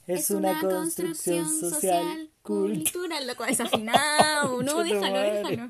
Es 0.08 0.30
una 0.30 0.58
construcción 0.58 1.46
social 1.48 2.30
cultural. 2.40 3.26
loco, 3.26 3.44
desafinado, 3.44 4.62
no, 4.62 4.78
déjalo, 4.84 5.18
déjalo. 5.18 5.68